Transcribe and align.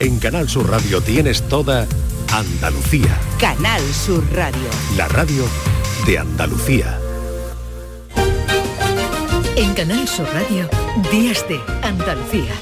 En 0.00 0.20
Canal 0.20 0.48
Sur 0.48 0.70
Radio 0.70 1.00
tienes 1.00 1.42
toda 1.48 1.84
Andalucía. 2.32 3.18
Canal 3.40 3.82
Sur 3.92 4.24
Radio. 4.32 4.68
La 4.96 5.08
radio 5.08 5.42
de 6.06 6.18
Andalucía. 6.18 7.00
En 9.56 9.74
Canal 9.74 10.06
Sur 10.06 10.28
Radio, 10.32 10.70
Días 11.10 11.44
de 11.48 11.58
Andalucía. 11.82 12.54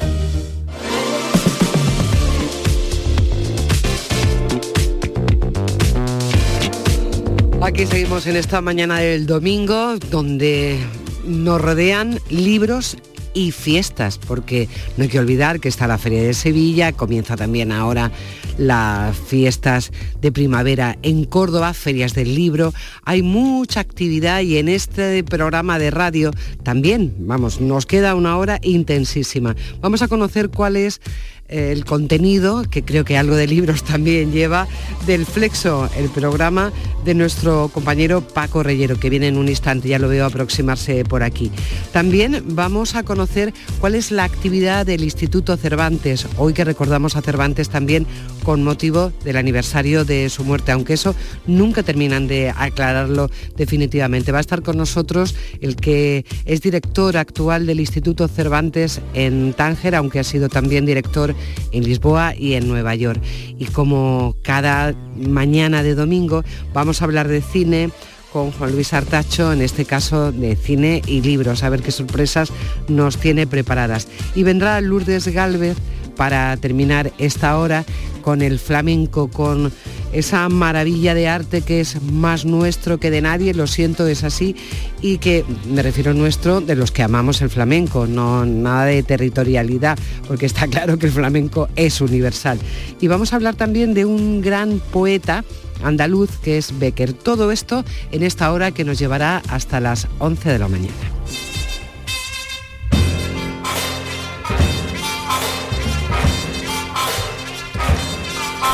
Aquí 7.61 7.85
seguimos 7.85 8.27
en 8.27 8.37
esta 8.37 8.63
mañana 8.63 9.01
del 9.01 9.27
domingo, 9.27 9.99
donde 10.11 10.79
nos 11.27 11.61
rodean 11.61 12.19
libros 12.31 12.97
y 13.37 13.53
fiestas, 13.53 14.17
porque 14.17 14.67
no 14.97 15.03
hay 15.03 15.11
que 15.11 15.19
olvidar 15.19 15.61
que 15.61 15.69
está 15.69 15.87
la 15.87 15.99
Feria 15.99 16.23
de 16.23 16.33
Sevilla, 16.33 16.93
comienza 16.93 17.37
también 17.37 17.71
ahora 17.71 18.11
las 18.57 19.15
fiestas 19.15 19.93
de 20.23 20.33
primavera 20.33 20.97
en 21.03 21.27
Córdoba, 21.27 21.75
ferias 21.75 22.15
del 22.15 22.35
libro, 22.35 22.73
hay 23.05 23.21
mucha 23.21 23.81
actividad 23.81 24.41
y 24.41 24.57
en 24.57 24.69
este 24.69 25.23
programa 25.23 25.79
de 25.79 25.91
radio 25.91 26.31
también, 26.63 27.15
vamos, 27.19 27.61
nos 27.61 27.85
queda 27.85 28.15
una 28.15 28.39
hora 28.39 28.59
intensísima. 28.63 29.55
Vamos 29.83 30.01
a 30.01 30.09
conocer 30.09 30.49
cuál 30.49 30.77
es 30.77 31.03
el 31.49 31.85
contenido, 31.85 32.65
que 32.69 32.83
creo 32.83 33.05
que 33.05 33.17
algo 33.17 33.37
de 33.37 33.47
libros 33.47 33.85
también 33.85 34.33
lleva, 34.33 34.67
del 35.07 35.27
Flexo, 35.27 35.89
el 35.97 36.09
programa 36.09 36.73
de 37.05 37.15
nuestro 37.15 37.69
compañero 37.73 38.21
Paco 38.21 38.63
Reyero, 38.63 38.99
que 38.99 39.11
viene 39.11 39.29
en 39.29 39.37
un 39.37 39.49
instante, 39.49 39.89
ya 39.89 39.99
lo 39.99 40.09
veo 40.09 40.27
aproximarse 40.27 41.05
por 41.05 41.23
aquí. 41.23 41.53
También 41.93 42.43
vamos 42.49 42.95
a 42.95 43.05
conocer 43.05 43.55
cuál 43.81 43.95
es 43.95 44.11
la 44.11 44.25
actividad 44.25 44.85
del 44.85 45.05
Instituto 45.05 45.57
Cervantes, 45.57 46.27
hoy 46.37 46.53
que 46.53 46.65
recordamos 46.65 47.17
a 47.17 47.23
Cervantes 47.23 47.69
también 47.69 48.07
con 48.43 48.65
motivo 48.65 49.13
del 49.25 49.37
aniversario 49.37 50.05
de 50.05 50.29
su 50.31 50.45
muerte, 50.45 50.73
aunque 50.73 50.95
eso 50.95 51.15
nunca 51.47 51.83
terminan 51.83 52.27
de 52.27 52.51
aclararlo 52.51 53.31
definitivamente. 53.57 54.33
Va 54.33 54.39
a 54.39 54.41
estar 54.41 54.63
con 54.63 54.77
nosotros 54.77 55.35
el 55.61 55.77
que 55.77 56.25
es 56.45 56.61
director 56.61 57.17
actual 57.17 57.67
del 57.67 57.81
Instituto 57.81 58.27
Cervantes 58.29 59.01
en 59.15 59.53
Tánger, 59.53 59.95
aunque 59.95 60.19
ha 60.19 60.25
sido 60.25 60.49
también 60.49 60.87
director 60.87 61.36
en 61.73 61.85
Lisboa 61.85 62.35
y 62.35 62.55
en 62.55 62.69
Nueva 62.69 62.95
York. 62.95 63.21
Y 63.59 63.67
como 63.67 64.37
cada 64.43 64.95
mañana 65.17 65.83
de 65.83 65.95
domingo 65.95 66.45
vamos 66.73 67.01
a 67.01 67.05
hablar 67.05 67.29
de 67.29 67.43
cine 67.43 67.91
con 68.33 68.53
Juan 68.53 68.73
Luis 68.73 68.93
Artacho, 68.93 69.53
en 69.53 69.63
este 69.63 69.87
caso 69.87 70.31
de 70.31 70.57
cine 70.57 71.01
y 71.07 71.23
libros, 71.23 71.63
a 71.63 71.71
ver 71.71 71.81
qué 71.81 71.91
sorpresas 71.91 72.53
nos 72.87 73.17
tiene 73.17 73.47
preparadas. 73.47 74.09
Y 74.35 74.43
vendrá 74.43 74.81
Lourdes 74.81 75.29
Galvez 75.29 75.77
para 76.17 76.57
terminar 76.57 77.13
esta 77.19 77.59
hora 77.59 77.85
con 78.23 78.43
el 78.43 78.59
flamenco, 78.59 79.29
con 79.29 79.73
esa 80.13 80.49
maravilla 80.49 81.15
de 81.15 81.29
arte 81.29 81.63
que 81.63 81.81
es 81.81 82.03
más 82.03 82.45
nuestro 82.45 82.99
que 82.99 83.11
de 83.11 83.21
nadie, 83.21 83.55
lo 83.55 83.67
siento, 83.67 84.07
es 84.09 84.25
así, 84.25 84.57
y 85.01 85.19
que 85.19 85.45
me 85.71 85.83
refiero 85.83 86.15
nuestro 86.15 86.61
de 86.61 86.75
los 86.75 86.91
que 86.91 87.03
amamos 87.05 87.41
el 87.43 87.51
flamenco, 87.51 88.07
no 88.07 88.45
nada 88.45 88.87
de 88.87 89.03
territorialidad, 89.03 89.99
porque 90.27 90.47
está 90.47 90.67
claro 90.69 90.99
que 90.99 91.07
el 91.07 91.13
flamenco 91.13 91.69
es 91.77 92.01
universal. 92.01 92.59
Y 93.01 93.07
vamos 93.07 93.33
a 93.33 93.37
hablar 93.37 93.55
también 93.55 93.95
de 93.95 94.05
un 94.05 94.41
gran 94.41 94.81
poeta 94.91 95.45
andaluz 95.83 96.31
que 96.43 96.59
es 96.59 96.79
Becker. 96.79 97.13
Todo 97.13 97.53
esto 97.53 97.85
en 98.11 98.23
esta 98.23 98.53
hora 98.53 98.73
que 98.73 98.85
nos 98.85 98.99
llevará 98.99 99.43
hasta 99.49 99.81
las 99.81 100.09
11 100.19 100.51
de 100.51 100.59
la 100.59 100.69
mañana. 100.69 101.56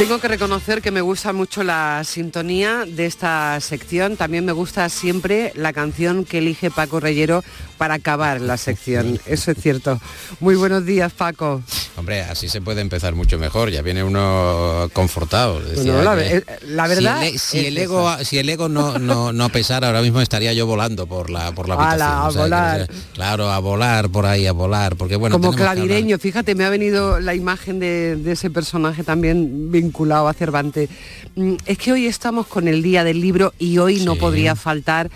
Tengo 0.03 0.19
que 0.19 0.27
reconocer 0.27 0.83
que 0.83 0.91
me 0.91 1.01
gusta 1.01 1.33
mucho 1.33 1.63
la 1.63 2.03
sintonía 2.03 2.87
de 2.89 3.07
esta 3.07 3.61
sección. 3.61 4.17
También 4.17 4.45
me 4.45 4.51
gusta 4.51 4.89
siempre 4.89 5.53
la 5.55 5.73
canción 5.73 6.25
que 6.25 6.39
elige 6.39 6.73
Paco 6.73 6.99
Reyero 6.99 7.45
para 7.79 7.95
acabar 7.95 8.41
la 8.41 8.57
sección. 8.57 9.21
Eso 9.27 9.53
es 9.53 9.59
cierto. 9.59 10.01
Muy 10.41 10.57
buenos 10.57 10.85
días, 10.85 11.13
Paco. 11.13 11.63
Hombre, 11.97 12.23
así 12.23 12.49
se 12.49 12.61
puede 12.61 12.81
empezar 12.81 13.15
mucho 13.15 13.39
mejor. 13.39 13.71
Ya 13.71 13.81
viene 13.83 14.03
uno 14.03 14.91
confortado. 14.93 15.61
la, 15.61 16.89
verdad, 16.89 17.23
si 17.37 17.67
el, 17.67 17.79
ego, 17.79 18.13
si 18.25 18.39
el 18.39 18.49
ego 18.49 18.69
no, 18.69 18.99
no, 18.99 19.49
pesara, 19.51 19.87
ahora 19.87 20.03
mismo 20.03 20.21
estaría 20.21 20.53
yo 20.53 20.67
volando 20.67 21.07
por 21.07 21.31
la 21.31 21.53
por 21.53 21.69
la 21.69 21.75
habitación. 21.79 22.11
a 22.11 22.29
volar. 22.29 22.91
claro, 23.15 23.53
a 23.53 23.59
volar 23.61 24.09
por 24.09 24.27
ahí, 24.27 24.49
a 24.49 24.53
volar, 24.53 24.97
porque 24.97 25.15
bueno. 25.15 25.39
Como 25.39 25.53
clavireño, 25.53 26.19
fíjate, 26.19 26.57
me 26.57 26.65
ha 26.65 26.71
venido 26.71 27.21
la 27.21 27.37
imagen 27.37 27.79
de, 27.79 28.17
de 28.17 28.33
ese 28.33 28.51
personaje 28.51 29.05
también 29.05 29.71
vinculado 29.71 29.92
a 30.29 30.33
Cervantes. 30.35 30.91
Mm, 31.37 31.55
es 31.67 31.79
que 31.79 31.93
hoy 31.93 32.07
estamos 32.07 32.47
con 32.47 32.69
el 32.69 32.83
Día 32.83 33.05
del 33.05 33.21
Libro 33.21 33.53
y 33.59 33.79
hoy 33.79 34.01
no 34.01 34.17
podría 34.17 34.57
faltar 34.57 35.11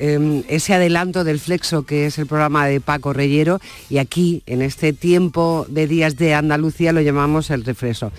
em, 0.00 0.44
ese 0.48 0.74
adelanto 0.74 1.24
del 1.24 1.40
Flexo, 1.40 1.84
que 1.84 2.06
es 2.06 2.18
el 2.18 2.26
programa 2.26 2.66
de 2.66 2.80
Paco 2.80 3.12
Reyero, 3.12 3.60
y 3.90 3.98
aquí, 3.98 4.42
en 4.46 4.62
este 4.62 4.92
tiempo 4.92 5.66
de 5.68 5.88
días 5.88 6.14
de 6.16 6.34
Andalucía, 6.34 6.92
lo 6.92 7.00
llamamos 7.00 7.50
el 7.50 7.64
refreso 7.64 8.12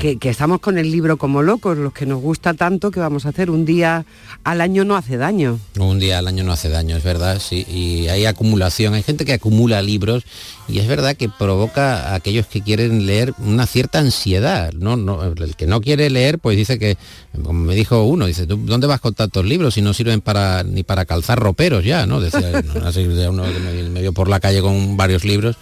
que, 0.00 0.18
estamos 0.28 0.60
con 0.60 0.78
el 0.78 0.90
libro 0.90 1.16
como 1.16 1.42
locos, 1.42 1.76
los 1.76 1.92
que 1.92 2.06
nos 2.06 2.20
gusta 2.20 2.54
tanto, 2.54 2.90
que 2.90 3.00
vamos 3.00 3.26
a 3.26 3.30
hacer? 3.30 3.50
Un 3.50 3.64
día 3.64 4.04
al 4.44 4.60
año 4.60 4.84
no 4.84 4.96
hace 4.96 5.16
daño. 5.16 5.58
Un 5.78 5.98
día 5.98 6.18
al 6.18 6.28
año 6.28 6.44
no 6.44 6.52
hace 6.52 6.68
daño, 6.68 6.96
es 6.96 7.04
verdad, 7.04 7.40
sí. 7.40 7.64
Y 7.68 8.08
hay 8.08 8.26
acumulación, 8.26 8.94
hay 8.94 9.02
gente 9.02 9.24
que 9.24 9.34
acumula 9.34 9.82
libros 9.82 10.24
y 10.66 10.78
es 10.78 10.86
verdad 10.86 11.16
que 11.16 11.28
provoca 11.28 12.10
a 12.10 12.14
aquellos 12.14 12.46
que 12.46 12.62
quieren 12.62 13.06
leer 13.06 13.34
una 13.38 13.66
cierta 13.66 13.98
ansiedad. 13.98 14.72
¿no? 14.72 14.94
el 15.24 15.56
que 15.56 15.66
no 15.66 15.80
quiere 15.80 16.08
leer, 16.10 16.38
pues 16.38 16.56
dice 16.56 16.78
que, 16.78 16.96
como 17.42 17.60
me 17.60 17.74
dijo 17.74 18.04
uno, 18.04 18.26
dice, 18.26 18.46
¿tú 18.46 18.56
dónde 18.56 18.86
vas 18.86 19.00
con 19.00 19.14
tantos 19.14 19.44
libros 19.44 19.74
si 19.74 19.82
no 19.82 19.92
sirven 19.92 20.20
para 20.20 20.62
ni 20.62 20.82
para 20.82 21.04
calzar 21.04 21.38
roperos 21.38 21.84
ya? 21.84 22.06
¿no? 22.06 22.20
Decía 22.20 22.62
uno 23.30 23.44
que 23.44 23.88
me, 23.90 24.00
vio 24.00 24.12
por 24.12 24.28
la 24.28 24.40
calle 24.40 24.60
con 24.62 24.96
varios 24.96 25.24
libros. 25.24 25.56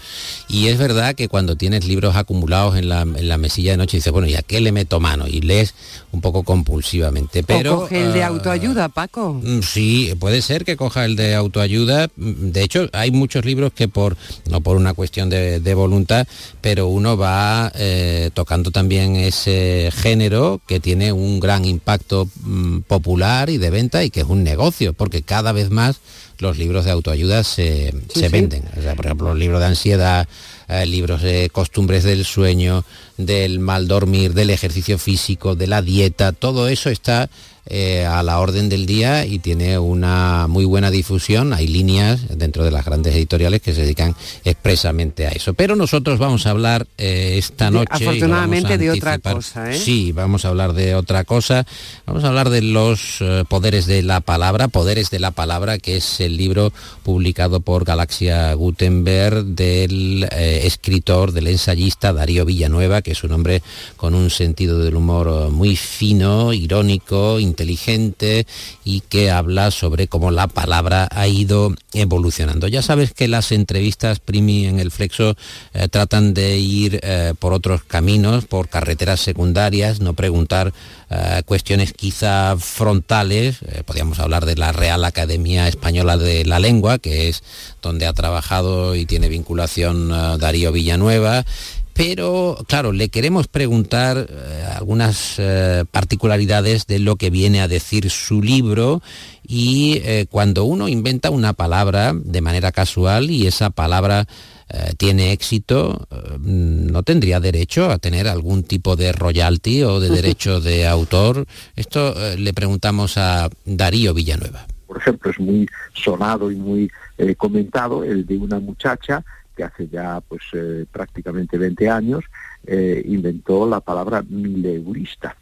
Y 0.48 0.68
es 0.68 0.78
verdad 0.78 1.14
que 1.14 1.28
cuando 1.28 1.56
tienes 1.56 1.86
libros 1.86 2.16
acumulados 2.16 2.76
en 2.76 2.88
la, 2.88 3.02
en 3.02 3.28
la 3.28 3.38
mesilla 3.38 3.72
de 3.72 3.78
noche, 3.78 3.96
dices, 3.96 4.12
bueno, 4.12 4.21
¿y 4.26 4.34
a 4.34 4.42
qué 4.42 4.60
le 4.60 4.72
meto 4.72 5.00
mano? 5.00 5.26
Y 5.26 5.40
lees 5.40 5.74
un 6.12 6.20
poco 6.20 6.42
compulsivamente. 6.42 7.42
Pero, 7.42 7.74
¿O 7.74 7.80
coge 7.80 8.04
el 8.04 8.12
de 8.12 8.22
ah, 8.22 8.28
autoayuda, 8.28 8.88
Paco? 8.88 9.40
Mm, 9.42 9.62
sí, 9.62 10.14
puede 10.18 10.42
ser 10.42 10.64
que 10.64 10.76
coja 10.76 11.04
el 11.04 11.16
de 11.16 11.34
autoayuda. 11.34 12.10
De 12.16 12.62
hecho, 12.62 12.88
hay 12.92 13.10
muchos 13.10 13.44
libros 13.44 13.72
que 13.72 13.88
por, 13.88 14.16
no 14.50 14.60
por 14.60 14.76
una 14.76 14.94
cuestión 14.94 15.30
de, 15.30 15.72
voluntad, 15.74 16.26
pero 16.60 16.88
uno 16.88 17.16
va 17.16 17.72
eh, 17.74 18.30
tocando 18.34 18.70
también 18.70 19.16
ese 19.16 19.90
género 19.94 20.60
que 20.66 20.80
tiene 20.80 21.12
un 21.12 21.40
gran 21.40 21.64
impacto 21.64 22.28
mm, 22.42 22.80
popular 22.80 23.48
y 23.48 23.56
de 23.56 23.70
venta 23.70 24.04
y 24.04 24.10
que 24.10 24.20
es 24.20 24.26
un 24.26 24.44
negocio, 24.44 24.92
porque 24.92 25.22
cada 25.22 25.52
vez 25.52 25.70
más 25.70 26.00
los 26.42 26.58
libros 26.58 26.84
de 26.84 26.90
autoayuda 26.90 27.44
se, 27.44 27.94
venden. 28.30 28.64
por 28.96 29.06
ejemplo, 29.06 29.28
los 29.28 29.38
libros 29.38 29.60
de 29.60 29.66
ansiedad, 29.66 30.28
eh, 30.72 30.86
libros 30.86 31.22
de 31.22 31.50
costumbres 31.50 32.04
del 32.04 32.24
sueño, 32.24 32.84
del 33.16 33.58
mal 33.58 33.88
dormir, 33.88 34.34
del 34.34 34.50
ejercicio 34.50 34.98
físico, 34.98 35.54
de 35.54 35.66
la 35.66 35.82
dieta, 35.82 36.32
todo 36.32 36.68
eso 36.68 36.90
está 36.90 37.28
eh, 37.66 38.04
a 38.04 38.24
la 38.24 38.40
orden 38.40 38.68
del 38.68 38.86
día 38.86 39.24
y 39.24 39.38
tiene 39.38 39.78
una 39.78 40.48
muy 40.48 40.64
buena 40.64 40.90
difusión. 40.90 41.52
Hay 41.52 41.68
líneas 41.68 42.36
dentro 42.36 42.64
de 42.64 42.72
las 42.72 42.84
grandes 42.84 43.14
editoriales 43.14 43.62
que 43.62 43.72
se 43.72 43.82
dedican 43.82 44.16
expresamente 44.44 45.28
a 45.28 45.30
eso. 45.30 45.54
Pero 45.54 45.76
nosotros 45.76 46.18
vamos 46.18 46.44
a 46.46 46.50
hablar 46.50 46.88
eh, 46.98 47.36
esta 47.38 47.70
noche. 47.70 47.86
Afortunadamente 47.90 48.78
de 48.78 48.90
otra 48.90 49.20
cosa. 49.20 49.70
¿eh? 49.70 49.78
Sí, 49.78 50.10
vamos 50.10 50.44
a 50.44 50.48
hablar 50.48 50.72
de 50.72 50.96
otra 50.96 51.22
cosa. 51.22 51.64
Vamos 52.04 52.24
a 52.24 52.28
hablar 52.28 52.50
de 52.50 52.62
los 52.62 53.22
poderes 53.48 53.86
de 53.86 54.02
la 54.02 54.20
palabra, 54.20 54.66
poderes 54.66 55.10
de 55.10 55.20
la 55.20 55.30
palabra, 55.30 55.78
que 55.78 55.98
es 55.98 56.20
el 56.20 56.36
libro 56.36 56.72
publicado 57.04 57.60
por 57.60 57.84
Galaxia 57.84 58.52
Gutenberg 58.54 59.44
del 59.44 60.24
escritor, 60.32 61.30
del 61.30 61.46
ensayista 61.46 62.12
Darío 62.12 62.44
Villanueva, 62.44 63.02
que 63.02 63.12
es 63.12 63.22
un 63.22 63.32
hombre 63.32 63.62
con 63.96 64.14
un 64.14 64.30
sentido 64.30 64.80
del 64.80 64.96
humor 64.96 65.50
muy 65.50 65.76
fino, 65.76 66.52
irónico, 66.52 67.38
inteligente 67.52 68.46
y 68.84 69.02
que 69.02 69.30
habla 69.30 69.70
sobre 69.70 70.08
cómo 70.08 70.30
la 70.30 70.48
palabra 70.48 71.08
ha 71.10 71.28
ido 71.28 71.74
evolucionando. 71.92 72.66
Ya 72.66 72.82
sabes 72.82 73.12
que 73.12 73.28
las 73.28 73.52
entrevistas 73.52 74.18
Primi 74.18 74.64
en 74.66 74.80
el 74.80 74.90
Flexo 74.90 75.36
eh, 75.74 75.88
tratan 75.88 76.34
de 76.34 76.58
ir 76.58 77.00
eh, 77.02 77.34
por 77.38 77.52
otros 77.52 77.84
caminos, 77.84 78.46
por 78.46 78.68
carreteras 78.68 79.20
secundarias, 79.20 80.00
no 80.00 80.14
preguntar 80.14 80.72
eh, 81.10 81.42
cuestiones 81.44 81.92
quizá 81.92 82.56
frontales. 82.58 83.58
podríamos 83.84 84.18
hablar 84.18 84.46
de 84.46 84.56
la 84.56 84.72
Real 84.72 85.04
Academia 85.04 85.68
Española 85.68 86.16
de 86.16 86.44
la 86.44 86.58
Lengua, 86.58 86.98
que 86.98 87.28
es 87.28 87.42
donde 87.82 88.06
ha 88.06 88.12
trabajado 88.12 88.94
y 88.94 89.04
tiene 89.04 89.28
vinculación 89.28 90.08
Darío 90.38 90.72
Villanueva 90.72 91.44
pero 91.94 92.56
claro, 92.68 92.92
le 92.92 93.08
queremos 93.08 93.48
preguntar 93.48 94.26
eh, 94.28 94.64
algunas 94.74 95.36
eh, 95.38 95.84
particularidades 95.90 96.86
de 96.86 96.98
lo 96.98 97.16
que 97.16 97.30
viene 97.30 97.60
a 97.60 97.68
decir 97.68 98.10
su 98.10 98.42
libro 98.42 99.02
y 99.46 100.00
eh, 100.04 100.26
cuando 100.30 100.64
uno 100.64 100.88
inventa 100.88 101.30
una 101.30 101.52
palabra 101.52 102.12
de 102.14 102.40
manera 102.40 102.72
casual 102.72 103.30
y 103.30 103.46
esa 103.46 103.70
palabra 103.70 104.26
eh, 104.70 104.94
tiene 104.96 105.32
éxito, 105.32 106.08
no 106.40 107.02
tendría 107.02 107.40
derecho 107.40 107.90
a 107.90 107.98
tener 107.98 108.26
algún 108.26 108.62
tipo 108.62 108.96
de 108.96 109.12
royalty 109.12 109.82
o 109.82 110.00
de 110.00 110.08
derecho 110.20 110.60
de 110.60 110.86
autor. 110.86 111.46
Esto 111.76 112.14
le 112.36 112.54
preguntamos 112.54 113.18
a 113.18 113.50
Darío 113.66 114.14
Villanueva. 114.14 114.66
Por 114.86 114.98
ejemplo, 114.98 115.30
es 115.30 115.38
muy 115.38 115.68
sonado 115.94 116.50
y 116.50 116.56
muy 116.56 116.90
comentado 117.36 118.02
el 118.02 118.26
de 118.26 118.36
una 118.36 118.58
muchacha 118.58 119.22
que 119.54 119.64
hace 119.64 119.88
ya 119.88 120.20
pues 120.20 120.42
prácticamente 120.90 121.58
20 121.58 121.88
años 121.88 122.24
eh, 122.64 123.02
inventó 123.06 123.68
la 123.68 123.80
palabra 123.80 124.22
mileurista. 124.22 125.36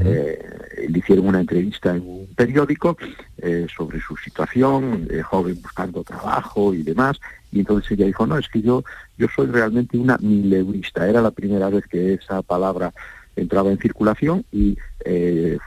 Eh, 0.00 0.86
le 0.88 0.98
hicieron 0.98 1.28
una 1.28 1.40
entrevista 1.40 1.94
en 1.94 2.02
un 2.02 2.26
periódico 2.34 2.96
eh, 3.36 3.68
sobre 3.74 4.00
su 4.00 4.16
situación, 4.16 5.08
joven 5.22 5.62
buscando 5.62 6.02
trabajo 6.02 6.74
y 6.74 6.82
demás, 6.82 7.20
y 7.52 7.60
entonces 7.60 7.92
ella 7.92 8.06
dijo, 8.06 8.26
no, 8.26 8.36
es 8.38 8.48
que 8.48 8.60
yo, 8.60 8.82
yo 9.16 9.28
soy 9.34 9.46
realmente 9.46 9.96
una 9.96 10.18
mileurista. 10.18 11.08
Era 11.08 11.22
la 11.22 11.30
primera 11.30 11.70
vez 11.70 11.86
que 11.86 12.14
esa 12.14 12.42
palabra 12.42 12.92
entraba 13.36 13.70
en 13.70 13.78
circulación 13.78 14.44
y 14.50 14.76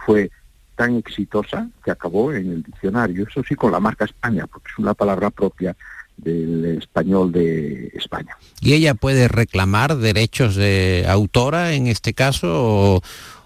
fue 0.06 0.30
tan 0.76 0.98
exitosa 0.98 1.70
que 1.86 1.92
acabó 1.92 2.34
en 2.34 2.52
el 2.52 2.64
diccionario, 2.64 3.26
eso 3.30 3.44
sí 3.48 3.56
con 3.56 3.72
la 3.72 3.80
marca 3.80 4.06
España, 4.06 4.46
porque 4.48 4.70
es 4.72 4.78
una 4.78 4.94
palabra 4.94 5.30
propia 5.30 5.76
del 6.18 6.66
español 6.78 7.32
de 7.32 7.92
España. 7.94 8.38
¿Y 8.60 8.74
ella 8.74 8.94
puede 8.94 9.28
reclamar 9.28 9.98
derechos 9.98 10.56
de 10.56 11.06
autora 11.08 11.74
en 11.74 11.88
este 11.88 12.14
caso 12.14 13.02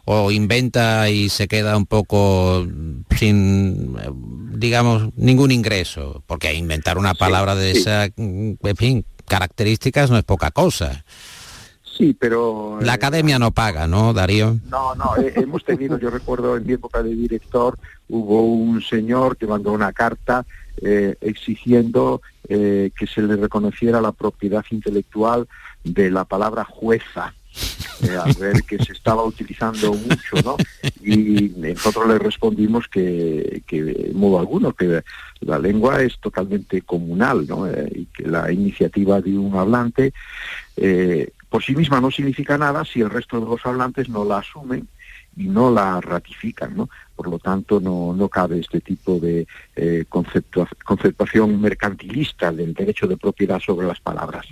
o, 0.06 0.32
inventa 0.32 1.10
y 1.10 1.30
se 1.30 1.48
queda 1.48 1.78
un 1.78 1.86
poco 1.86 2.68
sin, 3.18 3.96
digamos, 4.60 5.10
ningún 5.16 5.52
ingreso? 5.52 6.24
Porque 6.28 6.54
inventar 6.54 6.98
una 6.98 7.14
palabra 7.14 7.56
de 7.56 7.72
esa, 7.72 8.06
en 8.06 8.76
fin, 8.76 9.06
características 9.26 10.12
no 10.12 10.18
es 10.18 10.24
poca 10.24 10.52
cosa. 10.52 11.06
Sí, 11.98 12.14
pero... 12.14 12.78
La 12.82 12.94
academia 12.94 13.40
no 13.40 13.52
paga, 13.52 13.88
¿no, 13.88 14.14
Darío? 14.14 14.58
No, 14.70 14.96
no, 14.96 15.16
eh, 15.18 15.32
hemos 15.38 15.64
tenido, 15.64 15.98
yo 15.98 16.10
recuerdo 16.10 16.58
en 16.58 16.66
mi 16.66 16.74
época 16.74 17.02
de 17.02 17.16
director, 17.16 17.78
hubo 18.10 18.44
un 18.44 18.82
señor 18.82 19.38
que 19.38 19.48
mandó 19.48 19.72
una 19.72 19.94
carta 19.94 20.46
eh, 20.82 21.16
exigiendo 21.22 22.22
eh, 22.50 22.92
que 22.98 23.08
se 23.08 23.22
le 23.22 23.38
reconociera 23.38 24.02
la 24.02 24.12
propiedad 24.12 24.66
intelectual 24.72 25.48
de 25.86 26.12
la 26.12 26.26
palabra 26.26 26.66
jueza. 26.66 27.34
Eh, 28.04 28.18
a 28.18 28.26
ver 28.38 28.64
que 28.64 28.78
se 28.84 28.92
estaba 28.92 29.24
utilizando 29.24 29.94
mucho, 29.94 30.36
¿no? 30.44 30.58
Y 31.02 31.54
nosotros 31.56 32.10
le 32.10 32.20
respondimos 32.20 32.90
que, 32.90 33.64
que 33.66 33.84
de 33.84 34.12
modo 34.14 34.40
alguno, 34.40 34.74
que 34.74 35.02
la 35.40 35.58
lengua 35.58 36.02
es 36.02 36.20
totalmente 36.20 36.82
comunal, 36.82 37.48
¿no? 37.48 37.66
y 37.70 38.06
que 38.08 38.28
la 38.28 38.52
iniciativa 38.52 39.22
de 39.22 39.38
un 39.38 39.56
hablante 39.56 40.14
por 41.50 41.64
sí 41.64 41.76
misma 41.76 42.02
no 42.02 42.12
significa 42.12 42.58
nada 42.58 42.84
si 42.86 43.02
el 43.02 43.10
resto 43.10 43.40
de 43.40 43.46
los 43.46 43.66
hablantes 43.66 44.10
no 44.10 44.26
la 44.26 44.40
asumen 44.40 44.88
y 45.38 45.46
no 45.46 45.72
la 45.72 46.00
ratifican, 46.02 46.76
¿no? 46.76 46.90
Por 47.16 47.28
lo 47.28 47.40
tanto, 47.40 47.80
no, 47.80 48.14
no 48.14 48.30
cabe 48.30 48.60
este 48.60 48.82
tipo 48.82 49.20
de 49.20 49.48
eh, 49.76 50.06
conceptuación 50.10 51.60
mercantilista 51.60 52.52
del 52.52 52.74
derecho 52.74 53.08
de 53.08 53.18
propiedad 53.18 53.60
sobre 53.60 53.88
las 53.88 54.00
palabras. 54.00 54.46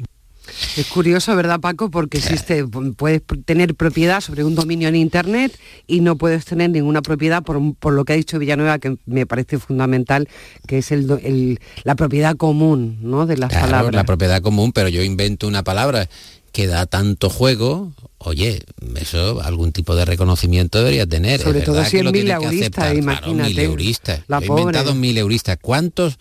Es 0.75 0.87
curioso, 0.87 1.35
¿verdad, 1.35 1.61
Paco? 1.61 1.89
Porque 1.89 2.17
existe, 2.17 2.65
puedes 2.97 3.21
tener 3.45 3.75
propiedad 3.75 4.19
sobre 4.19 4.43
un 4.43 4.55
dominio 4.55 4.89
en 4.89 4.95
Internet 4.95 5.57
y 5.87 6.01
no 6.01 6.17
puedes 6.17 6.43
tener 6.43 6.69
ninguna 6.69 7.01
propiedad 7.01 7.43
por, 7.43 7.59
por 7.75 7.93
lo 7.93 8.03
que 8.03 8.13
ha 8.13 8.15
dicho 8.17 8.39
Villanueva, 8.39 8.77
que 8.79 8.97
me 9.05 9.25
parece 9.25 9.57
fundamental, 9.57 10.27
que 10.67 10.79
es 10.79 10.91
el, 10.91 11.59
la 11.85 11.95
propiedad 11.95 12.35
común 12.35 12.97
¿no? 13.01 13.25
de 13.25 13.37
las 13.37 13.53
palabras. 13.53 13.95
La 13.95 14.03
propiedad 14.03 14.41
común, 14.41 14.73
pero 14.73 14.89
yo 14.89 15.01
invento 15.01 15.47
una 15.47 15.63
palabra 15.63 16.09
que 16.53 16.67
da 16.67 16.85
tanto 16.85 17.29
juego, 17.31 17.91
oye, 18.19 18.61
eso 18.95 19.41
algún 19.41 19.71
tipo 19.71 19.95
de 19.95 20.05
reconocimiento 20.05 20.77
debería 20.77 21.07
tener. 21.07 21.41
Sobre 21.41 21.61
todo 21.61 21.83
si 21.83 21.97
es 21.97 22.03
mileurista, 22.03 22.93
imagínate. 22.93 24.23
La 24.27 24.37
He 24.37 24.45
inventado 24.45 24.93
mileurista. 24.93 25.57
¿Cuántos 25.57 26.19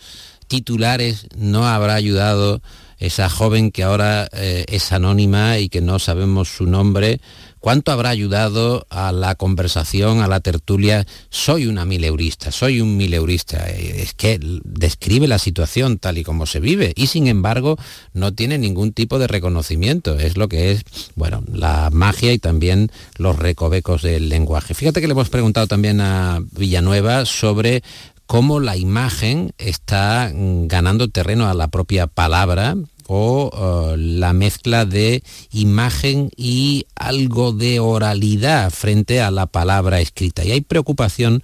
titulares 0.48 1.26
no 1.36 1.68
habrá 1.68 1.94
ayudado 1.94 2.62
esa 2.98 3.28
joven 3.28 3.70
que 3.70 3.82
ahora 3.82 4.26
eh, 4.32 4.64
es 4.68 4.90
anónima 4.92 5.58
y 5.58 5.68
que 5.68 5.82
no 5.82 5.98
sabemos 5.98 6.48
su 6.48 6.64
nombre? 6.64 7.20
¿Cuánto 7.62 7.92
habrá 7.92 8.08
ayudado 8.08 8.88
a 8.90 9.12
la 9.12 9.36
conversación, 9.36 10.20
a 10.20 10.26
la 10.26 10.40
tertulia? 10.40 11.06
Soy 11.30 11.66
una 11.66 11.84
mileurista, 11.84 12.50
soy 12.50 12.80
un 12.80 12.96
mileurista. 12.96 13.70
Eh, 13.70 14.02
es 14.02 14.14
que 14.14 14.40
describe 14.64 15.28
la 15.28 15.38
situación 15.38 15.98
tal 15.98 16.18
y 16.18 16.24
como 16.24 16.46
se 16.46 16.58
vive 16.58 16.92
y 16.96 17.06
sin 17.06 17.28
embargo 17.28 17.78
no 18.14 18.34
tiene 18.34 18.58
ningún 18.58 18.92
tipo 18.92 19.20
de 19.20 19.28
reconocimiento. 19.28 20.18
Es 20.18 20.36
lo 20.36 20.48
que 20.48 20.72
es, 20.72 20.82
bueno, 21.14 21.44
la 21.52 21.90
magia 21.92 22.32
y 22.32 22.40
también 22.40 22.90
los 23.16 23.38
recovecos 23.38 24.02
del 24.02 24.28
lenguaje. 24.28 24.74
Fíjate 24.74 25.00
que 25.00 25.06
le 25.06 25.12
hemos 25.12 25.28
preguntado 25.28 25.68
también 25.68 26.00
a 26.00 26.40
Villanueva 26.58 27.26
sobre 27.26 27.84
cómo 28.26 28.58
la 28.58 28.76
imagen 28.76 29.52
está 29.58 30.32
mm, 30.34 30.66
ganando 30.66 31.10
terreno 31.10 31.48
a 31.48 31.54
la 31.54 31.68
propia 31.68 32.08
palabra 32.08 32.74
o 33.06 33.50
eh, 33.52 33.96
la 33.96 34.32
mezcla 34.32 34.84
de 34.84 35.22
imagen 35.52 36.30
y 36.36 36.86
algo 36.94 37.52
de 37.52 37.80
oralidad 37.80 38.70
frente 38.70 39.20
a 39.20 39.30
la 39.30 39.46
palabra 39.46 40.00
escrita. 40.00 40.44
Y 40.44 40.52
hay 40.52 40.60
preocupación 40.60 41.42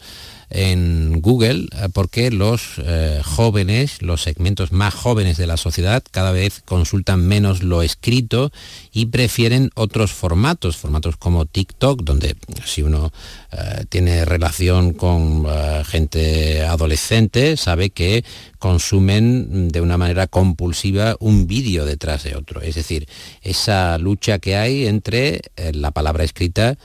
en 0.50 1.20
Google 1.20 1.66
eh, 1.72 1.88
porque 1.92 2.30
los 2.30 2.74
eh, 2.78 3.20
jóvenes, 3.24 4.02
los 4.02 4.22
segmentos 4.22 4.72
más 4.72 4.94
jóvenes 4.94 5.36
de 5.36 5.46
la 5.46 5.56
sociedad 5.56 6.02
cada 6.10 6.32
vez 6.32 6.62
consultan 6.64 7.26
menos 7.26 7.62
lo 7.62 7.82
escrito 7.82 8.50
y 8.92 9.06
prefieren 9.06 9.70
otros 9.74 10.12
formatos, 10.12 10.76
formatos 10.76 11.16
como 11.16 11.46
TikTok, 11.46 12.02
donde 12.02 12.36
si 12.64 12.82
uno 12.82 13.12
eh, 13.52 13.84
tiene 13.88 14.24
relación 14.24 14.92
con 14.92 15.46
gente 15.84 16.64
adolescente, 16.64 17.56
sabe 17.56 17.90
que 17.90 18.24
consumen 18.58 19.68
de 19.68 19.80
una 19.80 19.96
manera 19.96 20.26
compulsiva 20.26 21.16
un 21.20 21.46
vídeo 21.46 21.84
detrás 21.84 22.24
de 22.24 22.36
otro. 22.36 22.60
Es 22.60 22.74
decir, 22.74 23.08
esa 23.42 23.98
lucha 23.98 24.38
que 24.38 24.56
hay 24.56 24.86
entre 24.86 25.42
la 25.72 25.90
palabra 25.90 26.24
escrita 26.24 26.76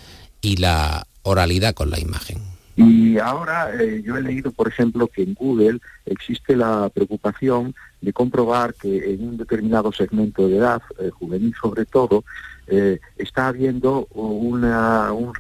y 0.42 0.57
la 0.57 1.07
oralidad 1.24 1.74
con 1.74 1.89
la 1.89 2.00
imagen. 2.00 2.52
Y 2.75 3.19
ahora 3.19 3.69
eh, 3.79 4.01
yo 4.03 4.17
he 4.17 4.21
leído, 4.21 4.51
por 4.51 4.67
ejemplo, 4.67 5.07
que 5.07 5.21
en 5.21 5.35
Google 5.35 5.79
existe 6.05 6.55
la 6.55 6.89
preocupación 6.89 7.75
de 8.01 8.13
comprobar 8.13 8.73
que 8.73 9.13
en 9.13 9.27
un 9.27 9.37
determinado 9.37 9.91
segmento 9.91 10.47
de 10.47 10.57
edad, 10.57 10.81
eh, 10.99 11.11
juvenil 11.11 11.53
sobre 11.59 11.85
todo, 11.85 12.23
eh, 12.65 12.99
está 13.17 13.49
habiendo 13.49 14.07
una, 14.13 15.11
un, 15.11 15.33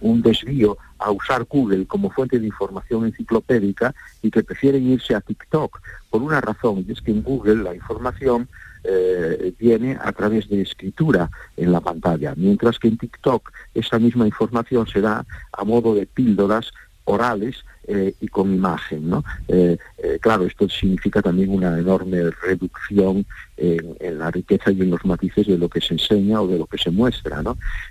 un, 0.00 0.22
desvío 0.22 0.78
a 0.98 1.10
usar 1.10 1.44
Google 1.44 1.86
como 1.86 2.10
fuente 2.10 2.38
de 2.38 2.46
información 2.46 3.04
enciclopédica 3.04 3.94
y 4.22 4.30
que 4.30 4.42
prefieren 4.42 4.88
irse 4.88 5.14
a 5.14 5.20
TikTok 5.20 5.80
por 6.08 6.22
una 6.22 6.40
razón, 6.40 6.84
y 6.88 6.92
es 6.92 7.02
que 7.02 7.10
en 7.10 7.22
Google 7.22 7.62
la 7.62 7.74
información 7.74 8.48
eh, 8.86 9.54
viene 9.58 9.96
a 9.98 10.12
través 10.12 10.46
de 10.50 10.60
escritura 10.60 11.30
en 11.56 11.72
la 11.72 11.80
pantalla, 11.80 12.34
mientras 12.36 12.78
que 12.78 12.88
en 12.88 12.98
TikTok 12.98 13.50
esa 13.72 13.98
misma 13.98 14.26
información 14.26 14.86
se 14.86 15.00
da 15.00 15.24
a 15.52 15.64
modo 15.64 15.94
de 15.94 16.04
píldoras 16.04 16.70
orales 17.04 17.64
eh, 17.88 18.14
y 18.20 18.28
con 18.28 18.52
imagen. 18.52 19.10
Eh, 19.48 19.78
claro, 20.20 20.44
esto 20.44 20.68
significa 20.68 21.22
también 21.22 21.48
una 21.48 21.78
enorme 21.78 22.30
reducción 22.42 23.24
en, 23.56 24.18
la 24.18 24.30
riqueza 24.30 24.70
y 24.70 24.82
en 24.82 24.90
los 24.90 25.04
matices 25.06 25.46
de 25.46 25.56
lo 25.56 25.70
que 25.70 25.80
se 25.80 25.94
enseña 25.94 26.42
o 26.42 26.46
de 26.46 26.58
lo 26.58 26.66
que 26.66 26.76
se 26.76 26.90
muestra. 26.90 27.42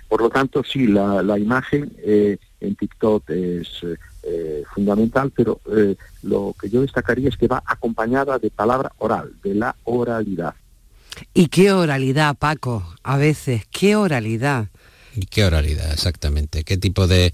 Por 0.08 0.20
lo 0.20 0.30
tanto, 0.30 0.62
sí, 0.62 0.86
la 0.86 1.38
imagen 1.38 1.92
en 2.04 2.76
TikTok 2.76 3.30
es 3.30 3.84
fundamental, 4.72 5.32
pero 5.34 5.60
lo 6.22 6.54
que 6.60 6.70
yo 6.70 6.82
destacaría 6.82 7.28
es 7.28 7.36
que 7.36 7.48
va 7.48 7.62
acompañada 7.66 8.38
de 8.38 8.50
palabra 8.50 8.92
oral, 8.98 9.32
de 9.42 9.54
la 9.54 9.74
oralidad. 9.84 10.54
Y 11.32 11.48
qué 11.48 11.72
oralidad, 11.72 12.36
Paco, 12.36 12.94
a 13.02 13.16
veces, 13.16 13.62
qué 13.70 13.96
oralidad. 13.96 14.68
¿Y 15.16 15.26
qué 15.26 15.44
oralidad, 15.44 15.92
exactamente? 15.92 16.64
¿Qué 16.64 16.76
tipo 16.76 17.06
de 17.06 17.32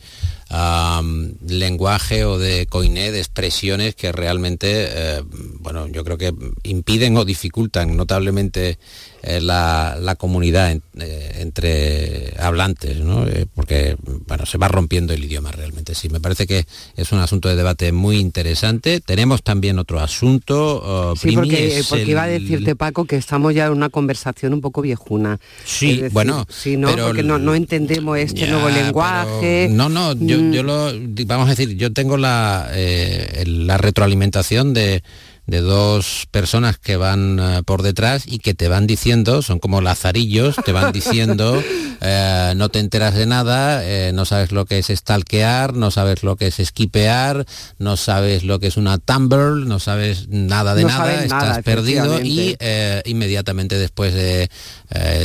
lenguaje 1.47 2.25
o 2.25 2.39
de 2.39 2.67
coiné, 2.67 3.11
de 3.11 3.21
expresiones 3.21 3.95
que 3.95 4.13
realmente, 4.13 4.89
eh, 4.91 5.23
bueno, 5.61 5.87
yo 5.87 6.05
creo 6.05 6.19
que 6.19 6.35
impiden 6.65 7.17
o 7.17 7.25
dificultan 7.25 7.97
notablemente 7.97 8.79
eh, 9.23 9.41
la, 9.41 10.17
comunidad 10.19 10.73
eh, 10.73 11.37
entre 11.39 12.35
hablantes, 12.39 12.99
¿no? 12.99 13.25
porque 13.55 13.97
bueno, 14.27 14.47
se 14.47 14.59
va 14.59 14.69
rompiendo 14.69 15.13
el 15.13 15.25
idioma 15.25 15.53
realmente. 15.53 15.95
Sí, 15.95 16.09
me 16.09 16.21
parece 16.21 16.47
que 16.47 16.67
es 16.97 17.13
un 17.13 17.21
asunto 17.21 17.49
de 17.49 17.57
debate 17.57 17.93
muy 17.93 18.19
interesante. 18.19 19.01
Tenemos 19.01 19.43
también 19.43 19.79
otro 19.79 20.01
asunto. 20.01 20.81
Oh, 20.83 21.17
sí, 21.17 21.33
porque, 21.33 21.83
iba 22.07 22.23
a 22.23 22.27
decirte, 22.27 22.77
Paco, 22.77 23.05
que 23.05 23.17
estamos 23.17 23.55
ya 23.55 23.67
en 23.67 23.73
una 23.73 23.89
conversación 23.89 24.53
un 24.55 24.61
poco 24.61 24.83
viejuna. 24.83 25.39
Sí, 25.65 26.03
bueno, 26.13 26.47
sí, 26.49 26.77
¿no? 26.77 26.95
porque 26.97 27.23
no, 27.23 27.55
entendemos 27.55 28.19
este 28.19 28.47
nuevo 28.47 28.69
lenguaje. 28.69 29.69
no, 29.71 29.89
no, 29.89 30.15
yo, 30.15 30.39
yo 30.51 30.63
lo, 30.63 30.93
vamos 31.27 31.47
a 31.47 31.51
decir, 31.51 31.77
yo 31.77 31.93
tengo 31.93 32.17
la, 32.17 32.69
eh, 32.73 33.45
la 33.47 33.79
retroalimentación 33.79 34.75
de, 34.75 35.03
de 35.51 35.61
dos 35.61 36.29
personas 36.31 36.79
que 36.79 36.97
van 36.97 37.39
eh, 37.41 37.63
por 37.65 37.83
detrás 37.83 38.23
y 38.27 38.39
que 38.39 38.55
te 38.55 38.69
van 38.69 38.87
diciendo, 38.87 39.43
son 39.43 39.59
como 39.59 39.81
lazarillos, 39.81 40.55
te 40.65 40.71
van 40.71 40.93
diciendo, 40.93 41.61
eh, 42.01 42.55
no 42.57 42.69
te 42.69 42.79
enteras 42.79 43.15
de 43.15 43.27
nada, 43.27 43.85
eh, 43.85 44.13
no 44.15 44.25
sabes 44.25 44.53
lo 44.53 44.65
que 44.65 44.79
es 44.79 44.87
stalkear, 44.87 45.75
no 45.75 45.91
sabes 45.91 46.23
lo 46.23 46.37
que 46.37 46.47
es 46.47 46.61
esquipear, 46.61 47.45
no 47.79 47.97
sabes 47.97 48.45
lo 48.45 48.61
que 48.61 48.69
es 48.69 48.77
una 48.77 48.99
tumble, 48.99 49.67
no 49.67 49.81
sabes 49.81 50.29
nada 50.29 50.77
de 50.77 50.85
nada, 50.85 51.25
estás 51.25 51.63
perdido 51.65 52.21
y 52.21 52.57
inmediatamente 53.05 53.77
después 53.77 54.15
de 54.15 54.49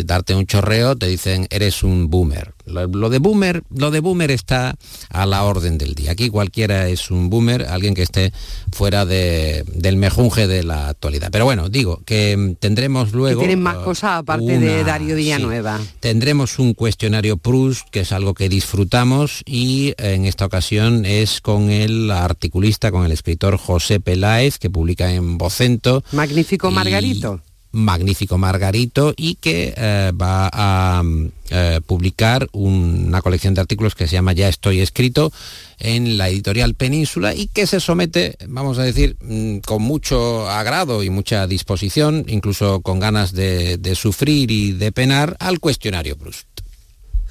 darte 0.06 0.34
un 0.34 0.48
chorreo 0.48 0.96
te 0.96 1.08
dicen 1.08 1.48
eres 1.52 1.84
un 1.84 2.10
boomer. 2.10 2.55
Lo, 2.66 3.10
de 3.10 3.20
boomer, 3.20 3.64
lo 3.76 3.92
de 3.92 4.00
boomer 4.00 4.32
está 4.32 4.76
a 5.10 5.26
la 5.26 5.44
orden 5.44 5.78
del 5.78 5.96
día. 5.96 6.12
Aquí 6.12 6.30
cualquiera 6.30 6.88
es 6.88 7.12
un 7.12 7.30
boomer, 7.30 7.64
alguien 7.64 7.94
que 7.94 8.02
esté 8.02 8.34
fuera 8.72 9.06
del 9.06 9.98
mejunje 9.98 10.48
de 10.48 10.64
la 10.64 10.90
actualidad. 10.90 11.30
Pero 11.32 11.46
bueno, 11.46 11.70
digo 11.70 12.02
que 12.06 12.56
tendremos 12.60 13.14
luego. 13.14 13.40
tienen 13.40 13.62
más 13.62 13.78
cosas 13.78 14.20
aparte 14.20 14.60
de 14.60 14.84
Dario 14.84 15.16
Villanueva. 15.16 15.80
tendremos 16.00 16.60
un 16.60 16.74
cuestionario 16.74 17.38
Proust, 17.38 17.90
que 17.90 18.02
es 18.02 18.12
algo 18.12 18.34
que 18.34 18.50
disfrutamos, 18.50 19.44
y 19.46 19.94
en 19.98 20.26
esta 20.26 20.46
ocasión 20.46 21.06
es 21.06 21.42
con 21.42 21.70
el 21.70 22.12
articulista, 22.12 22.92
con 22.92 23.06
el 23.06 23.12
escritor 23.12 23.58
José 23.58 24.00
Peláez, 24.00 24.58
que 24.58 24.70
publica 24.70 25.12
en 25.12 25.38
Vocento. 25.38 26.04
Magnífico 26.12 26.72
Margarito 26.72 27.42
magnífico 27.76 28.38
Margarito 28.38 29.14
y 29.16 29.36
que 29.36 29.74
eh, 29.76 30.12
va 30.20 30.50
a 30.52 31.04
eh, 31.50 31.82
publicar 31.86 32.48
una 32.54 33.22
colección 33.22 33.54
de 33.54 33.62
artículos 33.62 33.94
que 33.94 34.08
se 34.08 34.14
llama 34.14 34.34
Ya 34.34 34.48
estoy 34.48 34.80
escrito 34.80 35.32
en 35.78 36.18
la 36.18 36.30
editorial 36.30 36.74
Península 36.74 37.36
y 37.36 37.48
que 37.48 37.68
se 37.68 37.80
somete, 37.80 38.38
vamos 38.48 38.80
a 38.80 38.84
decir, 38.84 39.18
mm, 39.22 39.58
con 39.60 39.84
mucho 39.84 40.50
agrado 40.50 41.04
y 41.04 41.10
mucha 41.10 41.46
disposición, 41.48 42.26
incluso 42.28 42.82
con 42.82 43.00
ganas 43.00 43.34
de, 43.34 43.78
de 43.78 43.96
sufrir 43.96 44.50
y 44.50 44.72
de 44.72 44.92
penar, 44.92 45.36
al 45.40 45.60
cuestionario 45.60 46.18
Proust. 46.18 46.48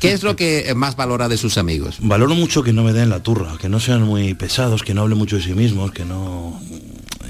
¿Qué 0.01 0.13
es 0.13 0.23
lo 0.23 0.37
que 0.37 0.75
más 0.77 0.97
valora 0.97 1.29
de 1.29 1.39
sus 1.39 1.57
amigos? 1.57 1.97
Valoro 2.01 2.35
mucho 2.35 2.63
que 2.63 2.73
no 2.73 2.83
me 2.83 2.93
den 2.93 3.09
la 3.09 3.23
turra, 3.23 3.57
que 3.59 3.69
no 3.69 3.81
sean 3.81 4.03
muy 4.03 4.35
pesados, 4.35 4.83
que 4.83 4.93
no 4.93 5.03
hablen 5.03 5.17
mucho 5.17 5.37
de 5.37 5.43
sí 5.43 5.55
mismos, 5.55 5.93
que 5.93 6.05
no 6.05 6.61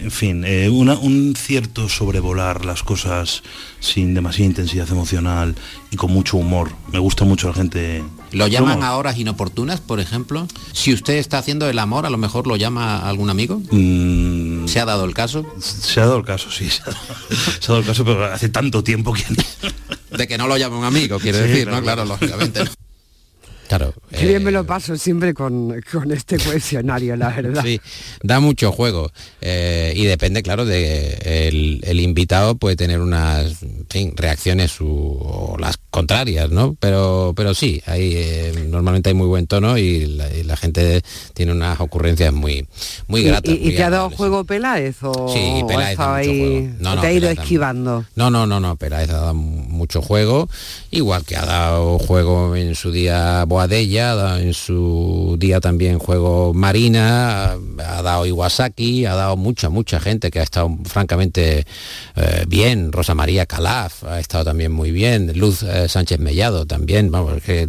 en 0.03 0.11
fin, 0.11 0.45
eh, 0.47 0.69
un 0.69 1.35
cierto 1.37 1.89
sobrevolar 1.89 2.65
las 2.65 2.83
cosas 2.83 3.43
sin 3.81 4.15
demasiada 4.15 4.47
intensidad 4.47 4.89
emocional 4.91 5.55
y 5.91 5.97
con 5.97 6.13
mucho 6.13 6.37
humor. 6.37 6.73
Me 6.93 6.99
gusta 6.99 7.25
mucho 7.25 7.49
la 7.49 7.55
gente. 7.55 8.03
¿Lo 8.33 8.47
llaman 8.47 8.83
a 8.83 8.97
horas 8.97 9.19
inoportunas, 9.19 9.81
por 9.81 10.01
ejemplo? 10.01 10.47
Si 10.73 10.93
usted 10.93 11.15
está 11.15 11.39
haciendo 11.39 11.69
el 11.69 11.79
amor, 11.79 12.07
a 12.07 12.11
lo 12.11 12.19
mejor 12.19 12.47
lo 12.47 12.57
llama 12.57 13.09
algún 13.09 13.31
amigo. 13.31 13.63
Mm. 13.71 14.67
¿Se 14.67 14.81
ha 14.81 14.85
dado 14.85 15.05
el 15.05 15.15
caso? 15.15 15.47
Se 15.61 16.01
ha 16.01 16.07
dado 16.07 16.19
el 16.19 16.25
caso, 16.25 16.51
sí. 16.51 16.69
Se 16.69 16.83
ha 16.83 16.93
dado, 17.69 17.79
el 17.81 17.87
caso, 17.87 18.05
pero 18.05 18.25
hace 18.25 18.49
tanto 18.49 18.83
tiempo 18.83 19.13
que... 19.13 19.25
De 20.17 20.29
que 20.29 20.39
no 20.39 20.47
lo 20.47 20.57
llama 20.57 20.79
un 20.79 20.85
amigo, 20.85 21.19
quiere 21.19 21.39
decir, 21.39 21.69
¿no? 21.69 21.83
Claro, 21.83 22.05
lógicamente. 22.05 22.65
Claro. 23.69 23.95
Qué 24.11 24.27
bien 24.27 24.45
me 24.45 24.51
lo 24.51 24.61
eh, 24.61 24.65
paso 24.65 24.97
siempre 24.97 25.35
con, 25.35 25.75
este 26.11 26.39
cuestionario, 26.39 27.17
la 27.17 27.31
verdad. 27.37 27.63
Sí, 27.65 27.81
da 28.23 28.41
mucho 28.41 28.73
juego. 28.73 29.11
Eh, 29.41 29.93
y 29.97 30.05
depende, 30.05 30.43
claro, 30.43 30.65
de 30.65 31.49
el, 31.49 32.01
invitado 32.01 32.57
puede 32.57 32.77
tener 32.77 33.01
unas 33.01 33.65
reacciones 34.17 34.77
o 34.81 35.57
las 35.59 35.79
contrarias, 35.95 36.51
¿no? 36.51 36.77
Pero, 36.81 37.33
pero 37.37 37.55
sí, 37.55 37.81
hay, 37.87 38.13
eh, 38.17 38.67
normalmente 38.69 39.11
hay 39.11 39.15
muy 39.15 39.29
buen 39.29 39.47
tono 39.47 39.79
y 39.79 40.07
la, 40.07 40.57
gente 40.57 41.03
tiene 41.35 41.53
unas 41.53 41.81
ocurrencias 41.81 42.33
muy, 42.33 42.67
muy 43.07 43.23
gratas. 43.23 43.55
¿Y, 43.55 43.75
te 43.75 43.83
ha 43.83 43.91
dado 43.91 44.11
juego 44.11 44.45
Peláez 44.45 44.97
o, 45.03 45.29
sí, 45.33 45.63
Peláez 45.67 45.97
te 45.97 47.07
ha 47.07 47.13
ido 47.13 47.31
esquivando? 47.31 48.05
No, 48.17 48.31
no, 48.31 48.47
no, 48.47 48.61
no, 48.61 48.77
Peláez 48.77 49.11
ha 49.11 49.21
dado 49.21 49.35
mucho 49.35 50.03
juego, 50.03 50.49
igual 50.91 51.25
que 51.25 51.37
ha 51.37 51.45
dado 51.45 51.99
juego 51.99 52.57
en 52.57 52.75
su 52.75 52.91
día 52.91 53.45
Boadella, 53.65 54.43
en 54.43 54.53
su 54.53 55.37
día 55.39 55.59
también 55.59 55.99
juego 55.99 56.53
Marina, 56.53 57.57
ha 57.79 58.03
dado 58.03 58.27
Iwasaki, 58.27 59.07
ha 59.07 59.15
dado 59.15 59.39
mucha, 59.39 59.71
mucha 59.71 60.01
gente 60.01 60.31
que 60.31 60.41
ha 60.41 60.43
estado 60.43 60.77
francamente 60.85 61.65
eh, 62.15 62.45
bien, 62.47 62.93
Rosa 62.93 63.15
María 63.15 63.47
Calaf 63.47 64.05
ha 64.05 64.21
estado 64.21 64.45
también 64.45 64.71
muy 64.71 64.91
bien, 64.91 65.33
Luz 65.39 65.63
eh, 65.63 65.89
Sánchez 65.89 66.19
Mellado 66.19 66.67
también, 66.67 67.11
vamos, 67.11 67.43
que 67.43 67.67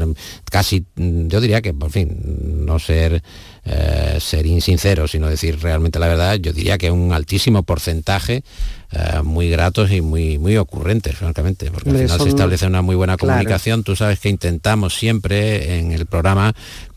casi, 0.51 0.85
yo 0.97 1.39
diría 1.39 1.61
que, 1.61 1.73
por 1.73 1.91
fin, 1.91 2.65
no 2.65 2.77
ser 2.77 3.23
eh, 3.67 4.19
ser 4.19 4.45
insincero, 4.45 5.07
sino 5.07 5.27
decir 5.27 5.59
realmente 5.59 5.97
la 5.97 6.07
verdad, 6.07 6.35
yo 6.35 6.53
diría 6.53 6.77
que 6.77 6.91
un 6.91 7.13
altísimo 7.13 7.63
porcentaje 7.63 8.43
eh, 8.91 9.21
muy 9.23 9.49
gratos 9.49 9.91
y 9.91 10.01
muy, 10.01 10.37
muy 10.37 10.55
ocurrentes, 10.57 11.17
francamente, 11.17 11.71
porque 11.71 11.89
al 11.89 11.97
final 11.97 12.19
se 12.21 12.29
establece 12.29 12.67
una 12.67 12.83
muy 12.83 12.95
buena 12.95 13.17
comunicación. 13.17 13.83
Tú 13.83 13.95
sabes 13.95 14.19
que 14.19 14.29
intentamos 14.29 14.93
siempre 14.93 15.79
en 15.79 15.93
el 15.93 16.05
programa 16.05 16.53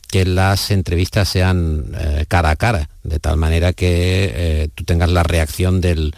que 0.08 0.26
las 0.26 0.70
entrevistas 0.70 1.30
sean 1.30 1.86
eh, 1.98 2.26
cara 2.28 2.50
a 2.50 2.56
cara, 2.56 2.90
de 3.02 3.18
tal 3.18 3.38
manera 3.38 3.72
que 3.72 4.70
tú 4.74 4.84
tengas 4.84 5.10
la 5.10 5.22
reacción 5.22 5.80
del, 5.80 6.14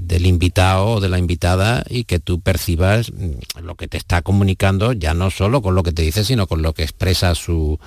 del 0.00 0.24
invitado 0.24 0.86
o 0.86 1.00
de 1.00 1.10
la 1.10 1.18
invitada 1.18 1.84
y 1.90 2.04
que 2.04 2.20
tú 2.20 2.40
percibas 2.40 3.12
mm, 3.12 3.64
lo 3.64 3.74
que 3.74 3.86
te 3.86 3.98
está 3.98 4.22
comunicando, 4.22 4.94
ya 4.94 5.12
no 5.12 5.30
solo 5.30 5.60
con 5.60 5.74
lo 5.74 5.82
que 5.82 5.92
te 5.92 6.00
dice, 6.00 6.24
sino 6.24 6.46
con 6.46 6.62
lo 6.62 6.72
que 6.72 6.84
expresa 6.84 7.34
su, 7.34 7.78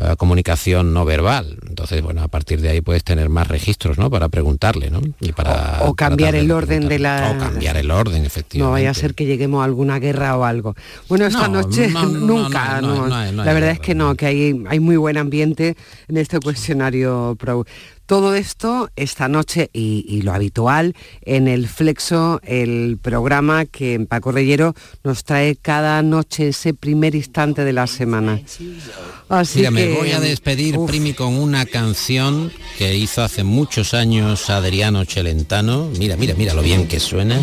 eh, 0.00 0.14
comunicación 0.16 0.94
no 0.94 1.04
verbal. 1.04 1.58
Entonces, 1.68 2.02
bueno, 2.02 2.22
a 2.22 2.28
partir 2.28 2.60
de 2.60 2.68
ahí 2.68 2.80
puedes 2.80 3.02
tener 3.02 3.28
más 3.28 3.48
registros, 3.48 3.98
¿no? 3.98 4.10
Para 4.10 4.28
preguntarle, 4.28 4.90
¿no? 4.90 5.00
Y 5.20 5.32
para, 5.32 5.80
o, 5.82 5.94
cambiar 5.94 6.36
el 6.36 6.52
orden 6.52 6.88
de 6.88 7.00
la... 7.00 7.34
O 7.34 7.38
cambiar 7.38 7.76
el 7.76 7.90
orden, 7.90 8.24
efectivamente. 8.24 8.58
No 8.58 8.70
vaya 8.70 8.90
a 8.90 8.94
ser 8.94 9.14
que 9.14 9.26
lleguemos 9.26 9.60
a 9.60 9.64
alguna 9.64 9.98
guerra 9.98 10.36
o 10.36 10.44
algo. 10.44 10.76
Bueno, 11.08 11.26
esta 11.26 11.48
noche 11.48 11.88
nunca, 11.88 12.80
La 12.80 13.52
verdad 13.52 13.70
es 13.70 13.80
que 13.80 13.96
no, 13.96 14.14
que 14.14 14.26
hay, 14.26 14.64
hay 14.68 14.78
muy 14.78 14.96
buen 14.96 15.16
ambiente 15.16 15.76
en 16.06 16.16
este 16.16 16.38
cuestionario 16.38 17.36
Pro. 17.36 17.64
Todo 18.08 18.34
esto 18.34 18.88
esta 18.96 19.28
noche 19.28 19.68
y, 19.74 20.22
lo 20.22 20.32
habitual 20.32 20.94
en 21.20 21.46
el 21.46 21.68
Flexo, 21.68 22.40
el 22.42 22.96
programa 23.02 23.66
que 23.66 24.00
Paco 24.08 24.32
Reyero 24.32 24.74
nos 25.04 25.24
trae 25.24 25.56
cada 25.56 26.00
noche 26.02 26.48
ese 26.48 26.72
primer 26.72 27.14
instante 27.14 27.64
de 27.64 27.74
la 27.74 27.86
semana. 27.86 28.40
Así 29.28 29.58
Mira, 29.58 29.70
me 29.70 29.92
voy 29.92 30.12
a 30.12 30.20
despedir, 30.20 30.78
Primi, 30.86 31.12
con 31.12 31.34
una 31.34 31.66
canción 31.66 32.50
que 32.78 32.96
hizo 32.96 33.22
hace 33.22 33.44
muchos 33.44 33.92
años 33.92 34.48
Adriano 34.48 35.04
Celentano. 35.04 35.90
Mira, 35.98 36.16
mira, 36.16 36.32
mira 36.34 36.54
lo 36.54 36.62
bien 36.62 36.88
que 36.88 37.00
suena. 37.00 37.38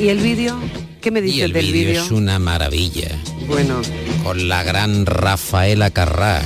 ¿Y 0.00 0.08
el 0.08 0.20
vídeo? 0.20 0.58
¿Qué 1.02 1.10
me 1.10 1.20
dices 1.20 1.52
del 1.52 1.70
vídeo? 1.70 2.02
es 2.02 2.10
una 2.10 2.38
maravilla. 2.38 3.10
Bueno. 3.46 3.82
Con 4.22 4.48
la 4.48 4.62
gran 4.62 5.04
Rafaela 5.04 5.90
Carrá. 5.90 6.42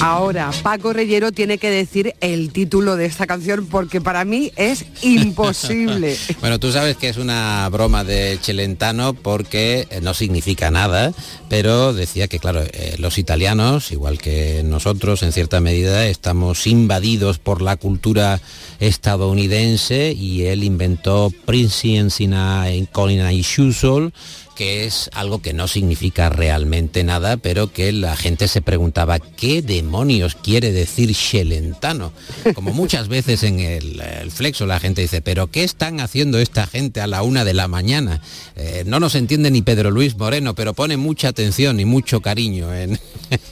Ahora, 0.00 0.50
Paco 0.62 0.92
Reyero 0.92 1.32
tiene 1.32 1.58
que 1.58 1.70
decir 1.70 2.14
el 2.20 2.52
título 2.52 2.96
de 2.96 3.06
esta 3.06 3.26
canción 3.26 3.66
porque 3.66 4.00
para 4.00 4.24
mí 4.24 4.52
es 4.56 4.84
imposible. 5.02 6.16
bueno, 6.40 6.60
tú 6.60 6.70
sabes 6.70 6.96
que 6.96 7.08
es 7.08 7.16
una 7.16 7.68
broma 7.70 8.04
de 8.04 8.38
Celentano 8.42 9.14
porque 9.14 9.88
no 10.02 10.14
significa 10.14 10.70
nada, 10.70 11.12
pero 11.48 11.92
decía 11.92 12.28
que, 12.28 12.38
claro, 12.38 12.62
eh, 12.62 12.96
los 12.98 13.18
italianos, 13.18 13.90
igual 13.90 14.18
que 14.18 14.62
nosotros 14.64 15.22
en 15.22 15.32
cierta 15.32 15.60
medida, 15.60 16.06
estamos 16.06 16.66
invadidos 16.66 17.38
por 17.38 17.62
la 17.62 17.76
cultura 17.76 18.40
estadounidense 18.80 20.12
y 20.12 20.44
él 20.44 20.62
inventó 20.62 21.32
Prince 21.44 21.88
in 21.88 22.86
Colina 22.92 23.32
y 23.32 23.42
Shusol 23.42 24.12
que 24.56 24.86
es 24.86 25.10
algo 25.12 25.40
que 25.40 25.52
no 25.52 25.68
significa 25.68 26.30
realmente 26.30 27.04
nada, 27.04 27.36
pero 27.36 27.72
que 27.72 27.92
la 27.92 28.16
gente 28.16 28.48
se 28.48 28.62
preguntaba, 28.62 29.20
¿qué 29.20 29.62
demonios 29.62 30.34
quiere 30.34 30.72
decir 30.72 31.12
Shelentano? 31.12 32.12
Como 32.54 32.72
muchas 32.72 33.08
veces 33.08 33.42
en 33.42 33.60
el, 33.60 34.02
flexo 34.30 34.66
la 34.66 34.80
gente 34.80 35.02
dice, 35.02 35.20
¿pero 35.20 35.48
qué 35.48 35.62
están 35.62 36.00
haciendo 36.00 36.38
esta 36.38 36.66
gente 36.66 37.00
a 37.00 37.06
la 37.06 37.22
una 37.22 37.44
de 37.44 37.54
la 37.54 37.68
mañana? 37.68 38.22
Eh, 38.56 38.82
no 38.86 38.98
nos 38.98 39.14
entiende 39.14 39.50
ni 39.50 39.62
Pedro 39.62 39.90
Luis 39.90 40.16
Moreno, 40.16 40.54
pero 40.54 40.72
pone 40.72 40.96
mucha 40.96 41.28
atención 41.28 41.78
y 41.78 41.84
mucho 41.84 42.22
cariño 42.22 42.74
en, 42.74 42.98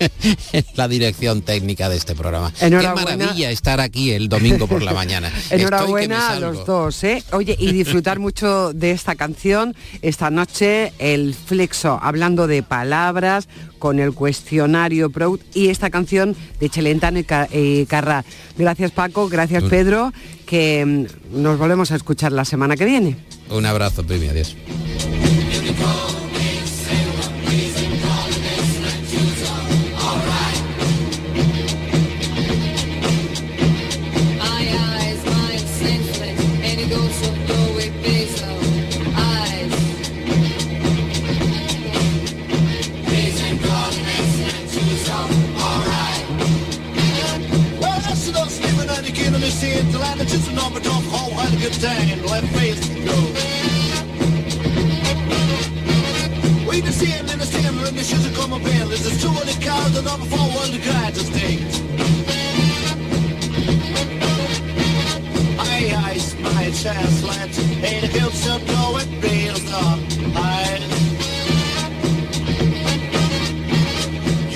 la 0.74 0.88
dirección 0.88 1.42
técnica 1.42 1.88
de 1.90 1.96
este 1.96 2.14
programa. 2.14 2.52
Qué 2.58 2.70
maravilla 2.70 3.50
estar 3.50 3.80
aquí 3.80 4.12
el 4.12 4.30
domingo 4.30 4.66
por 4.66 4.82
la 4.82 4.94
mañana. 4.94 5.30
Enhorabuena 5.50 6.30
a 6.30 6.40
los 6.40 6.64
dos, 6.64 7.04
¿eh? 7.04 7.22
Oye, 7.32 7.54
y 7.58 7.72
disfrutar 7.72 8.18
mucho 8.18 8.72
de 8.72 8.92
esta 8.92 9.14
canción 9.16 9.76
esta 10.00 10.30
noche 10.30 10.93
el 10.98 11.34
Flexo, 11.34 11.98
hablando 12.02 12.46
de 12.46 12.62
palabras, 12.62 13.48
con 13.78 13.98
el 13.98 14.12
cuestionario 14.12 15.10
Proud 15.10 15.40
y 15.52 15.68
esta 15.68 15.90
canción 15.90 16.36
de 16.60 16.70
Chelentano 16.70 17.18
y 17.18 17.86
Carra. 17.86 18.24
Gracias 18.56 18.90
Paco, 18.90 19.28
gracias 19.28 19.64
Pedro, 19.64 20.12
que 20.46 20.84
mm, 20.84 21.42
nos 21.42 21.58
volvemos 21.58 21.92
a 21.92 21.96
escuchar 21.96 22.32
la 22.32 22.44
semana 22.44 22.76
que 22.76 22.84
viene. 22.84 23.16
Un 23.50 23.66
abrazo, 23.66 24.04
Primi, 24.04 24.28
adiós. 24.28 24.56
In. 51.84 52.24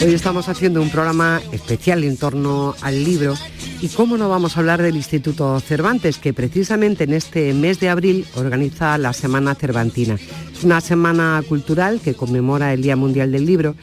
Hoy 0.01 0.15
estamos 0.15 0.49
haciendo 0.49 0.81
un 0.81 0.89
programa 0.89 1.43
especial 1.53 2.03
en 2.03 2.17
torno 2.17 2.75
al 2.81 3.05
libro 3.05 3.35
y 3.81 3.89
cómo 3.89 4.17
no 4.17 4.29
vamos 4.29 4.57
a 4.57 4.61
hablar 4.61 4.83
del 4.83 4.97
Instituto 4.97 5.61
Cervantes, 5.61 6.19
que 6.19 6.33
precisamente 6.33 7.05
en 7.05 7.13
este 7.13 7.55
mes 7.55 7.79
de 7.79 7.89
abril 7.89 8.27
organiza 8.35 8.99
la 8.99 9.13
Semana 9.13 9.55
Cervantina. 9.55 10.17
Es 10.53 10.65
una 10.65 10.81
semana 10.81 11.43
cultural 11.49 12.01
que 12.01 12.15
conmemora 12.15 12.73
el 12.73 12.83
Día 12.83 12.97
Mundial 12.97 13.31
del 13.31 13.47
Libro 13.47 13.77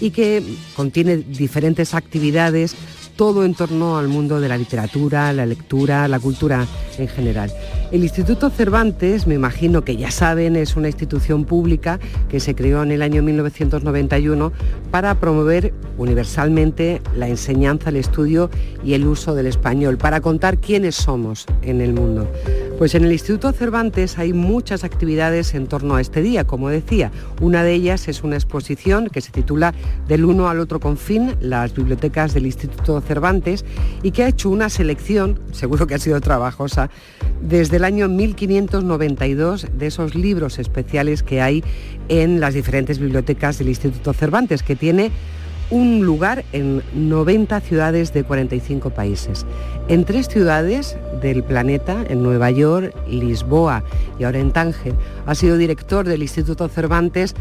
y 0.00 0.10
que 0.10 0.42
contiene 0.74 1.18
diferentes 1.18 1.94
actividades 1.94 2.74
todo 3.16 3.44
en 3.44 3.54
torno 3.54 3.98
al 3.98 4.08
mundo 4.08 4.40
de 4.40 4.48
la 4.48 4.56
literatura, 4.56 5.32
la 5.32 5.46
lectura, 5.46 6.08
la 6.08 6.20
cultura 6.20 6.66
en 6.98 7.08
general. 7.08 7.52
El 7.90 8.02
Instituto 8.02 8.50
Cervantes, 8.50 9.26
me 9.26 9.34
imagino 9.34 9.82
que 9.82 9.96
ya 9.96 10.10
saben, 10.10 10.56
es 10.56 10.76
una 10.76 10.88
institución 10.88 11.44
pública 11.44 12.00
que 12.28 12.40
se 12.40 12.54
creó 12.54 12.82
en 12.82 12.90
el 12.90 13.02
año 13.02 13.22
1991 13.22 14.52
para 14.90 15.14
promover 15.20 15.74
universalmente 15.98 17.02
la 17.16 17.28
enseñanza, 17.28 17.90
el 17.90 17.96
estudio 17.96 18.50
y 18.84 18.94
el 18.94 19.06
uso 19.06 19.34
del 19.34 19.46
español, 19.46 19.98
para 19.98 20.20
contar 20.20 20.58
quiénes 20.58 20.94
somos 20.94 21.46
en 21.62 21.80
el 21.80 21.92
mundo. 21.92 22.28
Pues 22.82 22.96
en 22.96 23.04
el 23.04 23.12
Instituto 23.12 23.52
Cervantes 23.52 24.18
hay 24.18 24.32
muchas 24.32 24.82
actividades 24.82 25.54
en 25.54 25.68
torno 25.68 25.94
a 25.94 26.00
este 26.00 26.20
día, 26.20 26.48
como 26.48 26.68
decía. 26.68 27.12
Una 27.40 27.62
de 27.62 27.74
ellas 27.74 28.08
es 28.08 28.24
una 28.24 28.34
exposición 28.34 29.08
que 29.08 29.20
se 29.20 29.30
titula 29.30 29.72
Del 30.08 30.24
uno 30.24 30.48
al 30.48 30.58
otro 30.58 30.80
confín, 30.80 31.36
las 31.40 31.76
bibliotecas 31.76 32.34
del 32.34 32.44
Instituto 32.44 33.00
Cervantes, 33.00 33.64
y 34.02 34.10
que 34.10 34.24
ha 34.24 34.28
hecho 34.28 34.50
una 34.50 34.68
selección, 34.68 35.38
seguro 35.52 35.86
que 35.86 35.94
ha 35.94 36.00
sido 36.00 36.20
trabajosa, 36.20 36.90
desde 37.40 37.76
el 37.76 37.84
año 37.84 38.08
1592 38.08 39.68
de 39.78 39.86
esos 39.86 40.16
libros 40.16 40.58
especiales 40.58 41.22
que 41.22 41.40
hay 41.40 41.62
en 42.08 42.40
las 42.40 42.52
diferentes 42.52 42.98
bibliotecas 42.98 43.58
del 43.58 43.68
Instituto 43.68 44.12
Cervantes, 44.12 44.64
que 44.64 44.74
tiene 44.74 45.12
un 45.72 46.04
lugar 46.04 46.44
en 46.52 46.82
90 46.94 47.60
ciudades 47.62 48.12
de 48.12 48.24
45 48.24 48.90
países. 48.90 49.46
En 49.88 50.04
tres 50.04 50.28
ciudades 50.28 50.98
del 51.22 51.42
planeta, 51.42 52.04
en 52.10 52.22
Nueva 52.22 52.50
York, 52.50 52.94
Lisboa 53.08 53.82
y 54.18 54.24
ahora 54.24 54.38
en 54.38 54.52
Tánger, 54.52 54.92
ha 55.24 55.34
sido 55.34 55.56
director 55.56 56.06
del 56.06 56.20
Instituto 56.20 56.68
Cervantes 56.68 57.34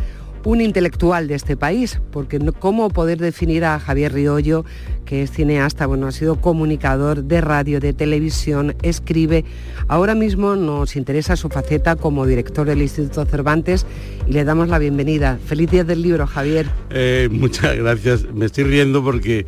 un 0.44 0.62
intelectual 0.62 1.28
de 1.28 1.36
este 1.36 1.56
país, 1.56 2.00
porque 2.12 2.40
cómo 2.60 2.90
poder 2.90 3.20
definir 3.20 3.64
a 3.66 3.80
Javier 3.80 4.14
Riollo, 4.14 4.66
que 5.06 5.24
es 5.24 5.32
cineasta, 5.32 5.86
bueno, 5.86 6.08
ha 6.08 6.12
sido 6.12 6.40
comunicador 6.40 7.24
de 7.24 7.42
radio, 7.42 7.80
de 7.80 7.94
televisión, 7.94 8.76
escribe. 8.82 9.44
Ahora 9.88 10.16
mismo 10.16 10.56
nos 10.56 10.96
interesa 10.96 11.36
su 11.36 11.50
faceta 11.50 11.96
como 11.96 12.26
director 12.26 12.66
del 12.66 12.82
Instituto 12.82 13.26
Cervantes 13.26 13.86
y 14.28 14.32
le 14.32 14.44
damos 14.44 14.70
la 14.70 14.80
bienvenida. 14.80 15.38
Feliz 15.46 15.70
día 15.70 15.84
del 15.84 16.02
libro, 16.02 16.26
Javier. 16.28 16.68
Eh, 16.90 17.28
muchas 17.32 17.76
gracias. 17.76 18.26
Me 18.34 18.46
estoy 18.46 18.64
riendo 18.64 19.04
porque 19.04 19.46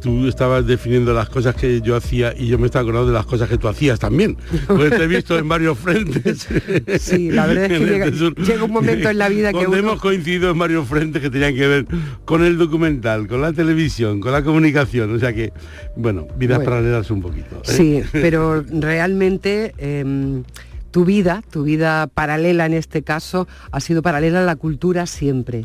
tú 0.00 0.28
estabas 0.28 0.66
definiendo 0.66 1.14
las 1.14 1.28
cosas 1.28 1.54
que 1.54 1.80
yo 1.80 1.96
hacía 1.96 2.34
y 2.36 2.46
yo 2.46 2.58
me 2.58 2.66
estaba 2.66 2.82
acordando 2.82 3.08
de 3.08 3.14
las 3.14 3.26
cosas 3.26 3.48
que 3.48 3.58
tú 3.58 3.68
hacías 3.68 3.98
también. 3.98 4.36
Porque 4.66 4.90
te 4.90 5.04
he 5.04 5.06
visto 5.06 5.38
en 5.38 5.48
varios 5.48 5.78
frentes. 5.78 6.46
Sí, 7.00 7.30
la 7.30 7.46
verdad 7.46 7.64
es 7.64 7.72
que 7.78 7.86
llega, 7.86 8.06
llega, 8.10 8.64
un 8.64 8.72
momento 8.72 9.08
en 9.08 9.18
la 9.18 9.28
vida 9.28 9.52
que 9.52 9.66
uno... 9.66 9.76
hemos 9.76 10.00
coincidido 10.00 10.27
en 10.34 10.58
varios 10.58 10.86
frentes 10.86 11.22
que 11.22 11.30
tenían 11.30 11.54
que 11.54 11.66
ver 11.66 11.86
con 12.24 12.44
el 12.44 12.58
documental, 12.58 13.26
con 13.26 13.40
la 13.40 13.52
televisión, 13.52 14.20
con 14.20 14.32
la 14.32 14.42
comunicación 14.42 15.14
o 15.14 15.18
sea 15.18 15.32
que, 15.32 15.52
bueno, 15.96 16.26
vidas 16.36 16.60
paralelas 16.64 17.10
un 17.10 17.22
poquito. 17.22 17.56
¿eh? 17.56 17.60
Sí, 17.62 18.02
pero 18.12 18.62
realmente 18.62 19.74
em, 19.78 20.44
tu 20.90 21.04
vida, 21.04 21.42
tu 21.50 21.64
vida 21.64 22.06
paralela 22.06 22.66
en 22.66 22.74
este 22.74 23.02
caso, 23.02 23.48
ha 23.70 23.80
sido 23.80 24.02
paralela 24.02 24.40
a 24.42 24.44
la 24.44 24.56
cultura 24.56 25.06
siempre. 25.06 25.62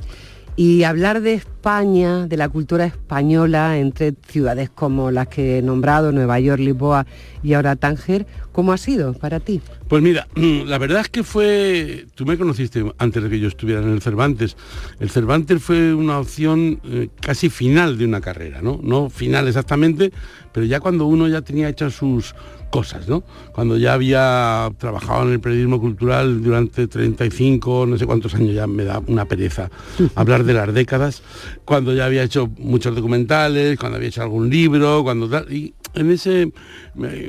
Y 0.56 0.84
hablar 0.84 1.22
de 1.22 1.42
España, 1.64 2.28
de 2.28 2.36
la 2.36 2.50
cultura 2.50 2.84
española, 2.84 3.78
entre 3.78 4.14
ciudades 4.28 4.70
como 4.70 5.12
las 5.12 5.30
que 5.30 5.60
he 5.60 5.62
nombrado, 5.62 6.12
Nueva 6.12 6.38
York, 6.42 6.60
Lisboa 6.60 7.06
y 7.42 7.54
ahora 7.54 7.78
Tánger, 7.78 8.28
¿cómo 8.52 8.74
ha 8.74 8.78
sido 8.78 9.14
para 9.14 9.40
ti? 9.40 9.62
Pues 9.88 10.04
mira, 10.04 10.28
la 10.36 10.78
verdad 10.78 11.00
es 11.00 11.10
que 11.10 11.24
fue, 11.24 12.06
tú 12.16 12.26
me 12.26 12.38
conociste 12.38 12.84
antes 12.98 13.24
de 13.24 13.30
que 13.30 13.40
yo 13.40 13.48
estuviera 13.48 13.82
en 13.82 13.92
el 13.92 14.02
Cervantes. 14.02 14.58
El 15.00 15.10
Cervantes 15.10 15.64
fue 15.64 15.94
una 15.94 16.20
opción 16.20 16.82
eh, 16.84 17.08
casi 17.22 17.50
final 17.50 17.98
de 17.98 18.06
una 18.08 18.20
carrera, 18.20 18.62
¿no? 18.62 18.82
No 18.84 19.10
final 19.10 19.48
exactamente, 19.48 20.12
pero 20.52 20.66
ya 20.66 20.82
cuando 20.82 21.06
uno 21.06 21.30
ya 21.30 21.44
tenía 21.44 21.70
hechas 21.70 21.94
sus 21.94 22.36
cosas, 22.74 23.08
¿no? 23.08 23.24
Cuando 23.52 23.78
ya 23.78 23.94
había 23.94 24.72
trabajado 24.80 25.28
en 25.28 25.34
el 25.34 25.40
periodismo 25.40 25.80
cultural 25.80 26.42
durante 26.42 26.88
35, 26.88 27.86
no 27.86 28.00
sé 28.00 28.08
cuántos 28.08 28.34
años, 28.34 28.56
ya 28.56 28.66
me 28.66 28.84
da 28.84 29.00
una 29.06 29.26
pereza 29.26 29.70
hablar 30.16 30.44
de 30.44 30.54
las 30.54 30.74
décadas, 30.74 31.22
cuando 31.66 31.94
ya 31.94 32.06
había 32.06 32.24
hecho 32.24 32.50
muchos 32.58 32.96
documentales, 32.96 33.78
cuando 33.80 33.98
había 33.98 34.10
hecho 34.10 34.22
algún 34.22 34.50
libro, 34.50 35.04
cuando 35.04 35.30
tal, 35.30 35.52
y 35.52 35.74
en 35.94 36.12
ese 36.12 36.52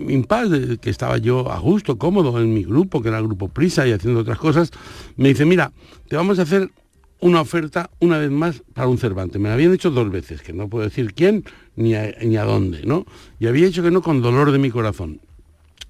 impasse 0.09 0.79
que 0.79 0.91
estaba 0.91 1.19
yo 1.19 1.51
a 1.51 1.59
gusto, 1.59 1.99
cómodo 1.99 2.41
en 2.41 2.53
mi 2.53 2.65
grupo, 2.65 3.03
que 3.03 3.09
era 3.09 3.19
el 3.19 3.25
grupo 3.25 3.49
Prisa 3.49 3.87
y 3.87 3.93
haciendo 3.93 4.21
otras 4.21 4.39
cosas, 4.39 4.71
me 5.17 5.29
dice, 5.29 5.45
mira, 5.45 5.73
te 6.09 6.17
vamos 6.17 6.39
a 6.39 6.43
hacer 6.43 6.71
una 7.21 7.41
oferta 7.41 7.91
una 8.01 8.19
vez 8.19 8.31
más 8.31 8.63
para 8.75 8.89
un 8.89 8.99
Cervantes. 8.99 9.41
Me 9.41 9.49
la 9.49 9.55
habían 9.55 9.73
hecho 9.73 9.91
dos 9.91 10.11
veces, 10.11 10.43
que 10.43 10.53
no 10.53 10.69
puedo 10.69 10.85
decir 10.85 11.15
quién 11.15 11.45
ni 11.77 11.95
ni 12.23 12.37
a 12.37 12.45
dónde, 12.45 12.83
¿no? 12.85 13.07
Y 13.39 13.47
había 13.47 13.67
hecho 13.67 13.83
que 13.83 13.91
no 13.91 14.03
con 14.03 14.21
dolor 14.23 14.53
de 14.53 14.59
mi 14.59 14.71
corazón. 14.71 15.21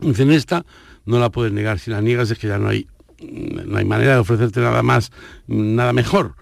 En 0.01 0.31
esta 0.33 0.65
no 1.07 1.19
la 1.19 1.31
puedes 1.31 1.53
negar, 1.53 1.79
si 1.79 1.91
la 1.91 2.01
niegas 2.01 2.31
es 2.31 2.39
que 2.39 2.49
ya 2.49 2.59
no 2.59 2.69
hay, 2.69 2.87
no 3.21 3.77
hay 3.77 3.85
manera 3.85 4.15
de 4.15 4.19
ofrecerte 4.19 4.61
nada 4.61 4.83
más, 4.83 5.13
nada 5.47 5.93
mejor. 5.93 6.35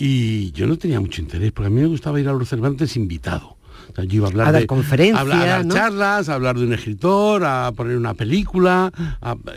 Y 0.00 0.50
yo 0.52 0.66
no 0.66 0.78
tenía 0.78 0.98
mucho 0.98 1.20
interés, 1.20 1.52
porque 1.52 1.66
a 1.66 1.70
mí 1.70 1.82
me 1.82 1.86
gustaba 1.86 2.18
ir 2.18 2.26
a 2.26 2.32
los 2.32 2.48
Cervantes 2.48 2.96
invitado. 2.96 3.58
yo 3.98 4.04
iba 4.08 4.28
a 4.28 4.30
hablar 4.30 4.48
a 4.48 4.52
dar 4.52 4.62
de 4.62 4.66
conferencias, 4.66 5.28
a 5.28 5.68
charlas, 5.68 6.30
a 6.30 6.34
hablar 6.36 6.56
de 6.56 6.64
un 6.64 6.72
escritor, 6.72 7.44
a 7.44 7.70
poner 7.72 7.98
una 7.98 8.14
película, 8.14 8.90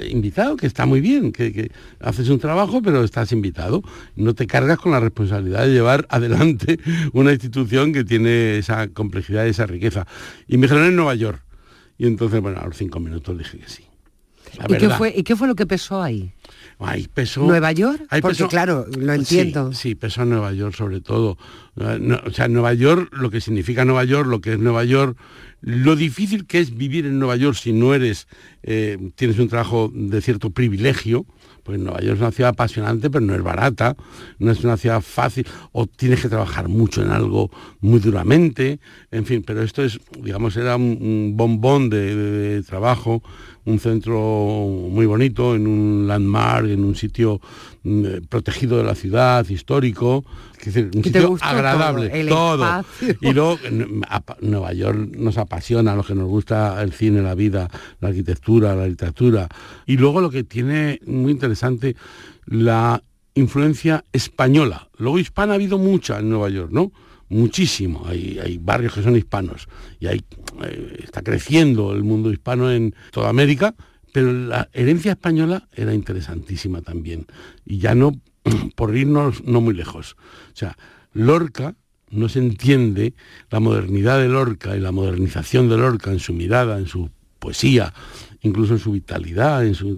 invitado, 0.10 0.58
que 0.58 0.68
está 0.68 0.86
muy 0.86 1.00
bien, 1.00 1.32
que, 1.32 1.54
que, 1.54 1.72
haces 2.02 2.28
un 2.28 2.40
trabajo, 2.40 2.82
pero 2.82 3.06
estás 3.06 3.32
invitado. 3.32 3.84
No 4.18 4.36
te 4.36 4.46
cargas 4.46 4.80
con 4.80 4.92
la 4.92 5.00
responsabilidad 5.00 5.62
de 5.62 5.72
llevar 5.72 6.06
adelante 6.10 6.78
una 7.14 7.32
institución 7.32 7.94
que 7.94 8.04
tiene 8.04 8.58
esa 8.58 8.90
complejidad 8.90 9.46
y 9.46 9.52
esa 9.52 9.66
riqueza. 9.66 10.06
Y 10.50 10.58
me 10.58 10.64
dijeron 10.64 10.84
en 10.88 10.98
Nueva 10.98 11.16
York. 11.16 11.42
Y 11.98 12.06
entonces, 12.06 12.42
bueno, 12.42 12.60
a 12.60 12.66
los 12.66 12.76
cinco 12.76 13.00
minutos 13.00 13.38
dije 13.38 13.60
que 13.60 13.70
sí. 13.70 13.93
¿Y 14.70 14.78
qué, 14.78 14.90
fue, 14.90 15.14
¿Y 15.16 15.24
qué 15.24 15.36
fue 15.36 15.48
lo 15.48 15.56
que 15.56 15.66
pesó 15.66 16.02
ahí? 16.02 16.32
Ahí 16.80 17.08
pesó... 17.14 17.46
¿Nueva 17.46 17.72
York? 17.72 18.02
Porque 18.22 18.48
claro, 18.48 18.86
lo 18.98 19.14
entiendo. 19.14 19.72
Sí, 19.74 19.90
sí, 19.90 19.96
pesó 19.96 20.26
Nueva 20.26 20.52
York 20.54 20.76
sobre 20.76 21.02
todo. 21.02 21.38
o 21.76 22.32
sea, 22.32 22.48
Nueva 22.48 22.74
York, 22.74 23.10
lo 23.14 23.30
que 23.30 23.42
significa 23.42 23.86
Nueva 23.86 24.04
York, 24.04 24.28
lo 24.28 24.42
que 24.42 24.54
es 24.54 24.60
Nueva 24.60 24.84
York, 24.84 25.18
lo 25.62 25.96
difícil 25.96 26.46
que 26.46 26.60
es 26.60 26.76
vivir 26.76 27.06
en 27.06 27.20
Nueva 27.20 27.38
York 27.38 27.56
si 27.56 27.72
no 27.72 27.94
eres, 27.94 28.28
eh, 28.64 28.98
tienes 29.16 29.40
un 29.40 29.48
trabajo 29.48 29.90
de 29.94 30.22
cierto 30.22 30.50
privilegio, 30.50 31.26
porque 31.64 31.82
Nueva 31.82 32.02
York 32.02 32.16
es 32.16 32.22
una 32.22 32.32
ciudad 32.32 32.50
apasionante, 32.50 33.10
pero 33.10 33.26
no 33.26 33.34
es 33.34 33.42
barata, 33.42 33.96
no 34.40 34.52
es 34.52 34.62
una 34.66 34.76
ciudad 34.76 35.00
fácil, 35.00 35.48
o 35.72 35.88
tienes 35.88 36.22
que 36.22 36.28
trabajar 36.28 36.68
mucho 36.68 37.02
en 37.02 37.12
algo 37.12 37.50
muy 37.80 38.02
duramente, 38.02 38.80
en 39.12 39.26
fin, 39.26 39.42
pero 39.42 39.64
esto 39.64 39.84
es, 39.84 40.00
digamos, 40.20 40.58
era 40.58 40.76
un, 40.76 41.34
bombón 41.38 41.90
de, 41.90 42.62
trabajo, 42.68 43.24
un 43.66 43.80
centro 43.80 44.20
muy 44.90 45.06
bonito, 45.06 45.56
en 45.56 45.68
un 45.68 46.08
landmark, 46.08 46.68
en 46.68 46.84
un 46.84 46.96
sitio 46.96 47.40
mm, 47.84 48.26
protegido 48.30 48.78
de 48.78 48.84
la 48.84 48.96
ciudad, 48.96 49.48
histórico, 49.50 50.26
un 50.66 51.04
sitio 51.04 51.38
agradable, 51.42 52.26
todo. 52.28 52.86
Y 53.22 53.34
luego 53.34 53.60
Nueva 54.42 54.74
York 54.74 54.98
nos 55.18 55.38
apasiona, 55.38 55.94
a 55.94 55.96
los 55.96 56.08
que 56.08 56.16
nos 56.16 56.28
gusta 56.28 56.82
el 56.82 56.94
cine, 56.94 57.22
la 57.22 57.36
vida, 57.36 57.70
la 58.00 58.10
arquitectura, 58.10 58.76
la 58.76 58.88
literatura. 58.88 59.48
Y 59.86 59.98
luego 59.98 60.22
lo 60.22 60.30
que 60.30 60.44
tiene 60.44 61.00
muy 61.06 61.32
interesante, 61.32 61.96
la 62.46 63.02
influencia 63.36 64.04
española. 64.14 64.90
Luego 64.98 65.20
hispana 65.20 65.54
ha 65.54 65.56
habido 65.56 65.78
mucha 65.78 66.20
en 66.20 66.30
Nueva 66.30 66.50
York, 66.50 66.70
¿no? 66.72 66.92
Muchísimo. 67.34 68.04
Hay, 68.06 68.40
hay 68.44 68.58
barrios 68.58 68.94
que 68.94 69.04
son 69.04 69.16
hispanos 69.16 69.68
y 70.00 70.08
hay, 70.08 70.24
eh, 70.64 71.00
está 71.04 71.22
creciendo 71.22 71.94
el 71.94 72.04
mundo 72.04 72.32
hispano 72.32 72.72
en 72.72 72.94
toda 73.12 73.30
América, 73.30 73.76
pero 74.12 74.32
la 74.32 74.70
herencia 74.74 75.12
española 75.14 75.68
era 75.74 75.94
interesantísima 75.94 76.82
también. 76.82 77.26
Y 77.66 77.80
ya 77.80 77.96
no 77.96 78.12
por 78.76 78.96
irnos 78.96 79.44
no 79.44 79.62
muy 79.62 79.74
lejos. 79.74 80.16
O 80.54 80.56
sea, 80.56 80.78
Lorca 81.14 81.76
no 82.12 82.30
se 82.30 82.40
entiende 82.40 83.14
la 83.50 83.60
modernidad 83.60 84.20
de 84.20 84.30
Lorca 84.30 84.78
y 84.78 84.80
la 84.80 84.92
modernización 84.92 85.68
de 85.70 85.78
Lorca 85.78 86.12
en 86.12 86.20
su 86.20 86.34
mirada, 86.34 86.78
en 86.78 86.86
su 86.88 87.10
poesía, 87.40 87.92
incluso 88.42 88.74
en 88.74 88.80
su 88.80 88.92
vitalidad, 88.92 89.66
en 89.66 89.74
su, 89.74 89.98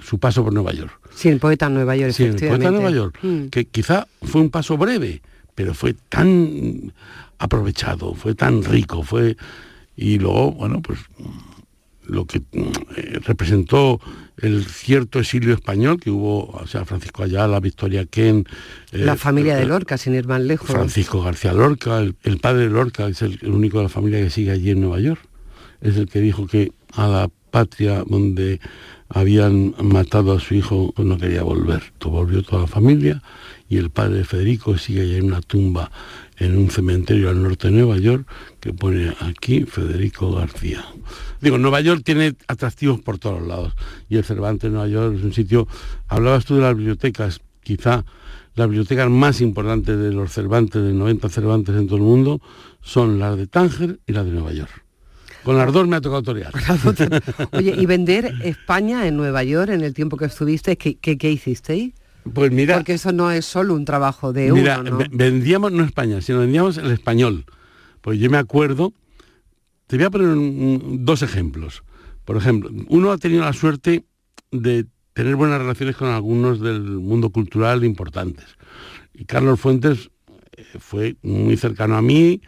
su 0.00 0.18
paso 0.18 0.44
por 0.44 0.52
Nueva 0.52 0.72
York. 0.72 0.92
Sí, 1.14 1.28
el 1.30 1.38
poeta 1.40 1.66
en 1.66 1.74
Nueva 1.74 1.96
York, 1.96 2.12
Sí, 2.12 2.24
el 2.24 2.36
poeta 2.36 2.70
Nueva 2.70 2.90
York, 2.90 3.18
Mm. 3.22 3.46
que 3.46 3.64
quizá 3.66 4.06
fue 4.22 4.40
un 4.42 4.50
paso 4.50 4.76
breve, 4.76 5.22
pero 5.54 5.74
fue 5.74 5.94
tan 6.08 6.92
aprovechado, 7.38 8.14
fue 8.14 8.34
tan 8.34 8.62
rico, 8.62 9.02
fue 9.02 9.36
y 9.96 10.18
luego, 10.18 10.52
bueno, 10.52 10.80
pues 10.80 10.98
lo 12.04 12.24
que 12.24 12.42
eh, 12.52 13.20
representó 13.24 14.00
el 14.38 14.64
cierto 14.64 15.20
exilio 15.20 15.54
español 15.54 16.00
que 16.00 16.10
hubo, 16.10 16.46
o 16.46 16.66
sea, 16.66 16.84
Francisco 16.84 17.22
Ayala, 17.22 17.60
Victoria 17.60 18.06
Ken, 18.06 18.46
eh, 18.92 18.98
La 18.98 19.16
familia 19.16 19.56
de 19.56 19.64
eh, 19.64 19.66
Lorca, 19.66 19.98
sin 19.98 20.14
ir 20.14 20.26
más 20.26 20.40
lejos. 20.40 20.70
Francisco 20.70 21.22
García 21.22 21.52
Lorca, 21.52 21.98
el, 21.98 22.16
el 22.22 22.38
padre 22.38 22.62
de 22.62 22.70
Lorca, 22.70 23.06
es 23.06 23.22
el, 23.22 23.38
el 23.42 23.50
único 23.50 23.78
de 23.78 23.84
la 23.84 23.88
familia 23.90 24.20
que 24.20 24.30
sigue 24.30 24.50
allí 24.50 24.70
en 24.70 24.80
Nueva 24.80 25.00
York. 25.00 25.20
Es 25.80 25.96
el 25.96 26.08
que 26.08 26.20
dijo 26.20 26.46
que 26.46 26.72
a 26.92 27.06
la 27.06 27.30
patria 27.50 28.04
donde 28.06 28.60
habían 29.08 29.74
matado 29.82 30.32
a 30.32 30.40
su 30.40 30.54
hijo 30.54 30.94
no 30.96 31.18
quería 31.18 31.42
volver. 31.42 31.92
Volvió 32.00 32.42
toda 32.42 32.62
la 32.62 32.68
familia 32.68 33.22
y 33.70 33.78
el 33.78 33.88
padre 33.88 34.18
de 34.18 34.24
Federico 34.24 34.76
sigue 34.76 35.16
en 35.16 35.26
una 35.26 35.40
tumba 35.40 35.90
en 36.36 36.58
un 36.58 36.70
cementerio 36.70 37.30
al 37.30 37.40
norte 37.40 37.68
de 37.68 37.74
Nueva 37.74 37.98
York 37.98 38.26
que 38.58 38.74
pone 38.74 39.14
aquí 39.20 39.62
Federico 39.62 40.32
García. 40.32 40.84
Digo, 41.40 41.56
Nueva 41.56 41.80
York 41.80 42.02
tiene 42.04 42.34
atractivos 42.48 43.00
por 43.00 43.18
todos 43.18 43.46
lados 43.46 43.74
y 44.08 44.16
el 44.16 44.24
Cervantes 44.24 44.62
de 44.64 44.70
Nueva 44.70 44.88
York 44.88 45.16
es 45.16 45.22
un 45.22 45.32
sitio... 45.32 45.68
Hablabas 46.08 46.44
tú 46.44 46.56
de 46.56 46.62
las 46.62 46.76
bibliotecas, 46.76 47.40
quizá 47.62 48.04
las 48.56 48.66
bibliotecas 48.66 49.08
más 49.08 49.40
importantes 49.40 49.96
de 49.96 50.12
los 50.12 50.32
Cervantes, 50.32 50.82
de 50.82 50.92
90 50.92 51.28
Cervantes 51.28 51.76
en 51.76 51.86
todo 51.86 51.98
el 51.98 52.02
mundo, 52.02 52.40
son 52.82 53.20
las 53.20 53.36
de 53.36 53.46
Tánger 53.46 54.00
y 54.04 54.12
las 54.12 54.24
de 54.24 54.32
Nueva 54.32 54.52
York. 54.52 54.84
Con 55.44 55.56
las 55.56 55.72
dos 55.72 55.86
me 55.86 55.94
ha 55.94 56.00
tocado 56.00 56.22
torear. 56.24 56.52
Oye, 57.52 57.74
y 57.78 57.86
vender 57.86 58.34
España 58.42 59.06
en 59.06 59.16
Nueva 59.16 59.44
York 59.44 59.70
en 59.70 59.82
el 59.82 59.94
tiempo 59.94 60.16
que 60.16 60.24
estuviste, 60.24 60.76
¿qué, 60.76 60.98
qué, 60.98 61.16
qué 61.16 61.30
hicisteis? 61.30 61.94
Pues 62.34 62.50
mira, 62.52 62.76
Porque 62.76 62.94
eso 62.94 63.12
no 63.12 63.30
es 63.30 63.44
solo 63.44 63.74
un 63.74 63.84
trabajo 63.84 64.32
de 64.32 64.52
mira, 64.52 64.80
uno, 64.80 64.90
¿no? 64.90 64.98
ve- 64.98 65.08
vendíamos 65.10 65.72
no 65.72 65.84
España, 65.84 66.20
sino 66.20 66.40
vendíamos 66.40 66.76
el 66.78 66.90
español. 66.90 67.44
Pues 68.00 68.18
yo 68.18 68.30
me 68.30 68.38
acuerdo, 68.38 68.92
te 69.86 69.96
voy 69.96 70.06
a 70.06 70.10
poner 70.10 70.28
un- 70.28 71.04
dos 71.04 71.22
ejemplos. 71.22 71.82
Por 72.24 72.36
ejemplo, 72.36 72.70
uno 72.88 73.10
ha 73.10 73.18
tenido 73.18 73.42
la 73.44 73.52
suerte 73.52 74.04
de 74.50 74.86
tener 75.12 75.36
buenas 75.36 75.58
relaciones 75.60 75.96
con 75.96 76.08
algunos 76.08 76.60
del 76.60 76.80
mundo 76.82 77.30
cultural 77.30 77.84
importantes. 77.84 78.44
Y 79.14 79.24
Carlos 79.24 79.58
Fuentes 79.60 80.10
eh, 80.56 80.64
fue 80.78 81.16
muy 81.22 81.56
cercano 81.56 81.96
a 81.96 82.02
mí, 82.02 82.40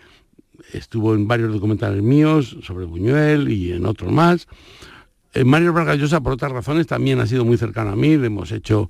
estuvo 0.73 1.15
en 1.15 1.27
varios 1.27 1.53
documentales 1.53 2.03
míos 2.03 2.57
sobre 2.63 2.85
Buñuel 2.87 3.51
y 3.51 3.73
en 3.73 3.85
otros 3.87 4.13
más. 4.13 4.47
Eh, 5.35 5.45
Mario 5.45 5.73
Vargas 5.73 5.99
Llosa, 5.99 6.21
por 6.21 6.35
otras 6.35 6.53
razones, 6.53 6.87
también 6.87 7.19
ha 7.21 7.27
sido 7.27 7.45
muy 7.45 7.57
cercano 7.57 7.91
a 7.91 7.97
mí, 7.97 8.17
le 8.17 8.27
hemos 8.27 8.53
hecho 8.53 8.89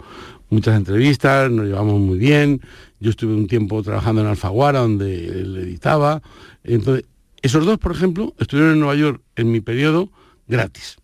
muchas 0.51 0.77
entrevistas, 0.77 1.51
nos 1.51 1.67
llevamos 1.67 2.01
muy 2.01 2.19
bien. 2.19 2.61
Yo 2.99 3.11
estuve 3.11 3.35
un 3.35 3.47
tiempo 3.47 3.83
trabajando 3.83 4.23
en 4.23 4.27
Alfaguara, 4.27 4.81
donde 4.81 5.27
él 5.27 5.57
editaba. 5.57 6.21
Entonces, 6.65 7.05
esos 7.43 7.65
dos, 7.65 7.79
por 7.79 7.93
ejemplo, 7.93 8.35
estuvieron 8.39 8.75
en 8.75 8.81
Nueva 8.81 8.95
York 8.97 9.23
en 9.37 9.53
mi 9.53 9.61
periodo 9.61 10.11
gratis. 10.49 10.97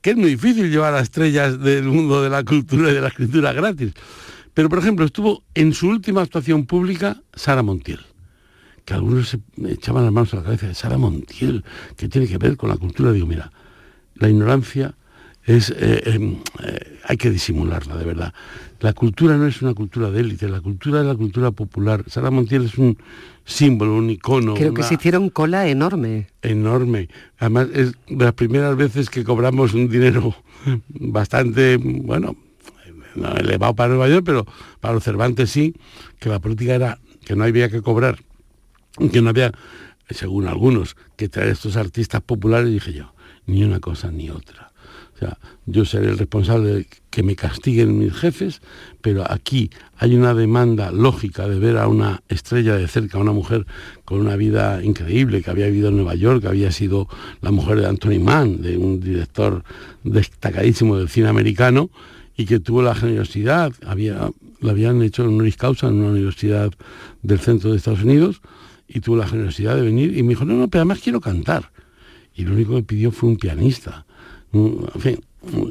Que 0.00 0.10
es 0.10 0.16
muy 0.16 0.30
difícil 0.30 0.70
llevar 0.70 0.94
a 0.94 1.00
estrellas 1.00 1.60
del 1.60 1.84
mundo 1.84 2.22
de 2.22 2.30
la 2.30 2.42
cultura 2.42 2.90
y 2.90 2.94
de 2.94 3.00
la 3.00 3.08
escritura 3.08 3.52
gratis. 3.52 3.92
Pero, 4.54 4.68
por 4.68 4.78
ejemplo, 4.78 5.04
estuvo 5.04 5.44
en 5.54 5.72
su 5.74 5.88
última 5.88 6.22
actuación 6.22 6.66
pública 6.66 7.22
Sara 7.34 7.62
Montiel 7.62 8.00
que 8.84 8.94
algunos 8.94 9.28
se 9.28 9.40
echaban 9.68 10.02
las 10.04 10.12
manos 10.12 10.34
a 10.34 10.38
la 10.38 10.42
cabeza 10.42 10.66
de 10.66 10.74
Sara 10.74 10.98
Montiel, 10.98 11.64
que 11.96 12.08
tiene 12.08 12.26
que 12.26 12.36
ver 12.36 12.56
con 12.56 12.68
la 12.68 12.76
cultura. 12.76 13.12
Digo, 13.12 13.28
mira, 13.28 13.52
la 14.22 14.28
ignorancia 14.28 14.94
es 15.44 15.70
eh, 15.70 15.74
eh, 15.80 16.38
eh, 16.62 16.98
hay 17.04 17.16
que 17.16 17.28
disimularla 17.28 17.96
de 17.96 18.04
verdad. 18.04 18.32
La 18.78 18.92
cultura 18.92 19.36
no 19.36 19.48
es 19.48 19.60
una 19.60 19.74
cultura 19.74 20.10
de 20.10 20.20
élite, 20.20 20.48
la 20.48 20.60
cultura 20.60 21.00
es 21.00 21.06
la 21.06 21.16
cultura 21.16 21.50
popular. 21.50 22.04
Sara 22.06 22.30
Montiel 22.30 22.66
es 22.66 22.78
un 22.78 22.96
símbolo, 23.44 23.96
un 23.96 24.10
icono. 24.10 24.54
Creo 24.54 24.72
que 24.74 24.84
se 24.84 24.94
hicieron 24.94 25.28
cola 25.30 25.66
enorme. 25.66 26.28
enorme. 26.42 27.08
Además, 27.38 27.68
es 27.74 27.94
de 28.08 28.24
las 28.24 28.34
primeras 28.34 28.76
veces 28.76 29.10
que 29.10 29.24
cobramos 29.24 29.74
un 29.74 29.88
dinero 29.88 30.34
bastante, 30.88 31.76
bueno, 31.76 32.36
no 33.16 33.36
elevado 33.36 33.74
para 33.74 33.88
Nueva 33.88 34.08
York, 34.08 34.22
pero 34.24 34.46
para 34.80 34.94
los 34.94 35.02
Cervantes 35.02 35.50
sí, 35.50 35.74
que 36.20 36.28
la 36.28 36.38
política 36.38 36.74
era 36.74 36.98
que 37.24 37.34
no 37.34 37.42
había 37.42 37.68
que 37.68 37.82
cobrar, 37.82 38.18
que 39.12 39.20
no 39.20 39.30
había, 39.30 39.52
según 40.10 40.46
algunos, 40.46 40.96
que 41.16 41.28
traer 41.28 41.50
estos 41.50 41.76
artistas 41.76 42.20
populares, 42.22 42.70
dije 42.70 42.92
yo, 42.92 43.11
ni 43.46 43.64
una 43.64 43.80
cosa 43.80 44.10
ni 44.10 44.30
otra. 44.30 44.72
O 45.14 45.18
sea, 45.18 45.38
yo 45.66 45.84
seré 45.84 46.08
el 46.10 46.18
responsable 46.18 46.74
de 46.74 46.86
que 47.10 47.22
me 47.22 47.36
castiguen 47.36 47.98
mis 47.98 48.12
jefes, 48.12 48.60
pero 49.00 49.30
aquí 49.30 49.70
hay 49.96 50.16
una 50.16 50.34
demanda 50.34 50.90
lógica 50.90 51.46
de 51.48 51.58
ver 51.58 51.76
a 51.78 51.86
una 51.86 52.22
estrella 52.28 52.74
de 52.74 52.88
cerca, 52.88 53.18
a 53.18 53.20
una 53.20 53.32
mujer 53.32 53.66
con 54.04 54.20
una 54.20 54.34
vida 54.34 54.82
increíble, 54.82 55.42
que 55.42 55.50
había 55.50 55.66
vivido 55.66 55.90
en 55.90 55.96
Nueva 55.96 56.14
York, 56.14 56.42
que 56.42 56.48
había 56.48 56.72
sido 56.72 57.08
la 57.40 57.52
mujer 57.52 57.80
de 57.80 57.86
Anthony 57.86 58.18
Mann, 58.20 58.62
de 58.62 58.76
un 58.76 59.00
director 59.00 59.62
destacadísimo 60.02 60.96
del 60.96 61.08
cine 61.08 61.28
americano, 61.28 61.90
y 62.36 62.46
que 62.46 62.58
tuvo 62.58 62.82
la 62.82 62.94
generosidad, 62.94 63.72
había, 63.86 64.30
la 64.60 64.70
habían 64.72 65.02
hecho 65.02 65.22
en 65.22 65.28
honoris 65.28 65.56
causa 65.56 65.88
en 65.88 65.94
una 65.94 66.08
universidad 66.08 66.72
del 67.22 67.38
centro 67.38 67.70
de 67.70 67.76
Estados 67.76 68.02
Unidos, 68.02 68.40
y 68.88 69.00
tuvo 69.00 69.16
la 69.16 69.28
generosidad 69.28 69.76
de 69.76 69.82
venir 69.82 70.16
y 70.16 70.22
me 70.22 70.30
dijo, 70.30 70.44
no, 70.44 70.54
no, 70.54 70.68
pero 70.68 70.82
además 70.82 71.00
quiero 71.02 71.20
cantar. 71.20 71.70
Y 72.34 72.44
lo 72.44 72.54
único 72.54 72.74
que 72.76 72.82
pidió 72.82 73.10
fue 73.10 73.30
un 73.30 73.36
pianista. 73.36 74.06
Mm, 74.52 74.84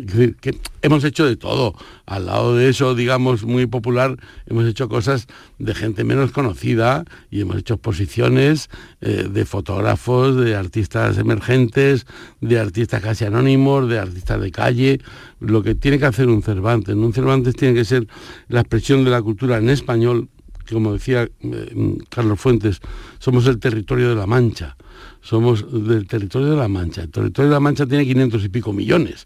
decir, 0.06 0.36
que 0.36 0.58
hemos 0.82 1.04
hecho 1.04 1.26
de 1.26 1.36
todo. 1.36 1.76
Al 2.06 2.26
lado 2.26 2.56
de 2.56 2.70
eso, 2.70 2.96
digamos, 2.96 3.44
muy 3.44 3.68
popular, 3.68 4.18
hemos 4.48 4.66
hecho 4.66 4.90
cosas 4.90 5.28
de 5.60 5.74
gente 5.74 6.04
menos 6.04 6.32
conocida 6.32 7.06
y 7.30 7.42
hemos 7.42 7.58
hecho 7.58 7.76
exposiciones 7.76 8.70
eh, 9.02 9.28
de 9.32 9.46
fotógrafos, 9.46 10.36
de 10.36 10.56
artistas 10.56 11.18
emergentes, 11.18 12.06
de 12.42 12.60
artistas 12.60 13.02
casi 13.02 13.26
anónimos, 13.26 13.88
de 13.88 14.00
artistas 14.00 14.42
de 14.42 14.52
calle. 14.52 15.00
Lo 15.40 15.64
que 15.64 15.76
tiene 15.76 16.00
que 16.00 16.06
hacer 16.06 16.28
un 16.28 16.44
Cervantes. 16.44 16.96
Un 16.96 17.14
Cervantes 17.14 17.56
tiene 17.56 17.74
que 17.74 17.86
ser 17.86 18.08
la 18.48 18.62
expresión 18.62 19.04
de 19.04 19.12
la 19.12 19.22
cultura 19.22 19.58
en 19.58 19.70
español, 19.70 20.30
que 20.66 20.74
como 20.74 20.94
decía 20.94 21.30
eh, 21.42 21.98
Carlos 22.10 22.40
Fuentes, 22.40 22.80
somos 23.20 23.48
el 23.48 23.60
territorio 23.60 24.10
de 24.10 24.16
la 24.16 24.28
Mancha 24.28 24.76
somos 25.22 25.66
del 25.72 26.08
territorio 26.08 26.50
de 26.50 26.58
la 26.58 26.68
Mancha. 26.68 27.04
El 27.04 27.12
territorio 27.12 27.50
de 27.50 27.54
la 27.54 27.60
Mancha 27.60 27.86
tiene 27.86 28.06
500 28.06 28.44
y 28.44 28.50
pico 28.50 28.74
millones. 28.74 29.26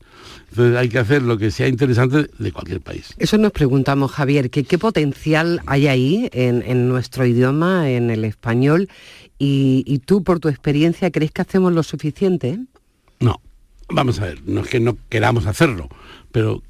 Entonces 0.49 0.77
hay 0.77 0.89
que 0.89 0.99
hacer 0.99 1.21
lo 1.21 1.37
que 1.37 1.51
sea 1.51 1.67
interesante 1.67 2.29
de 2.37 2.51
cualquier 2.51 2.81
país. 2.81 3.13
Eso 3.17 3.37
nos 3.37 3.51
preguntamos, 3.51 4.11
Javier, 4.11 4.49
que 4.49 4.63
qué 4.63 4.77
potencial 4.77 5.61
hay 5.65 5.87
ahí 5.87 6.29
en, 6.33 6.61
en 6.63 6.89
nuestro 6.89 7.25
idioma, 7.25 7.89
en 7.89 8.09
el 8.09 8.25
español, 8.25 8.89
y, 9.39 9.83
y 9.87 9.99
tú 9.99 10.23
por 10.23 10.39
tu 10.39 10.49
experiencia 10.49 11.11
crees 11.11 11.31
que 11.31 11.41
hacemos 11.41 11.73
lo 11.73 11.83
suficiente. 11.83 12.59
No, 13.19 13.41
vamos 13.89 14.19
a 14.19 14.25
ver, 14.25 14.41
no 14.45 14.61
es 14.61 14.67
que 14.67 14.79
no 14.79 14.97
queramos 15.09 15.45
hacerlo, 15.45 15.89
pero 16.31 16.61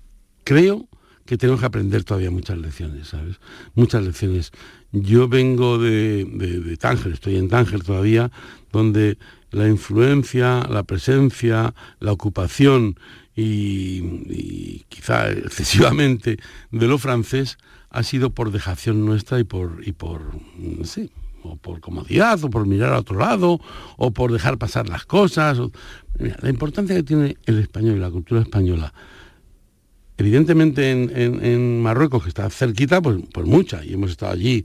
creo 0.44 0.88
que 1.26 1.38
tenemos 1.38 1.60
que 1.60 1.66
aprender 1.66 2.04
todavía 2.04 2.30
muchas 2.30 2.58
lecciones, 2.58 3.08
¿sabes? 3.08 3.40
Muchas 3.74 4.04
lecciones. 4.04 4.52
Yo 4.96 5.28
vengo 5.28 5.78
de, 5.78 6.78
Tánger, 6.80 7.12
estoy 7.12 7.36
en 7.36 7.50
Tánger 7.50 7.84
todavía, 7.84 8.32
donde 8.72 9.18
la 9.52 9.68
influencia, 9.68 10.66
la 10.70 10.84
presencia, 10.84 11.74
la 12.00 12.14
ocupación 12.14 12.98
y, 13.36 14.86
quizá 14.88 15.30
excesivamente 15.30 16.38
de 16.72 16.88
lo 16.88 16.98
francés 16.98 17.58
ha 17.90 18.04
sido 18.04 18.30
por 18.30 18.52
dejación 18.52 19.06
nuestra 19.06 19.38
y 19.38 19.44
por, 19.44 19.82
y 19.86 19.92
por 19.92 20.22
sé, 20.84 21.10
o 21.44 21.58
por 21.58 21.82
comodidad, 21.82 22.42
o 22.46 22.50
por 22.50 22.66
mirar 22.66 22.94
a 22.94 23.00
otro 23.00 23.20
lado, 23.20 23.60
o 23.98 24.12
por 24.12 24.32
dejar 24.32 24.58
pasar 24.58 24.88
las 24.88 25.06
cosas. 25.06 25.60
Mira, 26.18 26.38
la 26.42 26.50
importancia 26.50 26.96
que 26.96 27.04
tiene 27.04 27.38
el 27.46 27.60
español 27.60 27.98
y 27.98 28.00
la 28.00 28.12
cultura 28.12 28.42
española 28.42 28.94
Evidentemente 30.18 30.92
en, 30.92 31.12
en- 31.16 31.44
en 31.46 31.82
Marruecos, 31.82 32.24
que 32.24 32.30
está 32.30 32.50
cerquita, 32.50 33.02
pues, 33.02 33.18
pues 33.34 33.46
mucha, 33.46 33.84
y 33.84 33.94
hemos 33.94 34.12
estado 34.12 34.32
allí 34.32 34.64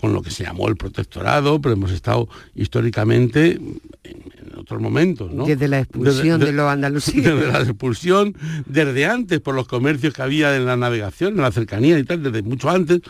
con 0.00 0.12
lo 0.12 0.20
que 0.20 0.30
se 0.30 0.44
llamó 0.44 0.68
el 0.68 0.76
protectorado, 0.76 1.60
pero 1.60 1.72
hemos 1.74 1.90
estado 1.90 2.28
históricamente 2.54 3.52
en, 3.52 3.80
en 4.04 4.58
otros 4.58 4.80
momentos, 4.80 5.32
¿no? 5.32 5.46
Desde 5.46 5.68
la 5.68 5.78
expulsión 5.80 6.38
Desde- 6.38 6.52
de 6.52 6.56
los 6.56 6.66
andalusíes. 6.70 7.24
Desde 7.24 7.46
la 7.50 7.60
expulsión, 7.62 8.34
desde 8.66 9.06
antes, 9.06 9.40
por 9.40 9.54
los 9.54 9.66
comercios 9.66 10.12
que 10.12 10.22
había 10.22 10.54
en 10.56 10.66
la 10.66 10.76
navegación, 10.76 11.34
en 11.34 11.40
la 11.42 11.52
cercanía 11.52 11.98
y 11.98 12.04
tal, 12.04 12.22
desde 12.22 12.42
mucho 12.42 12.68
antes. 12.68 13.00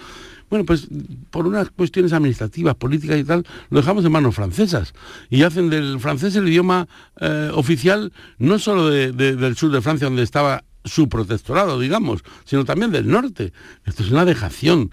Bueno, 0.48 0.64
pues 0.64 0.88
por 1.30 1.46
unas 1.46 1.70
cuestiones 1.70 2.12
administrativas, 2.12 2.74
políticas 2.74 3.18
y 3.18 3.24
tal, 3.24 3.44
lo 3.70 3.80
dejamos 3.80 4.04
en 4.04 4.10
manos 4.12 4.34
francesas. 4.34 4.92
Y 5.28 5.42
hacen 5.44 5.70
del 5.70 6.00
francés 6.00 6.34
el 6.34 6.48
idioma 6.48 6.88
eh, 7.20 7.50
oficial, 7.54 8.12
no 8.38 8.58
solo 8.58 8.88
de- 8.88 9.12
de- 9.12 9.36
del 9.36 9.56
sur 9.56 9.70
de 9.70 9.80
Francia, 9.80 10.06
donde 10.08 10.22
estaba 10.24 10.64
su 10.84 11.08
protectorado, 11.08 11.78
digamos, 11.78 12.22
sino 12.44 12.64
también 12.64 12.90
del 12.90 13.08
norte. 13.08 13.52
Esto 13.84 14.02
es 14.02 14.10
una 14.10 14.24
dejación 14.24 14.92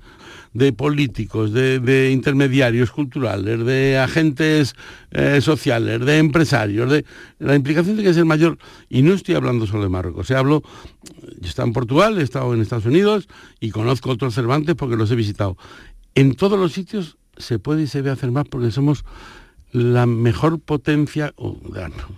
de 0.54 0.73
políticos, 0.73 1.54
de, 1.54 2.12
intermediarios 2.12 2.91
culturales, 2.91 3.63
de 3.63 4.00
agentes 4.00 4.76
eh, 5.12 5.39
sociales, 5.41 6.04
de 6.04 6.17
empresarios, 6.17 6.89
de 6.89 7.06
la 7.39 7.56
implicación 7.56 7.95
tiene 7.95 8.10
que 8.10 8.13
ser 8.13 8.26
mayor. 8.26 8.58
Y 8.89 9.02
no 9.02 9.13
estoy 9.13 9.36
hablando 9.36 9.67
solo 9.67 9.84
de 9.84 9.89
Marruecos, 9.89 10.32
hablo, 10.32 10.63
yo 11.04 11.45
he 11.45 11.47
estado 11.47 11.67
en 11.67 11.73
Portugal, 11.73 12.17
he 12.17 12.23
estado 12.23 12.54
en 12.54 12.62
Estados 12.62 12.86
Unidos 12.86 13.28
y 13.60 13.69
conozco 13.69 14.10
otros 14.10 14.34
Cervantes 14.34 14.76
porque 14.76 14.95
los 14.95 15.12
he 15.12 15.15
visitado. 15.15 15.58
En 16.15 16.36
todos 16.36 16.60
los 16.60 16.73
sitios 16.73 17.17
se 17.38 17.60
puede 17.60 17.84
y 17.84 17.88
se 17.88 18.00
debe 18.00 18.12
hacer 18.12 18.32
más 18.32 18.45
porque 18.50 18.71
somos 18.71 19.06
la 19.72 20.06
mejor 20.06 20.60
potencia, 20.60 21.34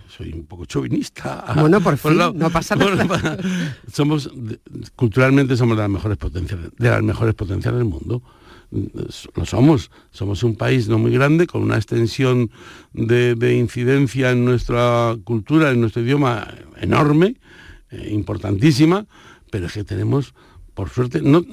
soy 0.08 0.32
un 0.32 0.44
poco 0.46 0.66
chauvinista. 0.66 1.44
Bueno, 1.56 1.80
por, 1.80 1.96
fin, 1.96 2.16
no 2.16 2.50
pasa 2.50 2.76
nada. 2.76 3.38
somos, 3.92 4.30
culturalmente 4.96 5.56
somos 5.56 5.76
de 5.76 5.82
las 5.82 5.90
mejores 5.90 6.16
potencias, 6.16 6.60
de 6.76 6.90
las 6.90 7.02
mejores 7.02 7.34
potencias 7.34 7.74
del 7.74 7.84
mundo. 7.84 8.22
Lo 9.34 9.44
somos. 9.44 9.90
Somos 10.12 10.44
un 10.44 10.54
país 10.54 10.88
no 10.88 10.98
muy 10.98 11.12
grande, 11.12 11.48
con 11.48 11.62
una 11.62 11.76
extensión 11.76 12.50
de, 12.92 13.56
incidencia 13.56 14.30
en 14.30 14.44
nuestra 14.44 15.16
cultura, 15.24 15.70
en 15.70 15.80
nuestro 15.80 16.02
idioma 16.02 16.46
enorme, 16.80 17.36
eh, 17.90 18.10
importantísima, 18.12 19.06
pero 19.50 19.66
es 19.66 19.72
que 19.72 19.82
tenemos 19.82 20.34
por 20.80 20.88
suerte, 20.88 21.20
no, 21.20 21.44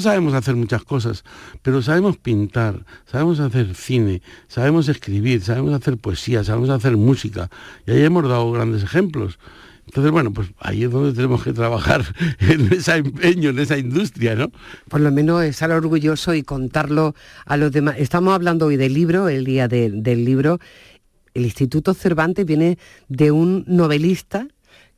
sabemos 0.00 0.34
hacer 0.34 0.56
muchas 0.56 0.82
cosas, 0.82 1.24
pero 1.62 1.82
sabemos 1.82 2.16
pintar, 2.16 2.84
sabemos 3.06 3.40
hacer 3.40 3.74
cine, 3.74 4.22
sabemos 4.48 4.88
escribir, 4.88 5.42
sabemos 5.42 5.74
hacer 5.74 5.96
poesía, 5.96 6.44
sabemos 6.44 6.70
hacer 6.70 6.96
música, 6.96 7.50
y 7.86 7.92
ahí 7.92 8.02
hemos 8.02 8.28
dado 8.28 8.50
grandes 8.52 8.82
ejemplos. 8.82 9.38
Entonces, 9.86 10.10
bueno, 10.10 10.32
pues 10.32 10.48
ahí 10.58 10.82
es 10.82 10.90
donde 10.90 11.12
tenemos 11.12 11.44
que 11.44 11.52
trabajar 11.52 12.04
en 12.40 12.72
ese 12.72 12.96
empeño, 12.96 13.50
en 13.50 13.58
esa 13.60 13.78
industria, 13.78 14.34
¿no? 14.34 14.50
Por 14.88 15.00
lo 15.00 15.12
menos 15.12 15.44
estar 15.44 15.70
orgulloso 15.70 16.34
y 16.34 16.42
contarlo 16.42 17.14
a 17.44 17.56
los 17.56 17.70
demás. 17.70 17.94
Estamos 17.98 18.34
hablando 18.34 18.66
hoy 18.66 18.76
del 18.76 18.94
libro, 18.94 19.28
el 19.28 19.44
día 19.44 19.68
del 19.68 20.24
libro. 20.24 20.58
El 21.34 21.44
Instituto 21.44 21.94
Cervantes 21.94 22.44
viene 22.46 22.78
de 23.08 23.30
un 23.30 23.64
novelista 23.68 24.48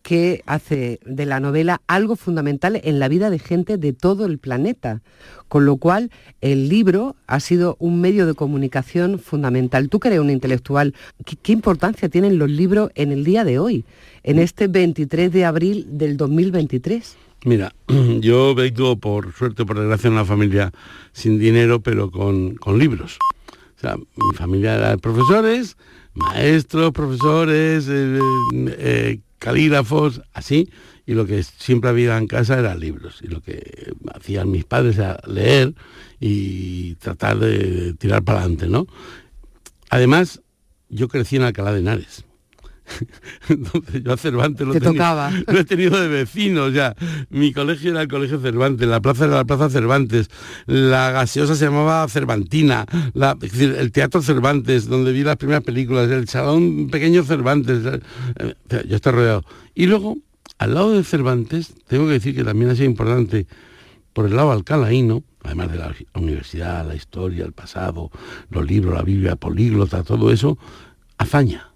que 0.09 0.43
hace 0.47 1.01
de 1.05 1.27
la 1.27 1.39
novela 1.39 1.83
algo 1.87 2.17
fundamental 2.17 2.81
en 2.83 2.99
la 2.99 3.09
vida 3.09 3.29
de 3.29 3.39
gente 3.39 3.77
de 3.77 3.93
todo 3.93 4.25
el 4.25 4.39
planeta. 4.39 5.03
Con 5.49 5.67
lo 5.67 5.77
cual, 5.77 6.11
el 6.41 6.71
libro 6.71 7.15
ha 7.27 7.41
sido 7.41 7.77
un 7.79 8.01
medio 8.01 8.27
de 8.27 8.33
comunicación 8.33 9.19
fundamental. 9.19 9.91
Tú 9.91 10.01
que 10.01 10.09
eres 10.09 10.21
un 10.21 10.31
intelectual, 10.31 10.95
¿qué, 11.43 11.53
importancia 11.53 12.09
tienen 12.09 12.39
los 12.39 12.49
libros 12.49 12.91
en 12.95 13.13
el 13.13 13.23
día 13.23 13.45
de 13.45 13.59
hoy, 13.59 13.85
en 14.23 14.39
este 14.39 14.67
23 14.67 15.31
de 15.31 15.45
abril 15.45 15.87
del 15.91 16.17
2023? 16.17 17.17
Mira, 17.45 17.75
yo 18.21 18.55
vengo 18.55 18.97
por 18.97 19.35
suerte, 19.35 19.67
por 19.67 19.79
desgracia, 19.79 20.09
en 20.09 20.15
una 20.15 20.25
familia 20.25 20.73
sin 21.13 21.39
dinero, 21.39 21.81
pero 21.81 22.11
con, 22.11 22.57
libros. 22.79 23.19
O 23.77 23.81
sea, 23.83 23.99
mi 23.99 24.37
familia 24.37 24.77
era 24.77 24.89
de 24.89 24.97
profesores, 24.97 25.77
maestros, 26.15 26.93
profesores, 26.93 27.87
eh, 27.91 28.19
eh, 28.55 29.19
calígrafos, 29.39 30.23
así, 30.33 30.71
y 31.07 31.15
lo 31.15 31.27
que 31.27 31.43
siempre 31.43 31.91
había 31.91 32.19
en 32.19 32.27
casa 32.27 32.59
eran 32.59 32.81
libros. 32.81 33.21
Y 33.23 33.29
lo 33.29 33.41
que 33.41 33.93
hacían 34.15 34.51
mis 34.51 34.65
padres 34.65 34.99
era 34.99 35.21
leer 35.27 35.75
y 36.21 36.97
tratar 36.97 37.39
de 37.39 37.95
tirar 37.95 38.23
para 38.23 38.41
adelante, 38.41 38.69
¿no? 38.69 38.87
Además, 39.91 40.43
yo 40.89 41.09
crecí 41.09 41.37
en 41.37 41.43
Alcalá 41.43 41.73
de 41.73 41.81
Henares. 41.81 42.25
Entonces 43.49 44.03
yo 44.03 44.13
a 44.13 44.17
Cervantes 44.17 44.67
lo, 44.67 44.75
he 45.59 45.65
tenido 45.65 46.01
de 46.01 46.09
vecinos 46.09 46.73
ya. 46.73 46.95
Mi 47.31 47.53
colegio 47.53 47.91
era 47.91 48.03
el 48.03 48.09
colegio 48.09 48.41
Cervantes, 48.41 48.89
la 48.89 49.01
plaza 49.01 49.27
era 49.27 49.37
la 49.37 49.45
plaza 49.45 49.71
Cervantes, 49.71 50.31
la 50.67 51.11
gaseosa 51.11 51.55
se 51.55 51.67
llamaba 51.67 52.07
Cervantina, 52.09 52.87
el 53.15 53.93
teatro 53.93 54.23
Cervantes, 54.23 54.89
donde 54.89 55.13
vi 55.13 55.23
las 55.23 55.37
primeras 55.37 55.65
películas, 55.65 56.11
el 56.11 56.29
salón 56.29 56.89
pequeño 56.91 57.25
Cervantes, 57.25 58.01
eh, 58.39 58.85
yo 58.87 58.97
estoy 58.97 59.13
rodeado. 59.13 59.45
Y 59.75 59.87
luego, 59.87 60.19
al 60.59 60.75
lado 60.75 60.93
de 60.93 61.05
Cervantes, 61.05 61.75
tengo 61.87 62.07
que 62.07 62.13
decir 62.13 62.35
que 62.35 62.45
también 62.45 62.71
ha 62.71 62.75
sido 62.75 62.87
importante 62.87 63.47
por 64.13 64.27
el 64.27 64.35
lado 64.35 64.53
alcalaíno, 64.53 65.23
además 65.45 65.71
de 65.71 65.79
la 65.79 65.95
universidad, 66.15 66.87
la 66.87 66.95
historia, 66.95 67.45
el 67.45 67.53
pasado, 67.53 68.11
los 68.51 68.67
libros, 68.67 68.95
la 68.95 69.03
Biblia 69.03 69.37
políglota, 69.37 70.03
todo 70.03 70.33
eso, 70.33 70.59
Azaña 71.19 71.68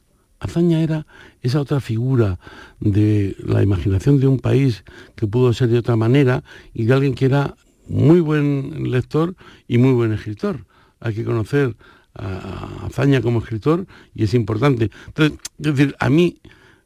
Azaña 0.42 0.80
era 0.82 1.06
esa 1.40 1.60
otra 1.60 1.80
figura 1.80 2.38
de 2.80 3.36
la 3.38 3.62
imaginación 3.62 4.18
de 4.18 4.26
un 4.26 4.38
país 4.38 4.84
que 5.14 5.26
pudo 5.26 5.52
ser 5.52 5.68
de 5.68 5.78
otra 5.78 5.96
manera 5.96 6.42
y 6.74 6.84
de 6.84 6.94
alguien 6.94 7.14
que 7.14 7.26
era 7.26 7.54
muy 7.88 8.20
buen 8.20 8.90
lector 8.90 9.36
y 9.68 9.78
muy 9.78 9.92
buen 9.92 10.12
escritor. 10.12 10.66
Hay 11.00 11.14
que 11.14 11.24
conocer 11.24 11.76
a 12.14 12.86
Azaña 12.86 13.22
como 13.22 13.38
escritor 13.38 13.86
y 14.14 14.24
es 14.24 14.34
importante. 14.34 14.90
Entonces, 15.06 15.38
es 15.58 15.64
decir, 15.64 15.96
a 15.98 16.10
mí 16.10 16.38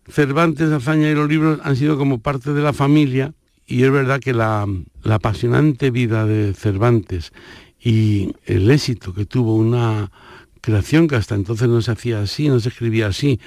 Cervantes, 0.08 0.70
Azaña 0.70 1.10
y 1.10 1.14
los 1.14 1.28
libros 1.28 1.58
han 1.62 1.76
sido 1.76 1.96
como 1.96 2.18
parte 2.18 2.52
de 2.52 2.62
la 2.62 2.72
familia 2.72 3.32
y 3.66 3.82
es 3.82 3.90
verdad 3.90 4.20
que 4.20 4.32
la, 4.32 4.66
la 5.02 5.14
apasionante 5.16 5.90
vida 5.90 6.26
de 6.26 6.52
Cervantes 6.52 7.32
y 7.80 8.34
el 8.44 8.70
éxito 8.70 9.14
que 9.14 9.24
tuvo 9.24 9.54
una 9.56 10.10
creación 10.66 11.06
que 11.06 11.14
hasta 11.14 11.36
entonces 11.36 11.68
no 11.68 11.80
se 11.80 11.92
hacía 11.92 12.20
así, 12.20 12.48
no 12.48 12.58
se 12.58 12.70
escribía 12.70 13.06
así. 13.06 13.38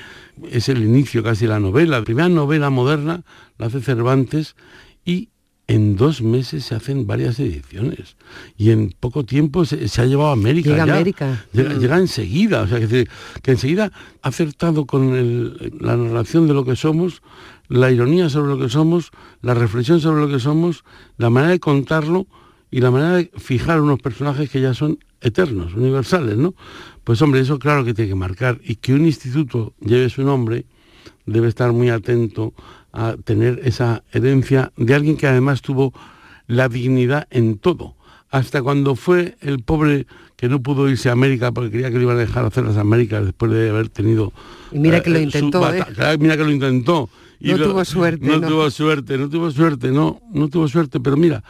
Es 0.49 0.69
el 0.69 0.81
inicio 0.81 1.21
casi 1.21 1.45
de 1.45 1.49
la 1.49 1.59
novela. 1.59 1.99
La 1.99 2.05
primera 2.05 2.29
novela 2.29 2.69
moderna 2.69 3.23
la 3.57 3.65
hace 3.65 3.81
Cervantes 3.81 4.55
y 5.03 5.27
en 5.67 5.97
dos 5.97 6.21
meses 6.21 6.63
se 6.63 6.75
hacen 6.75 7.05
varias 7.07 7.37
ediciones 7.37 8.15
y 8.57 8.71
en 8.71 8.95
poco 8.97 9.25
tiempo 9.25 9.65
se, 9.65 10.01
ha 10.01 10.05
llevado 10.05 10.29
a 10.29 10.31
América. 10.31 10.69
Llega 10.69 10.83
América. 10.83 11.45
Llega, 11.51 11.97
mm. 11.97 11.99
enseguida, 11.99 12.61
o 12.61 12.67
sea, 12.67 12.79
que, 12.79 13.05
que 13.41 13.51
enseguida 13.51 13.91
ha 14.21 14.27
acertado 14.29 14.85
con 14.85 15.57
la 15.77 15.97
narración 15.97 16.47
de 16.47 16.53
lo 16.53 16.63
que 16.63 16.77
somos, 16.77 17.21
la 17.67 17.91
ironía 17.91 18.29
sobre 18.29 18.51
lo 18.51 18.57
que 18.57 18.69
somos, 18.69 19.11
la 19.41 19.53
reflexión 19.55 19.99
sobre 19.99 20.21
lo 20.21 20.29
que 20.29 20.39
somos, 20.39 20.85
la 21.17 21.29
manera 21.29 21.51
de 21.51 21.59
contarlo 21.59 22.27
y 22.71 22.79
la 22.79 22.91
manera 22.91 23.17
de 23.17 23.31
fijar 23.35 23.81
unos 23.81 23.99
personajes 23.99 24.49
que 24.49 24.61
ya 24.61 24.73
son 24.73 24.99
eternos, 25.21 25.73
universales, 25.73 26.37
¿no? 26.37 26.53
Pues 27.09 27.23
hombre, 27.23 27.39
eso 27.39 27.57
claro 27.57 27.83
que 27.83 27.95
tiene 27.95 28.09
que 28.09 28.15
marcar. 28.15 28.61
Y 28.63 28.75
que 28.75 28.93
un 28.93 29.03
instituto 29.03 29.73
lleve 29.79 30.11
su 30.11 30.21
nombre 30.21 30.65
debe 31.25 31.47
estar 31.47 31.71
muy 31.71 31.89
atento 31.89 32.53
a 32.93 33.15
tener 33.23 33.61
esa 33.63 34.03
herencia 34.11 34.71
de 34.77 34.93
alguien 34.93 35.17
que 35.17 35.25
además 35.25 35.63
tuvo 35.63 35.91
la 36.45 36.69
dignidad 36.69 37.27
en 37.31 37.57
todo. 37.57 37.95
Hasta 38.29 38.61
cuando 38.61 38.95
fue 38.95 39.37
el 39.41 39.63
pobre 39.63 40.05
que 40.35 40.49
no 40.49 40.61
pudo 40.61 40.87
irse 40.87 41.09
a 41.09 41.13
América 41.13 41.51
porque 41.51 41.71
quería 41.71 41.89
que 41.89 41.97
le 41.97 42.03
iban 42.03 42.17
a 42.17 42.19
dejar 42.19 42.45
hacer 42.45 42.63
las 42.63 42.77
Américas 42.77 43.25
después 43.25 43.51
de 43.53 43.71
haber 43.71 43.89
tenido... 43.89 44.31
Y 44.71 44.77
mira 44.77 45.01
que 45.01 45.09
lo 45.09 45.19
intentó, 45.19 45.67
¿eh? 45.73 45.83
Mira 46.19 46.37
que 46.37 46.43
lo 46.43 46.51
intentó. 46.51 47.09
Y 47.39 47.53
no 47.53 47.57
tuvo 47.57 47.85
suerte. 47.85 48.27
No, 48.27 48.39
tuvo 48.39 48.69
suerte, 48.69 49.17
no 49.17 49.29
tuvo 49.29 49.49
suerte, 49.49 49.91
no, 49.91 50.21
no 50.31 50.47
tuvo 50.47 50.67
suerte, 50.67 50.99
pero 50.99 51.17
mira, 51.17 51.43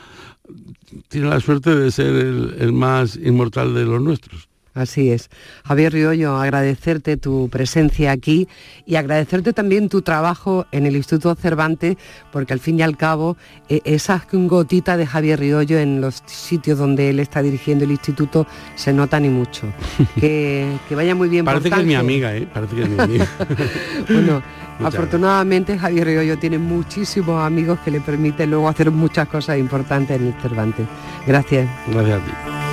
tiene 1.09 1.27
la 1.27 1.41
suerte 1.41 1.75
de 1.75 1.91
ser 1.91 2.15
el 2.15 2.71
más 2.71 3.17
inmortal 3.17 3.73
de 3.73 3.83
los 3.83 4.01
nuestros. 4.01 4.48
Así 4.79 5.11
es. 5.11 5.29
Javier 5.65 5.91
Riollo, 5.91 6.37
agradecerte 6.37 7.17
tu 7.17 7.49
presencia 7.49 8.11
aquí 8.11 8.47
y 8.85 8.95
agradecerte 8.95 9.51
también 9.51 9.89
tu 9.89 10.01
trabajo 10.01 10.65
en 10.71 10.85
el 10.85 10.95
Instituto 10.95 11.35
Cervantes, 11.35 11.97
porque 12.31 12.53
al 12.53 12.61
fin 12.61 12.79
y 12.79 12.81
al 12.81 12.95
cabo 12.95 13.35
e, 13.67 13.81
esa 13.83 14.23
gotita 14.31 14.95
de 14.95 15.05
Javier 15.05 15.39
Riollo 15.39 15.77
en 15.77 15.99
los 15.99 16.23
sitios 16.27 16.77
donde 16.77 17.09
él 17.09 17.19
está 17.19 17.41
dirigiendo 17.41 17.83
el 17.83 17.91
instituto 17.91 18.47
se 18.75 18.93
nota 18.93 19.19
ni 19.19 19.29
mucho. 19.29 19.67
Que, 20.19 20.77
vaya 20.91 21.15
muy 21.15 21.29
bien. 21.29 21.45
Parece 21.45 21.69
que 21.69 21.79
es 21.79 21.85
mi 21.85 21.95
amiga, 21.95 22.35
¿eh? 22.35 22.47
Parece 22.53 22.75
que 22.75 22.83
es 22.83 22.89
mi 22.89 22.99
amiga. 22.99 23.27
bueno, 24.09 24.41
afortunadamente 24.83 25.77
Javier 25.77 26.07
Riollo 26.07 26.37
tiene 26.37 26.57
muchísimos 26.57 27.43
amigos 27.43 27.79
que 27.79 27.91
le 27.91 28.01
permiten 28.01 28.49
luego 28.49 28.69
hacer 28.69 28.91
muchas 28.91 29.27
cosas 29.27 29.57
importantes 29.57 30.19
en 30.19 30.27
el 30.27 30.33
Cervantes. 30.41 30.85
Gracias. 31.27 31.69
Gracias 31.87 32.21
a 32.21 32.25
ti. 32.25 32.68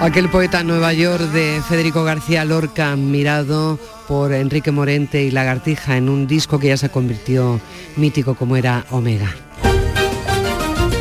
Aquel 0.00 0.30
poeta 0.30 0.64
Nueva 0.64 0.94
York 0.94 1.24
de 1.24 1.60
Federico 1.68 2.04
García 2.04 2.46
Lorca, 2.46 2.96
mirado 2.96 3.78
por 4.08 4.32
Enrique 4.32 4.70
Morente 4.70 5.22
y 5.22 5.30
Lagartija 5.30 5.98
en 5.98 6.08
un 6.08 6.26
disco 6.26 6.58
que 6.58 6.68
ya 6.68 6.78
se 6.78 6.88
convirtió 6.88 7.60
mítico 7.96 8.34
como 8.34 8.56
era 8.56 8.86
Omega. 8.90 9.28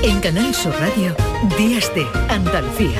En 0.03 0.19
Canal 0.19 0.53
Sur 0.53 0.73
Radio, 0.77 1.15
Días 1.57 1.89
de 1.95 2.05
Andalucía. 2.27 2.99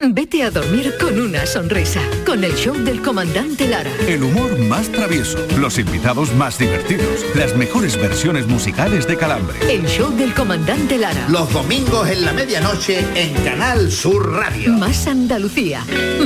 Vete 0.00 0.42
a 0.42 0.50
dormir 0.50 0.92
con 1.00 1.18
una 1.20 1.46
sonrisa, 1.46 2.00
con 2.26 2.42
el 2.42 2.54
show 2.56 2.74
del 2.74 3.00
comandante 3.00 3.68
Lara. 3.68 3.90
El 4.06 4.24
humor 4.24 4.58
más 4.58 4.90
travieso, 4.90 5.38
los 5.56 5.78
invitados 5.78 6.34
más 6.34 6.58
divertidos, 6.58 7.24
las 7.34 7.56
mejores 7.56 7.96
versiones 7.96 8.46
musicales 8.46 9.06
de 9.06 9.16
Calambre. 9.16 9.56
El 9.72 9.86
show 9.86 10.10
del 10.14 10.34
comandante 10.34 10.98
Lara. 10.98 11.26
Los 11.28 11.50
domingos 11.52 12.08
en 12.08 12.24
la 12.24 12.32
medianoche 12.32 13.04
en 13.14 13.32
Canal 13.44 13.90
Sur 13.90 14.32
Radio. 14.32 14.72
Más 14.72 15.06
Andalucía, 15.06 15.84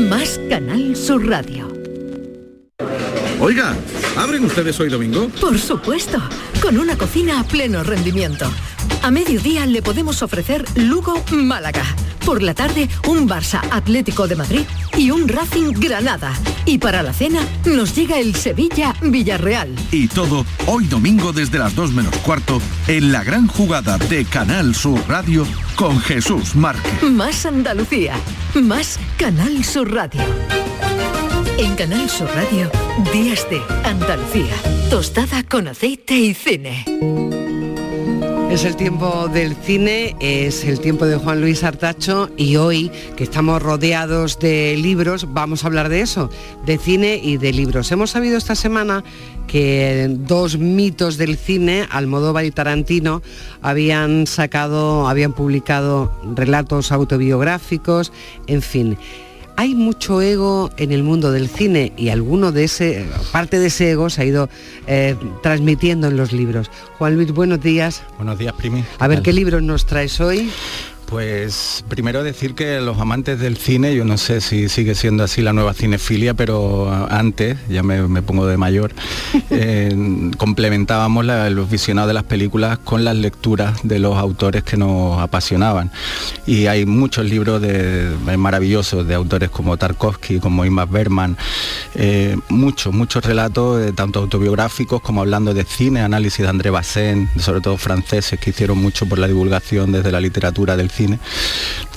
más 0.09 0.40
Canal 0.48 0.96
Sur 0.96 1.28
Radio. 1.28 1.68
Oiga, 3.38 3.76
¿abren 4.16 4.44
ustedes 4.46 4.81
hoy 4.81 4.88
domingo? 4.88 5.28
Por 5.40 5.59
supuesto, 5.59 6.18
con 6.61 6.78
una 6.78 6.96
cocina 6.96 7.38
a 7.38 7.44
pleno 7.44 7.85
rendimiento. 7.85 8.50
A 9.02 9.11
mediodía 9.11 9.66
le 9.66 9.83
podemos 9.83 10.22
ofrecer 10.22 10.64
Lugo 10.74 11.22
Málaga. 11.31 11.85
Por 12.29 12.43
la 12.43 12.53
tarde, 12.53 12.91
un 13.07 13.27
Barça 13.27 13.59
Atlético 13.71 14.29
de 14.29 14.37
Madrid 14.37 14.61
y 14.99 15.11
un 15.11 15.27
Racing 15.29 15.73
Granada. 15.73 16.35
Y 16.67 16.77
para 16.77 17.03
la 17.03 17.14
cena 17.14 17.41
nos 17.64 17.97
llega 17.97 18.19
el 18.19 18.35
Sevilla 18.35 18.95
Villarreal. 19.01 19.75
Y 19.91 20.09
todo 20.09 20.45
hoy 20.67 20.85
domingo 20.88 21.33
desde 21.33 21.59
las 21.59 21.75
2 21.75 21.93
menos 21.93 22.14
cuarto 22.19 22.61
en 22.87 23.12
la 23.12 23.25
gran 23.25 23.47
jugada 23.47 23.97
de 23.97 24.27
Canal 24.27 24.75
Sur 24.75 25.01
Radio 25.09 25.47
con 25.75 25.99
Jesús 26.01 26.55
Márquez. 26.55 27.03
Más 27.03 27.47
Andalucía, 27.47 28.12
más 28.53 29.01
Canal 29.17 29.64
Sur 29.64 29.91
Radio. 29.91 30.21
En 31.57 31.77
Canal 31.77 32.11
Sur 32.11 32.29
Radio, 32.35 32.71
Días 33.11 33.47
de 33.49 33.62
Andalucía. 33.88 34.55
Tostada 34.91 35.45
con 35.45 35.67
aceite 35.67 36.19
y 36.19 36.35
cine. 36.35 36.85
Es 38.50 38.64
el 38.64 38.76
tiempo 38.76 39.28
del 39.28 39.54
cine, 39.54 40.16
es 40.20 40.64
el 40.64 40.80
tiempo 40.80 41.04
de 41.04 41.16
Juan 41.16 41.42
Luis 41.42 41.62
Artacho 41.64 42.30
y 42.37 42.56
hoy 42.56 42.90
que 43.14 43.24
estamos 43.24 43.62
rodeados 43.62 44.38
de 44.38 44.74
libros 44.76 45.26
vamos 45.34 45.62
a 45.62 45.66
hablar 45.66 45.90
de 45.90 46.00
eso, 46.00 46.30
de 46.64 46.78
cine 46.78 47.20
y 47.22 47.37
de 47.37 47.52
libros. 47.52 47.92
Hemos 47.92 48.11
sabido 48.11 48.38
esta 48.38 48.54
semana 48.54 49.04
que 49.46 50.06
dos 50.08 50.58
mitos 50.58 51.18
del 51.18 51.37
cine, 51.37 51.87
Almodóvar 51.90 52.46
y 52.46 52.50
Tarantino, 52.50 53.22
habían 53.61 54.26
sacado, 54.26 55.08
habían 55.08 55.34
publicado 55.34 56.11
relatos 56.34 56.90
autobiográficos, 56.90 58.12
en 58.46 58.62
fin 58.62 58.98
hay 59.59 59.75
mucho 59.75 60.23
ego 60.23 60.71
en 60.77 60.92
el 60.92 61.03
mundo 61.03 61.33
del 61.33 61.49
cine 61.49 61.92
y 61.97 62.11
alguno 62.11 62.53
de 62.53 62.62
ese, 62.62 63.05
parte 63.33 63.59
de 63.59 63.66
ese 63.66 63.90
ego 63.90 64.09
se 64.09 64.23
ha 64.23 64.25
ido 64.25 64.49
eh, 64.87 65.16
transmitiendo 65.42 66.07
en 66.07 66.16
los 66.16 66.33
libros. 66.33 66.71
Juan 66.97 67.16
Luis, 67.16 67.33
buenos 67.33 67.61
días. 67.61 68.05
Buenos 68.18 68.38
días, 68.38 68.55
Primi. 68.57 68.85
A 69.01 69.09
ver, 69.09 69.21
¿qué 69.21 69.33
libros 69.33 69.61
nos 69.61 69.85
traes 69.85 70.21
hoy? 70.21 70.49
Pues 71.09 71.87
primero 71.88 72.23
decir 72.23 72.55
que 72.55 72.83
los 72.83 72.99
amantes 72.99 73.40
del 73.40 73.57
cine, 73.57 73.94
yo 73.94 74.05
no 74.05 74.18
sé 74.18 74.42
si 74.42 74.68
sigue 74.68 74.94
siendo 74.94 75.25
así 75.25 75.40
la 75.40 75.55
nueva 75.55 75.73
cinefilia, 75.73 76.35
pero 76.35 76.92
antes, 77.09 77.57
ya 77.71 77.83
me, 77.83 78.21
pongo 78.21 78.47
de 78.47 78.59
mayor, 78.59 78.92
eh, 79.51 80.31
complementábamos 80.37 81.25
los 81.25 81.71
visionados 81.71 82.09
de 82.09 82.14
las 82.14 82.25
películas 82.25 82.77
con 82.77 83.05
las 83.05 83.16
lecturas 83.16 83.81
de 83.85 83.99
los 83.99 84.18
autores 84.18 84.64
que 84.64 84.77
nos 84.77 85.18
apasionaban. 85.18 85.90
Y 86.47 86.66
hay 86.66 86.85
muchos 86.85 87.25
libros 87.25 87.62
de, 87.62 88.14
maravillosos 88.37 89.09
de 89.09 89.14
autores 89.14 89.49
como 89.49 89.79
Tarkovsky, 89.79 90.40
como 90.40 90.66
Ingmar 90.66 90.88
Bergman, 90.88 91.38
eh, 91.94 92.37
muchos, 92.51 92.92
muchos 92.92 93.25
relatos, 93.25 93.81
eh, 93.81 93.92
tanto 93.94 94.18
autobiográficos 94.21 95.01
como 95.01 95.23
hablando 95.23 95.55
de 95.55 95.64
cine, 95.64 96.03
análisis 96.03 96.40
de 96.40 96.49
André 96.49 96.68
Bazin, 96.68 97.31
sobre 97.38 97.62
todo 97.62 97.79
franceses 97.79 98.38
que 98.38 98.51
hicieron 98.51 98.77
mucho 98.77 99.07
por 99.07 99.18
la 99.18 99.27
divulgación 99.27 99.90
desde 99.90 100.12
la 100.12 100.21
literatura 100.21 100.77
del 100.77 100.90
cine 100.90 100.97
cine. 100.98 101.18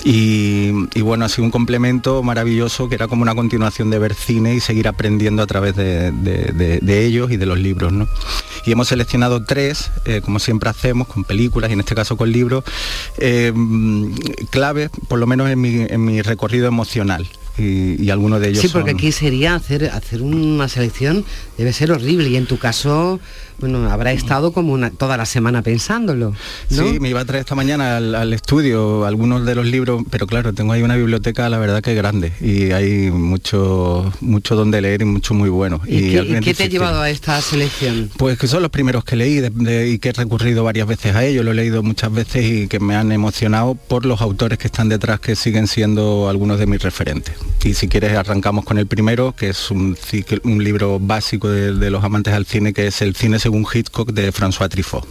Y, 0.04 1.00
bueno, 1.00 1.24
ha 1.24 1.28
sido 1.28 1.44
un 1.44 1.50
complemento 1.50 2.22
maravilloso 2.22 2.88
que 2.88 2.94
era 2.96 3.08
como 3.08 3.22
una 3.22 3.34
continuación 3.34 3.90
de 3.90 3.98
ver 3.98 4.14
cine 4.14 4.54
y 4.54 4.60
seguir 4.60 4.88
aprendiendo 4.88 5.42
a 5.42 5.46
través 5.46 5.76
de, 5.76 7.06
ellos 7.06 7.30
y 7.30 7.36
de 7.36 7.46
los 7.46 7.58
libros. 7.58 7.92
¿no? 7.92 8.08
Y 8.64 8.72
hemos 8.72 8.88
seleccionado 8.88 9.44
tres, 9.44 9.90
eh, 10.04 10.20
como 10.22 10.38
siempre 10.38 10.70
hacemos, 10.70 11.08
con 11.08 11.24
películas 11.24 11.70
y 11.70 11.74
en 11.74 11.80
este 11.80 11.94
caso 11.94 12.16
con 12.16 12.32
libros, 12.32 12.64
eh, 13.18 13.52
claves, 14.50 14.90
por 15.08 15.18
lo 15.18 15.26
menos 15.26 15.50
en 15.50 15.60
mi, 15.60 15.82
en 15.88 16.04
mi 16.04 16.22
recorrido 16.22 16.66
emocional 16.66 17.28
y, 17.58 18.10
algunos 18.10 18.40
de 18.40 18.50
ellos 18.50 18.62
Sí, 18.62 18.68
porque 18.68 18.92
aquí 18.92 19.12
sería 19.12 19.54
hacer, 19.54 19.86
hacer 19.86 20.22
una 20.22 20.68
selección, 20.68 21.24
debe 21.58 21.72
ser 21.72 21.92
horrible 21.92 22.28
y 22.28 22.36
en 22.36 22.46
tu 22.46 22.58
caso, 22.58 23.20
bueno, 23.58 23.90
habrá 23.90 24.12
estado 24.12 24.52
como 24.52 24.72
una, 24.72 24.90
toda 24.90 25.16
la 25.16 25.26
semana 25.26 25.62
pensándolo. 25.62 26.34
Sí, 26.68 26.98
me 27.00 27.10
iba 27.10 27.20
a 27.20 27.24
traer 27.24 27.40
esta 27.40 27.54
mañana 27.54 27.96
al, 27.96 28.32
estudio 28.32 29.04
algunos 29.04 29.44
de 29.44 29.54
los 29.54 29.66
libros, 29.66 30.02
pero 30.10 30.26
claro, 30.26 30.52
tengo 30.52 30.72
ahí 30.72 30.82
una 30.82 30.96
biblioteca, 30.96 31.48
la 31.48 31.58
verdad 31.58 31.82
que 31.82 31.94
grande 31.94 32.32
y 32.40 32.72
hay 32.72 33.10
mucho, 33.10 34.12
mucho 34.20 34.56
donde 34.56 34.80
leer 34.80 35.02
y 35.02 35.04
mucho 35.04 35.34
muy 35.34 35.50
bueno. 35.50 35.80
¿Y, 35.86 36.12
qué, 36.40 36.54
te 36.54 36.64
ha 36.64 36.66
llevado 36.66 37.00
a 37.00 37.10
esta 37.10 37.40
selección? 37.40 38.10
Pues 38.16 38.38
que 38.38 38.48
son 38.48 38.62
los 38.62 38.70
primeros 38.70 39.04
que 39.04 39.16
leí 39.16 39.42
y 39.86 39.98
que 39.98 40.08
he 40.10 40.12
recurrido 40.12 40.64
varias 40.64 40.86
veces 40.86 41.14
a 41.14 41.24
ellos, 41.24 41.44
lo 41.44 41.52
he 41.52 41.54
leído 41.54 41.82
muchas 41.82 42.12
veces 42.12 42.44
y 42.44 42.68
que 42.68 42.80
me 42.80 42.96
han 42.96 43.12
emocionado 43.12 43.74
por 43.74 44.06
los 44.06 44.20
autores 44.20 44.58
que 44.58 44.66
están 44.66 44.88
detrás, 44.88 45.20
que 45.20 45.36
siguen 45.36 45.66
siendo 45.66 46.28
algunos 46.28 46.58
de 46.58 46.66
mis 46.66 46.82
referentes. 46.82 47.34
Y 47.64 47.74
si 47.74 47.88
quieres 47.88 48.16
arrancamos 48.16 48.64
con 48.64 48.78
el 48.78 48.86
primero, 48.86 49.34
que 49.36 49.50
es 49.50 49.70
un, 49.70 49.96
un 50.44 50.64
libro 50.64 50.98
básico 50.98 51.48
de, 51.48 51.74
de, 51.74 51.90
los 51.90 52.02
amantes 52.02 52.34
al 52.34 52.46
cine, 52.46 52.72
que 52.72 52.88
es 52.88 53.02
El 53.02 53.14
cine 53.14 53.38
según 53.38 53.66
Hitchcock 53.72 54.12
de 54.12 54.32
François 54.32 54.68
Truffaut. 54.68 55.06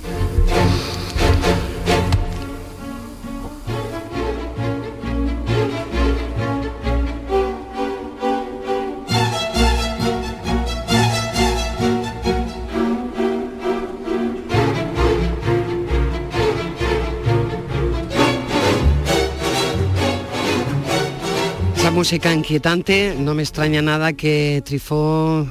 Música 22.01 22.33
inquietante, 22.33 23.15
no 23.15 23.35
me 23.35 23.43
extraña 23.43 23.79
nada 23.83 24.13
que 24.13 24.63
Trifó 24.65 25.45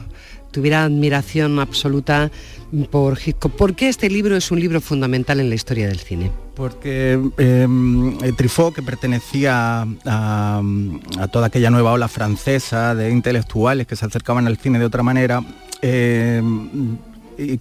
tuviera 0.50 0.82
admiración 0.82 1.60
absoluta 1.60 2.28
por 2.90 3.16
Hitchcock. 3.24 3.52
¿Por 3.52 3.76
qué 3.76 3.88
este 3.88 4.10
libro 4.10 4.36
es 4.36 4.50
un 4.50 4.58
libro 4.58 4.80
fundamental 4.80 5.38
en 5.38 5.48
la 5.48 5.54
historia 5.54 5.86
del 5.86 6.00
cine? 6.00 6.32
Porque 6.56 7.20
eh, 7.38 8.32
Truffaut, 8.36 8.74
que 8.74 8.82
pertenecía 8.82 9.86
a, 10.04 10.62
toda 11.30 11.46
aquella 11.46 11.70
nueva 11.70 11.92
ola 11.92 12.08
francesa 12.08 12.96
de 12.96 13.10
intelectuales 13.12 13.86
que 13.86 13.94
se 13.94 14.06
acercaban 14.06 14.48
al 14.48 14.56
cine 14.56 14.80
de 14.80 14.86
otra 14.86 15.04
manera, 15.04 15.44
em, 15.82 16.98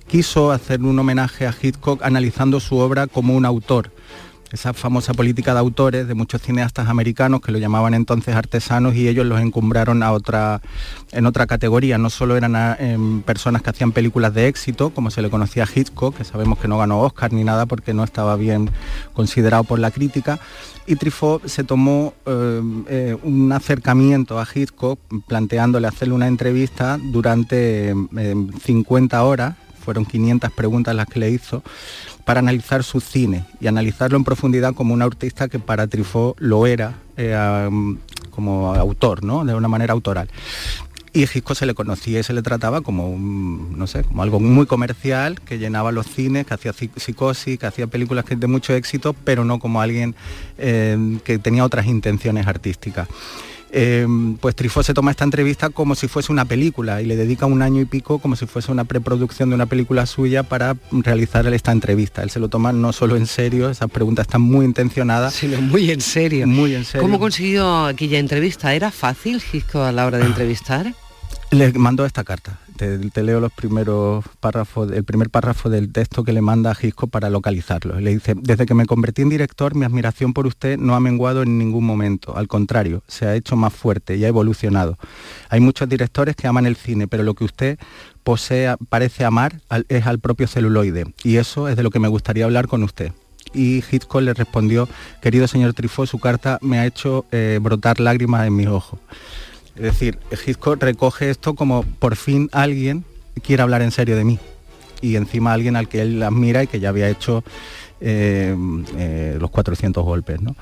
quiso 0.08 0.52
hacer 0.52 0.82
un 0.82 0.98
homenaje 0.98 1.46
a 1.46 1.54
Hitchcock 1.54 2.02
analizando 2.02 2.60
su 2.60 2.78
obra 2.78 3.06
como 3.06 3.36
un 3.36 3.46
autor 3.46 3.92
esa 4.52 4.74
famosa 4.74 5.14
política 5.14 5.54
de 5.54 5.60
autores 5.60 6.08
de 6.08 6.14
muchos 6.14 6.42
cineastas 6.42 6.88
americanos 6.88 7.42
que 7.42 7.52
lo 7.52 7.60
llamaban 7.60 7.94
entonces 7.94 8.36
artesanos 8.36 8.96
y 8.96 9.08
ellos 9.08 9.26
los 9.26 9.40
encumbraron 9.42 10.04
a 10.04 10.12
otra, 10.12 10.62
en 11.12 11.26
otra 11.26 11.48
categoría. 11.48 11.98
No 11.98 12.10
solo 12.10 12.36
eran 12.38 12.56
em, 12.80 13.22
personas 13.22 13.62
que 13.62 13.70
hacían 13.70 13.92
películas 13.92 14.34
de 14.34 14.48
éxito, 14.48 14.92
como 14.92 15.12
se 15.12 15.22
le 15.22 15.30
conocía 15.30 15.64
a 15.64 15.68
Hitchcock, 15.74 16.16
que 16.16 16.24
sabemos 16.24 16.60
que 16.60 16.68
no 16.68 16.78
ganó 16.78 17.02
Oscar 17.02 17.34
ni 17.34 17.44
nada 17.44 17.66
porque 17.66 17.94
no 17.94 18.04
estaba 18.04 18.36
bien 18.36 18.72
considerado 19.14 19.64
por 19.64 19.80
la 19.80 19.92
crítica, 19.92 20.40
y 20.86 20.96
Truffaut 20.96 21.46
se 21.48 21.64
tomó 21.64 22.14
em, 22.26 22.84
eh, 22.88 23.16
un 23.24 23.52
acercamiento 23.52 24.40
a 24.40 24.48
Hitchcock 24.52 25.00
planteándole 25.28 25.88
hacerle 25.88 26.16
una 26.16 26.28
entrevista 26.28 26.98
durante 27.00 27.94
50 28.66 29.18
em, 29.18 29.24
horas, 29.24 29.56
fueron 29.90 30.06
500 30.06 30.52
preguntas 30.52 30.96
las 30.96 31.08
que 31.08 31.20
le 31.20 31.32
hizo, 31.32 31.64
para 32.24 32.42
analizar 32.42 32.84
su 32.84 33.02
cine 33.02 33.44
y 33.60 33.66
analizarlo 33.66 34.18
en 34.18 34.24
profundidad 34.24 34.76
como 34.76 34.94
un 34.94 35.02
artista 35.02 35.48
que 35.48 35.58
para 35.58 35.88
Truffaut 35.88 36.40
lo 36.40 36.68
era 36.68 36.94
eh, 37.18 37.68
como 38.30 38.76
autor, 38.76 39.24
¿no? 39.24 39.44
De 39.46 39.56
una 39.56 39.68
manera 39.68 39.94
autoral. 39.94 40.30
Y 41.12 41.24
Hitchcock 41.24 41.56
se 41.56 41.66
le 41.66 41.74
conocía 41.74 42.20
y 42.20 42.24
se 42.24 42.34
le 42.34 42.44
trataba 42.44 42.82
como 42.82 43.18
no 43.18 43.88
sé, 43.88 44.04
como 44.04 44.22
algo 44.22 44.40
muy 44.40 44.68
comercial, 44.68 45.42
que 45.42 45.58
llenaba 45.58 45.92
los 45.92 46.06
cines, 46.06 46.46
que 46.46 46.54
hacía 46.54 46.72
psicosis, 46.72 47.58
que 47.58 47.66
hacía 47.66 47.88
películas 47.88 48.26
de 48.28 48.46
mucho 48.46 48.76
éxito, 48.76 49.16
pero 49.24 49.44
no 49.44 49.58
como 49.58 49.82
alguien 49.82 50.14
eh, 50.60 51.18
que 51.24 51.40
tenía 51.40 51.66
otras 51.66 51.88
intenciones 51.88 52.46
artísticas. 52.46 53.08
Em, 53.72 54.36
pues 54.38 54.56
Trifó 54.56 54.82
se 54.82 54.94
toma 54.94 55.12
esta 55.12 55.24
entrevista 55.24 55.70
como 55.70 55.96
si 55.96 56.08
fuese 56.08 56.32
una 56.32 56.46
película 56.46 57.02
y 57.02 57.06
le 57.06 57.16
dedica 57.16 57.46
un 57.46 57.62
año 57.62 57.82
y 57.82 57.86
pico 57.86 58.20
como 58.20 58.36
si 58.36 58.46
fuese 58.46 58.72
una 58.72 58.84
preproducción 58.84 59.50
de 59.50 59.56
una 59.56 59.68
película 59.68 60.06
suya 60.06 60.44
para 60.44 60.76
realizar 60.92 61.46
esta 61.54 61.72
entrevista. 61.72 62.24
Él 62.24 62.30
se 62.30 62.40
lo 62.40 62.50
toma 62.50 62.74
no 62.74 62.94
solo 62.94 63.16
en 63.16 63.28
serio, 63.28 63.70
esas 63.70 63.90
preguntas 63.90 64.24
están 64.24 64.42
muy 64.42 64.66
intencionadas. 64.66 65.34
Sino 65.34 65.62
muy 65.62 65.92
en 65.92 66.02
serio. 66.02 66.48
Muy 66.48 66.76
en 66.76 66.86
serio. 66.86 67.02
¿Cómo 67.02 67.20
consiguió 67.20 67.86
aquella 67.86 68.20
entrevista? 68.20 68.74
¿Era 68.74 68.92
fácil, 68.92 69.42
Gisco, 69.42 69.84
a 69.84 69.92
la 69.92 70.06
hora 70.06 70.18
de 70.18 70.26
entrevistar? 70.26 70.94
Le 71.52 71.74
mandó 71.74 72.06
esta 72.06 72.24
carta. 72.24 72.60
Te, 72.78 73.24
leo 73.24 73.40
los 73.40 73.52
primeros 73.52 74.24
párrafos, 74.40 74.92
el 74.92 75.04
primer 75.04 75.30
párrafo 75.30 75.70
del 75.70 75.92
texto 75.92 76.24
que 76.24 76.32
le 76.32 76.42
manda 76.42 76.72
a 76.72 76.76
Gisco 76.76 77.08
para 77.08 77.30
localizarlo. 77.30 78.00
Le 78.00 78.12
dice, 78.12 78.36
desde 78.38 78.68
que 78.68 78.76
me 78.76 78.86
convertí 78.86 79.24
en 79.24 79.30
director, 79.30 79.76
mi 79.76 79.84
admiración 79.84 80.34
por 80.34 80.46
usted 80.46 80.78
no 80.78 80.96
ha 80.96 81.00
menguado 81.00 81.42
en 81.42 81.58
ningún 81.58 81.86
momento. 81.86 82.38
Al 82.38 82.48
contrario, 82.48 83.04
se 83.08 83.26
ha 83.26 83.36
hecho 83.36 83.56
más 83.56 83.74
fuerte 83.74 84.16
y 84.16 84.26
ha 84.26 84.28
evolucionado. 84.28 84.98
Hay 85.50 85.60
muchos 85.60 85.90
directores 85.90 86.36
que 86.36 86.48
aman 86.48 86.68
el 86.68 86.76
cine, 86.76 87.08
pero 87.08 87.24
lo 87.24 87.34
que 87.34 87.44
usted 87.44 87.80
posee, 88.24 88.76
parece 88.88 89.26
amar 89.26 89.60
es 89.90 90.06
al 90.06 90.20
propio 90.20 90.48
celuloide. 90.48 91.14
Y 91.24 91.38
eso 91.38 91.68
es 91.68 91.76
de 91.76 91.84
lo 91.84 91.90
que 91.90 92.00
me 92.00 92.08
gustaría 92.08 92.46
hablar 92.46 92.68
con 92.68 92.84
usted 92.84 93.12
y 93.52 93.84
Hitchcock 93.90 94.22
le 94.22 94.34
respondió, 94.36 94.88
querido 95.22 95.48
señor 95.48 95.74
Trifó, 95.74 96.06
su 96.06 96.20
carta 96.20 96.60
me 96.62 96.78
ha 96.78 96.86
hecho 96.86 97.26
eh, 97.32 97.60
brotar 97.60 98.00
lágrimas 98.00 98.46
en 98.46 98.56
mis 98.56 98.68
ojos. 98.68 99.00
Es 99.80 99.86
decir, 99.86 100.20
Hitchcock 100.46 100.84
recoge 100.84 101.30
esto 101.30 101.56
como 101.56 101.84
por 101.84 102.18
fin 102.18 102.50
alguien 102.52 103.06
quiere 103.42 103.64
hablar 103.64 103.82
en 103.82 103.92
serio 103.92 104.18
de 104.18 104.26
mí. 104.26 104.40
Y 105.02 105.16
encima 105.16 105.54
alguien 105.54 105.78
al 105.78 105.88
que 105.88 106.02
él 106.02 106.22
admira 106.22 106.64
y 106.64 106.68
que 106.68 106.82
ya 106.82 106.90
había 106.90 107.08
hecho 107.10 107.46
eh, 108.02 108.54
eh, 108.98 109.38
los 109.40 109.50
400 109.50 110.04
golpes. 110.04 110.42
¿no? 110.42 110.58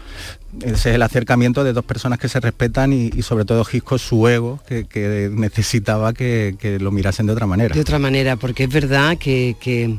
Ese 0.61 0.89
es 0.89 0.95
el 0.95 1.01
acercamiento 1.01 1.63
de 1.63 1.73
dos 1.73 1.83
personas 1.83 2.19
que 2.19 2.29
se 2.29 2.39
respetan 2.39 2.93
y, 2.93 3.09
sobre 3.23 3.45
todo 3.45 3.65
Hitchcock 3.69 3.97
su 3.97 4.27
ego, 4.27 4.59
que, 4.67 5.31
necesitaba 5.33 6.13
que, 6.13 6.77
lo 6.79 6.91
mirasen 6.91 7.25
de 7.25 7.33
otra 7.33 7.47
manera. 7.47 7.73
De 7.73 7.81
otra 7.81 7.97
manera, 7.97 8.35
porque 8.35 8.65
es 8.65 8.69
verdad 8.69 9.17
que 9.17 9.55
que 9.59 9.97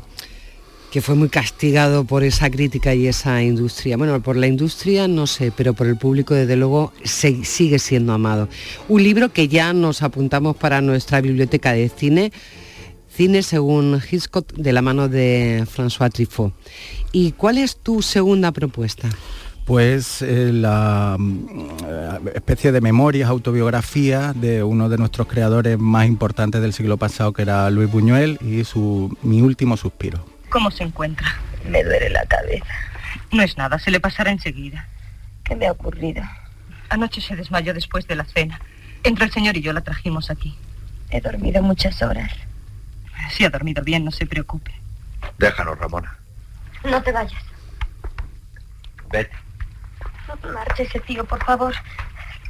fue 1.00 1.14
muy 1.14 1.28
castigado 1.28 2.04
por 2.04 2.24
esa 2.24 2.50
crítica 2.50 2.94
y 2.94 3.06
esa 3.06 3.42
industria. 3.42 3.96
Bueno, 3.96 4.20
por 4.22 4.36
la 4.36 4.46
industria 4.46 5.06
no 5.06 5.26
sé, 5.26 5.52
pero 5.54 5.74
por 5.74 5.86
el 5.86 5.96
público 5.96 6.34
desde 6.34 6.56
luego 6.56 6.92
sigue 7.04 7.78
siendo 7.78 8.12
amado. 8.12 8.48
Un 8.88 9.02
libro 9.02 9.32
que 9.32 9.48
ya 9.48 9.72
nos 9.72 10.02
apuntamos 10.02 10.56
para 10.56 10.80
nuestra 10.80 11.20
biblioteca 11.20 11.72
de 11.72 11.88
cine, 11.88 12.32
Cine 13.10 13.42
según 13.42 14.00
Hitchcock 14.10 14.52
de 14.52 14.72
la 14.72 14.80
mano 14.80 15.08
de 15.08 15.64
François 15.66 16.10
Truffaut. 16.10 16.52
¿Y 17.10 17.32
cuál 17.32 17.58
es 17.58 17.76
tu 17.76 18.00
segunda 18.02 18.52
propuesta? 18.52 19.08
pues 19.68 20.22
eh, 20.22 20.50
la 20.50 21.16
mm, 21.18 22.28
especie 22.34 22.72
de 22.72 22.80
memorias, 22.80 23.28
autobiografía 23.28 24.32
de 24.32 24.62
uno 24.62 24.88
de 24.88 24.96
nuestros 24.96 25.26
creadores 25.26 25.78
más 25.78 26.06
importantes 26.06 26.62
del 26.62 26.72
siglo 26.72 26.96
pasado, 26.96 27.34
que 27.34 27.42
era 27.42 27.68
Luis 27.68 27.90
Buñuel, 27.90 28.38
y 28.40 28.64
su 28.64 29.14
Mi 29.22 29.42
último 29.42 29.76
suspiro. 29.76 30.37
¿Cómo 30.48 30.70
se 30.70 30.84
encuentra? 30.84 31.26
Me 31.64 31.84
duele 31.84 32.10
la 32.10 32.24
cabeza. 32.26 32.66
No 33.32 33.42
es 33.42 33.56
nada, 33.56 33.78
se 33.78 33.90
le 33.90 34.00
pasará 34.00 34.30
enseguida. 34.30 34.86
¿Qué 35.44 35.54
me 35.54 35.66
ha 35.66 35.72
ocurrido? 35.72 36.22
Anoche 36.88 37.20
se 37.20 37.36
desmayó 37.36 37.74
después 37.74 38.06
de 38.06 38.16
la 38.16 38.24
cena. 38.24 38.60
Entre 39.04 39.26
el 39.26 39.32
señor 39.32 39.56
y 39.56 39.62
yo 39.62 39.72
la 39.72 39.82
trajimos 39.82 40.30
aquí. 40.30 40.56
He 41.10 41.20
dormido 41.20 41.62
muchas 41.62 42.02
horas. 42.02 42.32
Si 43.30 43.44
ha 43.44 43.50
dormido 43.50 43.82
bien, 43.82 44.04
no 44.04 44.10
se 44.10 44.26
preocupe. 44.26 44.72
Déjalo, 45.38 45.74
Ramona. 45.74 46.16
No 46.84 47.02
te 47.02 47.12
vayas. 47.12 47.42
Vete. 49.10 49.34
No 50.42 50.58
ese 50.78 51.00
tío, 51.00 51.24
por 51.24 51.42
favor. 51.44 51.74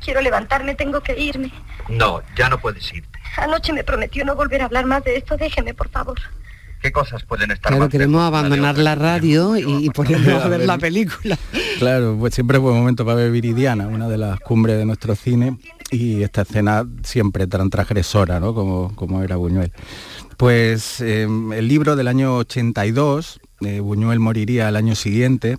Quiero 0.05 0.21
levantarme, 0.21 0.75
tengo 0.75 1.01
que 1.01 1.19
irme. 1.19 1.53
No, 1.89 2.23
ya 2.37 2.49
no 2.49 2.59
puedes 2.59 2.93
irte. 2.93 3.19
Anoche 3.37 3.73
me 3.73 3.85
prometió 3.85 4.25
no 4.25 4.35
volver 4.35 4.63
a 4.63 4.67
hablar 4.67 4.87
más 4.87 5.05
de 5.05 5.17
esto. 5.17 5.37
Déjeme, 5.37 5.75
por 5.75 5.89
favor. 5.89 6.19
¿Qué 6.81 6.93
cosas 6.93 7.25
pueden 7.25 7.51
estar 7.51 7.73
Claro, 7.73 7.89
queremos 7.89 8.23
abandonar 8.23 8.79
la 8.79 8.95
radio 8.95 9.57
y, 9.57 9.91
ponernos 9.91 10.43
a 10.43 10.49
ver 10.49 10.65
la 10.65 10.79
película. 10.79 11.39
Claro, 11.79 12.17
pues 12.19 12.35
siempre 12.35 12.59
fue 12.61 12.73
un 12.73 12.79
momento 12.79 13.05
para 13.05 13.17
ver 13.17 13.31
Viridiana, 13.31 13.89
una 13.89 14.09
de 14.09 14.19
las 14.19 14.41
cumbres 14.41 14.79
de 14.79 14.85
nuestro 14.85 15.15
cine, 15.15 15.59
y 15.91 16.23
esta 16.23 16.43
escena 16.43 16.87
siempre 17.03 17.47
tan 17.47 17.71
transgresora, 17.71 18.41
¿no? 18.41 18.55
Como, 18.55 18.95
como 18.95 19.23
era 19.23 19.37
Buñuel. 19.37 19.73
Pues 20.37 21.01
em, 21.01 21.53
el 21.53 21.67
libro 21.67 21.97
del 21.97 22.09
año 22.09 22.37
82, 22.37 23.41
eh, 23.61 23.81
Buñuel 23.81 24.21
moriría 24.21 24.69
el 24.69 24.77
año 24.77 24.95
siguiente, 24.95 25.59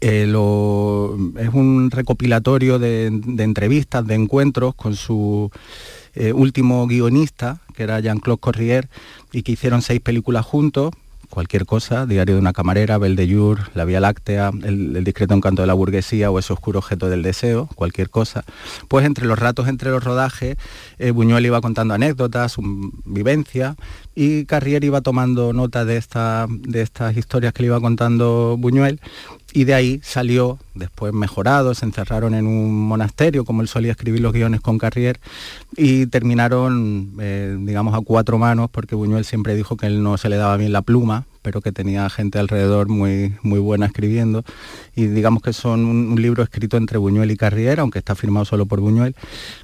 eh, 0.00 0.24
es 0.24 1.54
un 1.54 1.90
recopilatorio 1.90 2.78
de, 2.78 3.06
entrevistas, 3.06 4.06
de 4.06 4.14
encuentros 4.14 4.74
con 4.74 4.94
su 4.94 5.50
eh, 6.14 6.32
último 6.32 6.86
guionista, 6.86 7.60
que 7.74 7.82
era 7.82 8.00
Jean-Claude 8.00 8.40
Corrier, 8.40 8.88
y 9.32 9.42
que 9.42 9.52
hicieron 9.52 9.82
seis 9.82 10.00
películas 10.00 10.46
juntos, 10.46 10.92
cualquier 11.30 11.64
cosa, 11.64 12.04
Diario 12.04 12.34
de 12.34 12.40
una 12.40 12.52
camarera, 12.52 12.98
Belle 12.98 13.14
de 13.16 13.56
La 13.74 13.84
Vía 13.84 14.00
Láctea, 14.00 14.50
el, 14.62 15.02
discreto 15.04 15.32
encanto 15.34 15.62
de 15.62 15.66
la 15.66 15.74
burguesía 15.74 16.30
o 16.30 16.38
ese 16.38 16.52
oscuro 16.52 16.80
objeto 16.80 17.08
del 17.08 17.22
deseo, 17.22 17.68
cualquier 17.74 18.10
cosa, 18.10 18.44
pues 18.88 19.06
entre 19.06 19.26
los 19.26 19.38
ratos, 19.38 19.68
entre 19.68 19.90
los 19.90 20.04
rodajes, 20.04 20.56
eh, 20.98 21.12
Buñuel 21.12 21.46
iba 21.46 21.60
contando 21.60 21.94
anécdotas, 21.94 22.56
vivencia, 23.04 23.76
y 24.14 24.44
Carrier 24.44 24.84
iba 24.84 25.00
tomando 25.00 25.52
nota 25.52 25.84
de, 25.84 25.96
esta, 25.96 26.46
de 26.50 26.82
estas 26.82 27.16
historias 27.16 27.52
que 27.52 27.62
le 27.62 27.68
iba 27.68 27.80
contando 27.80 28.56
Buñuel, 28.58 29.00
y 29.52 29.64
de 29.64 29.74
ahí 29.74 30.00
salió, 30.02 30.58
después 30.74 31.12
mejorado, 31.12 31.74
se 31.74 31.84
encerraron 31.84 32.34
en 32.34 32.46
un 32.46 32.86
monasterio, 32.86 33.44
como 33.44 33.62
él 33.62 33.68
solía 33.68 33.92
escribir 33.92 34.20
los 34.20 34.32
guiones 34.32 34.60
con 34.60 34.78
Carrier, 34.78 35.20
y 35.76 36.06
terminaron, 36.06 37.12
eh, 37.20 37.56
digamos, 37.60 37.94
a 37.94 38.00
cuatro 38.00 38.38
manos, 38.38 38.70
porque 38.70 38.94
Buñuel 38.94 39.24
siempre 39.24 39.54
dijo 39.54 39.76
que 39.76 39.86
él 39.86 40.02
no 40.02 40.18
se 40.18 40.28
le 40.28 40.36
daba 40.36 40.56
bien 40.56 40.72
la 40.72 40.82
pluma, 40.82 41.19
pero 41.42 41.60
que 41.60 41.72
tenía 41.72 42.08
gente 42.10 42.38
alrededor 42.38 42.88
muy, 42.88 43.34
muy 43.42 43.58
buena 43.58 43.86
escribiendo. 43.86 44.44
Y 44.94 45.06
digamos 45.06 45.42
que 45.42 45.52
son 45.52 45.84
un, 45.84 46.20
libro 46.20 46.42
escrito 46.42 46.76
entre 46.76 46.98
Buñuel 46.98 47.30
y 47.30 47.36
Carriera, 47.36 47.82
aunque 47.82 47.98
está 47.98 48.14
firmado 48.14 48.44
solo 48.44 48.66
por 48.66 48.80
Buñuel, 48.80 49.16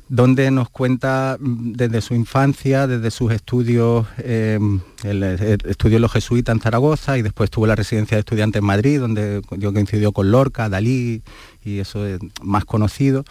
donde 0.09 0.51
nos 0.51 0.71
cuenta 0.71 1.37
mm, 1.39 1.73
desde 1.73 2.01
su 2.01 2.15
infancia, 2.15 2.87
desde 2.87 3.11
sus 3.11 3.33
estudios, 3.33 4.07
eh, 4.19 4.59
el, 5.05 5.23
estudió 5.23 5.99
los 5.99 6.13
jesuitas 6.13 6.55
en 6.55 6.61
Zaragoza 6.61 7.19
y 7.19 7.23
después 7.23 7.51
tuvo 7.51 7.67
la 7.67 7.77
residencia 7.77 8.17
de 8.17 8.21
estudiantes 8.21 8.61
en 8.61 8.67
Madrid, 8.67 9.01
donde 9.01 9.43
yo 9.57 9.73
coincidió 9.73 10.13
con 10.13 10.31
Lorca, 10.31 10.69
Dalí 10.69 11.23
y 11.65 11.81
eso 11.81 12.07
es 12.07 12.21
más 12.43 12.65
conocido 12.65 13.25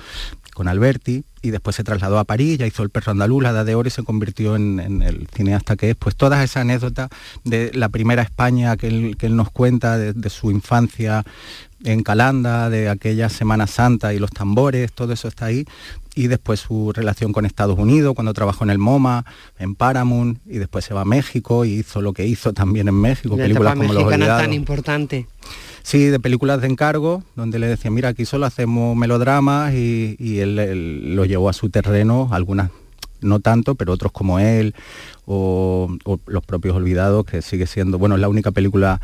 con 0.55 0.69
Alberti 0.69 1.25
y 1.41 1.51
después 1.51 1.75
se 1.75 1.83
trasladó 1.83 2.17
a 2.17 2.23
París, 2.23 2.57
ya 2.57 2.65
hizo 2.65 2.81
El 2.81 2.89
perro 2.89 3.11
andaluz, 3.11 3.43
La 3.43 3.49
edad 3.49 3.65
de 3.65 3.75
oro 3.75 3.89
y 3.89 3.91
se 3.91 4.03
convirtió 4.03 4.55
en, 4.55 5.01
el 5.03 5.27
cineasta 5.27 5.75
que 5.75 5.91
es. 5.91 5.95
Pues 5.95 6.15
todas 6.15 6.43
esas 6.43 6.61
anécdotas 6.61 7.09
de 7.43 7.71
la 7.73 7.89
primera 7.89 8.23
España 8.23 8.77
que 8.77 8.87
él, 8.87 9.35
nos 9.35 9.51
cuenta, 9.51 9.97
de, 9.97 10.29
su 10.29 10.49
infancia 10.49 11.23
en 11.83 12.03
Calanda, 12.03 12.69
de 12.69 12.89
aquella 12.89 13.27
Semana 13.29 13.67
Santa 13.67 14.13
y 14.13 14.17
los 14.17 14.31
tambores, 14.31 14.93
todo 14.93 15.11
eso 15.13 15.27
está 15.27 15.47
ahí. 15.47 15.65
Y 16.15 16.27
después 16.27 16.61
su 16.61 16.93
relación 16.93 17.33
con 17.33 17.45
Estados 17.45 17.77
Unidos, 17.77 18.15
cuando 18.15 18.33
trabajó 18.33 18.63
en 18.63 18.69
el 18.69 18.77
MoMA, 18.77 19.25
en 19.59 19.75
Paramount, 19.75 20.39
y 20.45 20.57
después 20.57 20.85
se 20.85 20.93
va 20.93 21.01
a 21.01 21.05
México 21.05 21.65
y 21.65 21.73
hizo 21.73 22.01
lo 22.01 22.13
que 22.13 22.25
hizo 22.25 22.53
también 22.53 22.87
en 22.87 22.95
México, 22.95 23.35
películas 23.35 23.75
como 23.75 23.93
Los 23.93 24.09
tan 24.09 24.53
importante. 24.53 25.27
Sí, 25.85 26.05
de 26.05 26.19
películas 26.19 26.61
de 26.61 26.67
encargo, 26.67 27.23
donde 27.35 27.59
le 27.59 27.67
decía, 27.67 27.91
mira, 27.91 28.09
aquí 28.09 28.25
solo 28.25 28.47
hacemos 28.47 28.97
melodramas 28.97 29.71
y, 29.75 30.39
él, 30.39 31.15
lo 31.15 31.25
llevó 31.25 31.47
a 31.47 31.53
su 31.53 31.69
terreno, 31.69 32.27
algunas 32.31 32.71
no 33.21 33.39
tanto, 33.39 33.75
pero 33.75 33.93
otros 33.93 34.11
como 34.11 34.39
él, 34.39 34.73
o, 35.27 35.95
o 36.03 36.19
Los 36.25 36.43
propios 36.43 36.75
olvidados, 36.75 37.23
que 37.25 37.43
sigue 37.43 37.67
siendo, 37.67 37.99
bueno, 37.99 38.15
es 38.15 38.21
la 38.21 38.29
única 38.29 38.49
película 38.49 38.99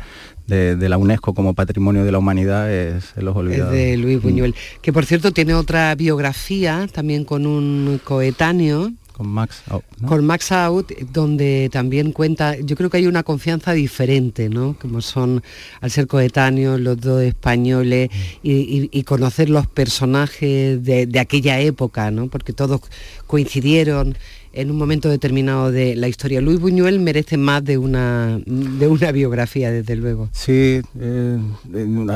de, 0.48 0.74
de 0.74 0.88
la 0.88 0.98
UNESCO 0.98 1.34
como 1.34 1.54
Patrimonio 1.54 2.04
de 2.04 2.10
la 2.10 2.18
Humanidad, 2.18 2.68
es, 2.72 3.12
es 3.16 3.22
Los 3.22 3.36
Es 3.36 3.38
olvidados. 3.38 3.72
de 3.72 3.96
Luis 3.96 4.20
Buñuel, 4.20 4.56
que 4.80 4.92
por 4.92 5.06
cierto 5.06 5.30
tiene 5.30 5.54
otra 5.54 5.94
biografía, 5.94 6.88
también 6.92 7.24
con 7.24 7.46
un 7.46 8.00
coetáneo, 8.02 8.90
Con 9.12 9.28
Max. 9.28 9.62
Out, 9.68 9.84
con 10.06 10.24
Max 10.24 10.52
Out, 10.52 10.92
donde 11.12 11.68
también 11.70 12.12
cuenta, 12.12 12.58
yo 12.58 12.76
creo 12.76 12.90
que 12.90 12.96
hay 12.96 13.06
una 13.06 13.22
confianza 13.22 13.72
diferente, 13.72 14.48
¿no? 14.48 14.76
Como 14.80 15.00
son, 15.00 15.42
al 15.80 15.90
ser 15.90 16.06
coetáneos, 16.06 16.80
los 16.80 17.00
dos 17.00 17.22
españoles, 17.22 18.10
y 18.42 19.02
conocer 19.04 19.50
los 19.50 19.66
personajes 19.66 20.82
de, 20.82 21.06
de 21.06 21.20
aquella 21.20 21.60
época, 21.60 22.10
¿no? 22.10 22.28
Porque 22.28 22.52
todos 22.52 22.80
coincidieron 23.26 24.16
en 24.52 24.70
un 24.70 24.76
momento 24.76 25.08
determinado 25.08 25.72
de 25.72 25.96
la 25.96 26.08
historia. 26.08 26.40
Luis 26.40 26.60
Buñuel 26.60 27.00
merece 27.00 27.36
más 27.36 27.64
de 27.64 27.78
una, 27.78 28.38
de 28.46 28.88
una 28.88 29.12
biografía, 29.12 29.70
desde 29.70 29.96
luego. 29.96 30.28
Sí, 30.32 30.80
eh, 30.98 31.38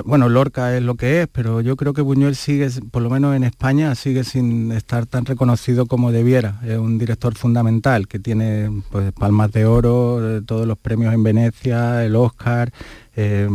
bueno, 0.04 0.28
Lorca 0.28 0.76
es 0.76 0.82
lo 0.82 0.94
que 0.96 1.22
es, 1.22 1.28
pero 1.28 1.60
yo 1.60 1.76
creo 1.76 1.92
que 1.94 2.02
Buñuel 2.02 2.36
sigue, 2.36 2.68
por 2.90 3.02
lo 3.02 3.10
menos 3.10 3.34
en 3.34 3.44
España, 3.44 3.94
sigue 3.94 4.24
sin 4.24 4.72
estar 4.72 5.06
tan 5.06 5.24
reconocido 5.24 5.86
como 5.86 6.12
debiera. 6.12 6.60
Es 6.66 6.78
un 6.78 6.98
director 6.98 7.34
fundamental 7.34 8.08
que 8.08 8.18
tiene 8.18 8.82
pues, 8.90 9.12
palmas 9.12 9.52
de 9.52 9.66
oro, 9.66 10.36
eh, 10.36 10.42
todos 10.42 10.66
los 10.66 10.78
premios 10.78 11.14
en 11.14 11.22
Venecia, 11.22 12.04
el 12.04 12.16
Oscar. 12.16 12.72
eh, 13.16 13.48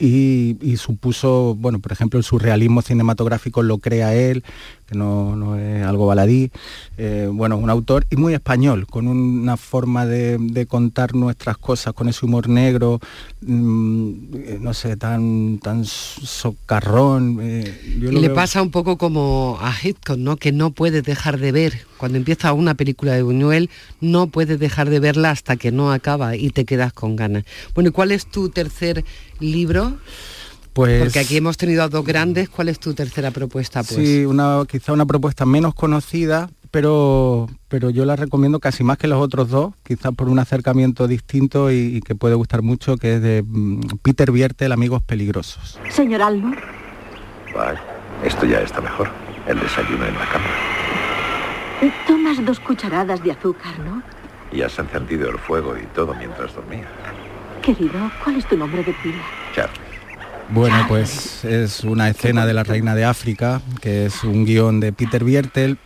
y 0.00 0.76
supuso, 0.76 1.56
bueno, 1.56 1.80
por 1.80 1.90
ejemplo, 1.90 2.18
el 2.18 2.24
surrealismo 2.24 2.82
cinematográfico 2.82 3.62
lo 3.62 3.78
crea 3.78 4.14
él, 4.14 4.44
que 4.88 4.96
no, 4.96 5.36
no 5.36 5.56
es 5.58 5.84
algo 5.84 6.06
baladí. 6.06 6.50
Eh, 6.96 7.28
bueno, 7.30 7.58
un 7.58 7.68
autor 7.68 8.06
y 8.10 8.16
muy 8.16 8.32
español, 8.34 8.86
con 8.86 9.06
una 9.06 9.56
forma 9.58 10.06
de, 10.06 10.38
de 10.40 10.66
contar 10.66 11.14
nuestras 11.14 11.58
cosas, 11.58 11.92
con 11.92 12.08
ese 12.08 12.24
humor 12.24 12.48
negro, 12.48 12.98
mm, 13.42 14.12
eh, 14.34 14.58
no 14.60 14.72
sé, 14.72 14.96
tan, 14.96 15.58
tan 15.62 15.84
socarrón. 15.84 17.38
eh, 17.42 17.98
yo 18.00 18.10
Y 18.10 18.14
le 18.14 18.28
veo- 18.28 18.34
pasa 18.34 18.62
un 18.62 18.70
poco 18.70 18.96
como 18.96 19.58
a 19.60 19.72
Hitchcock, 19.82 20.16
¿no? 20.18 20.36
Que 20.36 20.52
no 20.52 20.70
puedes 20.70 21.02
dejar 21.04 21.38
de 21.38 21.52
ver. 21.52 21.80
Cuando 21.98 22.16
empieza 22.18 22.52
una 22.52 22.74
película 22.74 23.12
de 23.12 23.22
Buñuel, 23.22 23.70
no 24.00 24.28
puedes 24.28 24.58
dejar 24.58 24.88
de 24.88 25.00
verla 25.00 25.30
hasta 25.30 25.56
que 25.56 25.72
no 25.72 25.92
acaba 25.92 26.36
y 26.36 26.50
te 26.50 26.64
quedas 26.64 26.92
con 26.92 27.16
ganas. 27.16 27.44
Bueno, 27.74 27.90
¿y 27.90 27.92
cuál 27.92 28.12
es 28.12 28.26
tu 28.26 28.48
tercer 28.48 29.04
libro? 29.40 29.96
Pues- 30.72 31.00
Porque 31.02 31.18
aquí 31.18 31.36
hemos 31.36 31.56
tenido 31.56 31.82
a 31.82 31.88
dos 31.88 32.04
grandes. 32.04 32.48
¿Cuál 32.48 32.68
es 32.68 32.78
tu 32.78 32.94
tercera 32.94 33.30
propuesta? 33.30 33.82
Pues? 33.82 33.94
Sí, 33.96 34.24
una, 34.24 34.62
quizá 34.68 34.92
una 34.92 35.06
propuesta 35.06 35.44
menos 35.46 35.74
conocida, 35.74 36.50
pero, 36.70 37.48
pero 37.68 37.90
yo 37.90 38.04
la 38.04 38.14
recomiendo 38.16 38.60
casi 38.60 38.84
más 38.84 38.98
que 38.98 39.08
los 39.08 39.20
otros 39.20 39.48
dos, 39.48 39.72
quizá 39.82 40.12
por 40.12 40.28
un 40.28 40.38
acercamiento 40.38 41.08
distinto 41.08 41.70
y, 41.70 41.96
y 41.96 42.00
que 42.00 42.14
puede 42.14 42.34
gustar 42.34 42.62
mucho, 42.62 42.96
que 42.96 43.16
es 43.16 43.22
de 43.22 43.42
mm, 43.46 43.80
Peter 44.02 44.30
Biertel, 44.30 44.72
Amigos 44.72 45.02
Peligrosos. 45.02 45.78
Señor 45.90 46.22
Alno, 46.22 46.54
Vale, 47.54 47.78
esto 48.24 48.44
ya 48.46 48.60
está 48.60 48.80
mejor. 48.80 49.08
El 49.46 49.58
desayuno 49.60 50.04
en 50.06 50.14
la 50.14 50.28
cama. 50.28 50.44
tomas 52.06 52.44
dos 52.44 52.60
cucharadas 52.60 53.22
de 53.24 53.32
azúcar, 53.32 53.78
¿no? 53.80 54.02
Y 54.52 54.62
has 54.62 54.78
encendido 54.78 55.30
el 55.30 55.38
fuego 55.38 55.76
y 55.76 55.86
todo 55.94 56.14
mientras 56.14 56.54
dormía. 56.54 56.86
Querido, 57.62 58.10
¿cuál 58.22 58.36
es 58.36 58.46
tu 58.46 58.56
nombre 58.56 58.84
de 58.84 58.92
pila? 59.02 59.22
Charlie. 59.54 59.87
Bueno, 60.50 60.86
pues 60.88 61.44
es 61.44 61.84
una 61.84 62.08
escena 62.08 62.46
de 62.46 62.54
la 62.54 62.64
Reina 62.64 62.94
de 62.94 63.04
África, 63.04 63.60
que 63.82 64.06
es 64.06 64.24
un 64.24 64.46
guion 64.46 64.80
de 64.80 64.94
Peter 64.94 65.22
Biertel, 65.22 65.76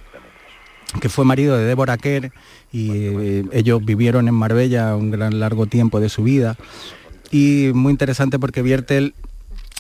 que 1.01 1.09
fue 1.09 1.25
marido 1.25 1.57
de 1.57 1.65
Deborah 1.65 1.97
Kerr 1.97 2.31
y 2.71 2.91
eh, 2.93 3.45
ellos 3.53 3.85
vivieron 3.85 4.29
en 4.29 4.35
Marbella 4.35 4.95
un 4.95 5.11
gran 5.11 5.41
largo 5.41 5.67
tiempo 5.67 5.99
de 5.99 6.09
su 6.09 6.23
vida. 6.23 6.57
Y 7.33 7.73
muy 7.75 7.91
interesante 7.91 8.39
porque 8.39 8.63
Biertel 8.63 9.15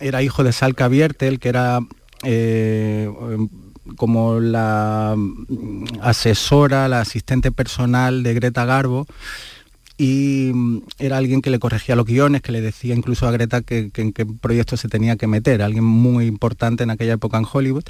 era 0.01 0.23
hijo 0.23 0.43
de 0.43 0.53
Salka 0.53 0.89
Biertel, 0.89 1.39
que 1.39 1.49
era 1.49 1.79
eh, 2.25 3.09
como 3.97 4.41
la 4.41 5.17
asesora, 6.01 6.89
la 6.89 7.01
asistente 7.01 7.53
personal 7.53 8.25
de 8.25 8.35
Greta 8.35 8.65
Garbo 8.65 9.07
y 10.03 10.51
mm, 10.53 10.83
era 10.99 11.17
alguien 11.17 11.43
que 11.43 11.51
le 11.51 11.61
corregía 11.61 11.95
los 11.95 12.07
guiones, 12.07 12.43
que 12.43 12.51
le 12.51 12.61
decía 12.61 12.93
incluso 12.93 13.29
a 13.29 13.31
Greta 13.31 13.63
que, 13.63 13.93
en 13.95 14.13
qué 14.13 14.27
proyecto 14.27 14.77
se 14.77 14.89
tenía 14.89 15.15
que 15.15 15.29
meter, 15.29 15.63
alguien 15.63 15.85
muy 15.85 16.27
importante 16.27 16.83
en 16.83 16.91
aquella 16.91 17.13
época 17.13 17.39
en 17.39 17.47
Hollywood, 17.51 17.85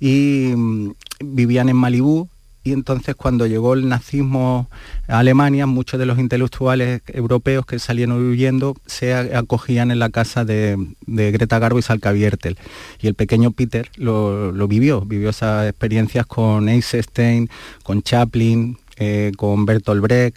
y 0.00 0.54
mm, 0.56 0.90
vivían 1.20 1.68
en 1.68 1.76
Malibú, 1.76 2.28
y 2.64 2.72
entonces 2.72 3.14
cuando 3.14 3.46
llegó 3.46 3.74
el 3.74 3.88
nazismo 3.88 4.68
a 5.06 5.20
Alemania, 5.20 5.66
muchos 5.66 6.00
de 6.00 6.06
los 6.06 6.18
intelectuales 6.18 7.02
europeos 7.06 7.64
que 7.64 7.78
salieron 7.78 8.30
huyendo 8.30 8.74
se 8.86 9.14
acogían 9.14 9.92
en 9.92 10.00
la 10.00 10.10
casa 10.10 10.44
de, 10.44 10.76
Greta 11.06 11.60
Garbo 11.60 11.78
y 11.78 11.82
Salka 11.82 12.10
Biertel. 12.12 12.56
Y 13.00 13.08
el 13.08 13.14
pequeño 13.14 13.50
Peter 13.50 13.88
lo, 13.96 14.52
lo 14.52 14.68
vivió, 14.68 15.00
vivió 15.00 15.30
esas 15.30 15.68
experiencias 15.68 16.24
con 16.26 16.68
Eisenstein, 16.68 17.50
con 17.82 18.02
Chaplin, 18.02 18.78
eh, 18.96 19.32
con 19.36 19.66
Bertolt 19.66 20.02
Brecht, 20.02 20.36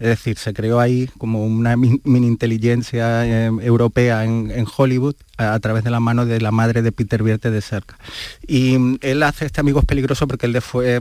es 0.00 0.06
decir, 0.08 0.38
se 0.38 0.54
creó 0.54 0.80
ahí 0.80 1.08
como 1.18 1.44
una 1.44 1.76
mi- 1.76 2.00
mini 2.04 2.26
inteligencia 2.26 3.26
eh, 3.26 3.46
europea 3.62 4.24
en, 4.24 4.66
Hollywood 4.76 5.14
a, 5.36 5.58
través 5.60 5.84
de 5.84 5.90
la 5.90 6.00
mano 6.00 6.24
de 6.26 6.40
la 6.40 6.50
madre 6.50 6.82
de 6.82 6.92
Peter 6.92 7.22
Vierte 7.22 7.50
de 7.50 7.60
cerca. 7.60 7.98
Y 8.46 8.78
mm, 8.78 8.98
él 9.02 9.22
hace 9.22 9.46
este 9.46 9.60
Amigos 9.60 9.84
Peligroso 9.84 10.26
porque 10.28 10.46
él 10.46 10.60
fue, 10.62 11.00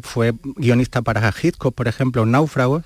guionista 0.56 1.02
para 1.02 1.34
Hitchcock, 1.42 1.76
por 1.76 1.88
ejemplo, 1.88 2.26
Náufragos, 2.26 2.84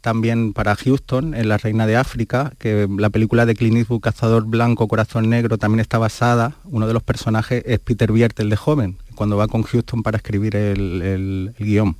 también 0.00 0.52
para 0.52 0.74
Houston, 0.74 1.34
en 1.34 1.48
La 1.48 1.58
Reina 1.58 1.86
de 1.86 1.96
África, 1.96 2.52
que 2.58 2.88
la 2.98 3.08
película 3.10 3.46
de 3.46 3.54
Clint 3.54 3.76
Eastwood, 3.76 4.00
Cazador 4.00 4.44
Blanco, 4.46 4.88
Corazón 4.88 5.30
Negro, 5.30 5.58
también 5.58 5.78
está 5.80 5.98
basada, 5.98 6.56
uno 6.64 6.88
de 6.88 6.92
los 6.92 7.04
personajes 7.04 7.62
es 7.66 7.78
Peter 7.78 8.10
Vierte, 8.10 8.42
el 8.42 8.50
de 8.50 8.56
joven, 8.56 8.96
cuando 9.14 9.36
va 9.36 9.46
con 9.46 9.62
Houston 9.62 10.02
para 10.02 10.16
escribir 10.16 10.56
el- 10.56 11.02
el 11.02 11.54
guion. 11.58 11.96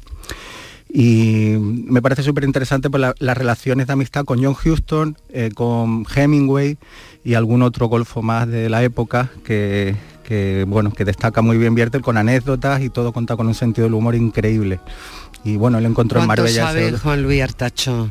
Y 0.94 1.54
me 1.58 2.02
parece 2.02 2.22
súper 2.22 2.44
interesante 2.44 2.90
por 2.90 3.00
la- 3.00 3.14
las 3.18 3.36
relaciones 3.36 3.86
de 3.86 3.94
amistad 3.94 4.24
con 4.26 4.42
John 4.44 4.54
Huston, 4.62 5.16
eh, 5.30 5.50
con 5.54 6.04
Hemingway 6.14 6.76
y 7.24 7.34
algún 7.34 7.62
otro 7.62 7.86
golfo 7.86 8.20
más 8.20 8.46
de 8.46 8.68
la 8.68 8.82
época 8.82 9.30
que, 9.42 9.96
que, 10.22 10.64
bueno, 10.68 10.92
que 10.92 11.06
destaca 11.06 11.40
muy 11.40 11.56
bien 11.56 11.74
Biertel 11.74 12.02
con 12.02 12.18
anécdotas 12.18 12.82
y 12.82 12.90
todo 12.90 13.12
cuenta 13.12 13.36
con 13.36 13.46
un 13.46 13.54
sentido 13.54 13.86
del 13.86 13.94
humor 13.94 14.14
increíble. 14.14 14.80
Y 15.44 15.56
bueno, 15.56 15.78
él 15.78 15.86
encontró 15.86 16.20
en 16.20 16.26
¿Cuánto 16.26 16.42
Marbella 16.42 16.66
sabe 16.66 16.88
ese- 16.88 16.98
Juan 16.98 17.22
Luis 17.22 17.42
Artacho? 17.42 18.10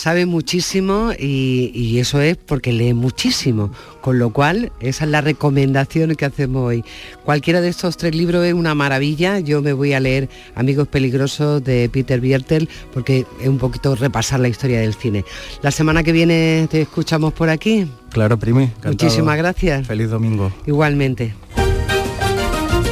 Sabe 0.00 0.24
muchísimo 0.24 1.10
y, 1.18 1.72
y 1.74 1.98
eso 1.98 2.22
es 2.22 2.38
porque 2.38 2.72
lee 2.72 2.94
muchísimo. 2.94 3.70
Con 4.00 4.18
lo 4.18 4.30
cual, 4.30 4.72
esa 4.80 5.04
es 5.04 5.10
la 5.10 5.20
recomendación 5.20 6.14
que 6.14 6.24
hacemos 6.24 6.68
hoy. 6.68 6.82
Cualquiera 7.22 7.60
de 7.60 7.68
estos 7.68 7.98
tres 7.98 8.14
libros 8.14 8.46
es 8.46 8.54
una 8.54 8.74
maravilla. 8.74 9.40
Yo 9.40 9.60
me 9.60 9.74
voy 9.74 9.92
a 9.92 10.00
leer 10.00 10.30
Amigos 10.54 10.88
Peligrosos 10.88 11.62
de 11.62 11.90
Peter 11.92 12.18
Biertel 12.18 12.66
porque 12.94 13.26
es 13.42 13.48
un 13.48 13.58
poquito 13.58 13.94
repasar 13.94 14.40
la 14.40 14.48
historia 14.48 14.80
del 14.80 14.94
cine. 14.94 15.22
La 15.60 15.70
semana 15.70 16.02
que 16.02 16.12
viene 16.12 16.66
te 16.70 16.80
escuchamos 16.80 17.34
por 17.34 17.50
aquí. 17.50 17.86
Claro, 18.08 18.38
Primi. 18.38 18.62
encantado. 18.62 18.92
Muchísimas 18.92 19.36
gracias. 19.36 19.86
Feliz 19.86 20.08
domingo. 20.08 20.50
Igualmente. 20.64 21.34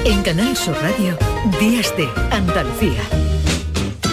En 0.05 0.21
Canal 0.23 0.55
Sur 0.55 0.77
Radio, 0.83 1.17
Días 1.59 1.91
de 1.97 2.07
Andalucía. 2.31 3.01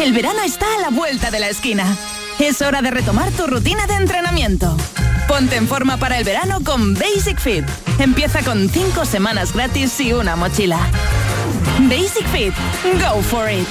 El 0.00 0.12
verano 0.12 0.40
está 0.42 0.66
a 0.76 0.80
la 0.80 0.90
vuelta 0.90 1.30
de 1.30 1.40
la 1.40 1.48
esquina. 1.48 1.96
Es 2.38 2.62
hora 2.62 2.82
de 2.82 2.90
retomar 2.90 3.30
tu 3.32 3.46
rutina 3.46 3.86
de 3.86 3.94
entrenamiento. 3.94 4.76
Ponte 5.28 5.56
en 5.56 5.68
forma 5.68 5.96
para 5.96 6.18
el 6.18 6.24
verano 6.24 6.58
con 6.64 6.94
Basic 6.94 7.38
Fit. 7.38 7.64
Empieza 7.98 8.42
con 8.42 8.68
5 8.68 9.04
semanas 9.04 9.52
gratis 9.52 10.00
y 10.00 10.12
una 10.12 10.34
mochila. 10.34 10.78
Basic 11.80 12.26
Fit. 12.28 12.54
Go 13.00 13.22
for 13.22 13.50
it. 13.50 13.68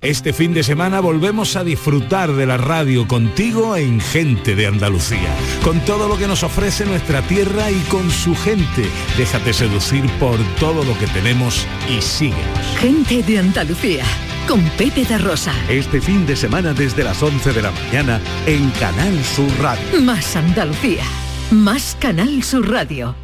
Este 0.00 0.34
fin 0.34 0.52
de 0.52 0.62
semana 0.62 1.00
volvemos 1.00 1.56
a 1.56 1.64
disfrutar 1.64 2.32
de 2.32 2.44
la 2.44 2.58
radio 2.58 3.08
contigo 3.08 3.74
en 3.74 4.02
Gente 4.02 4.54
de 4.54 4.66
Andalucía, 4.66 5.34
con 5.62 5.80
todo 5.80 6.08
lo 6.08 6.18
que 6.18 6.26
nos 6.26 6.42
ofrece 6.42 6.84
nuestra 6.84 7.22
tierra 7.22 7.70
y 7.70 7.80
con 7.88 8.10
su 8.10 8.36
gente. 8.36 8.84
Déjate 9.16 9.54
seducir 9.54 10.04
por 10.18 10.38
todo 10.60 10.84
lo 10.84 10.98
que 10.98 11.06
tenemos 11.06 11.66
y 11.88 12.02
síguenos. 12.02 12.76
Gente 12.78 13.22
de 13.22 13.38
Andalucía, 13.38 14.04
con 14.48 14.62
Pepe 14.70 15.04
de 15.04 15.18
Rosa. 15.18 15.52
Este 15.68 16.00
fin 16.00 16.26
de 16.26 16.36
semana 16.36 16.72
desde 16.72 17.04
las 17.04 17.22
11 17.22 17.52
de 17.52 17.62
la 17.62 17.70
mañana 17.70 18.20
en 18.46 18.70
Canal 18.72 19.24
Sur 19.24 19.50
Radio. 19.60 20.00
Más 20.00 20.36
Andalucía, 20.36 21.04
más 21.50 21.96
Canal 22.00 22.42
Sur 22.42 22.70
Radio. 22.70 23.14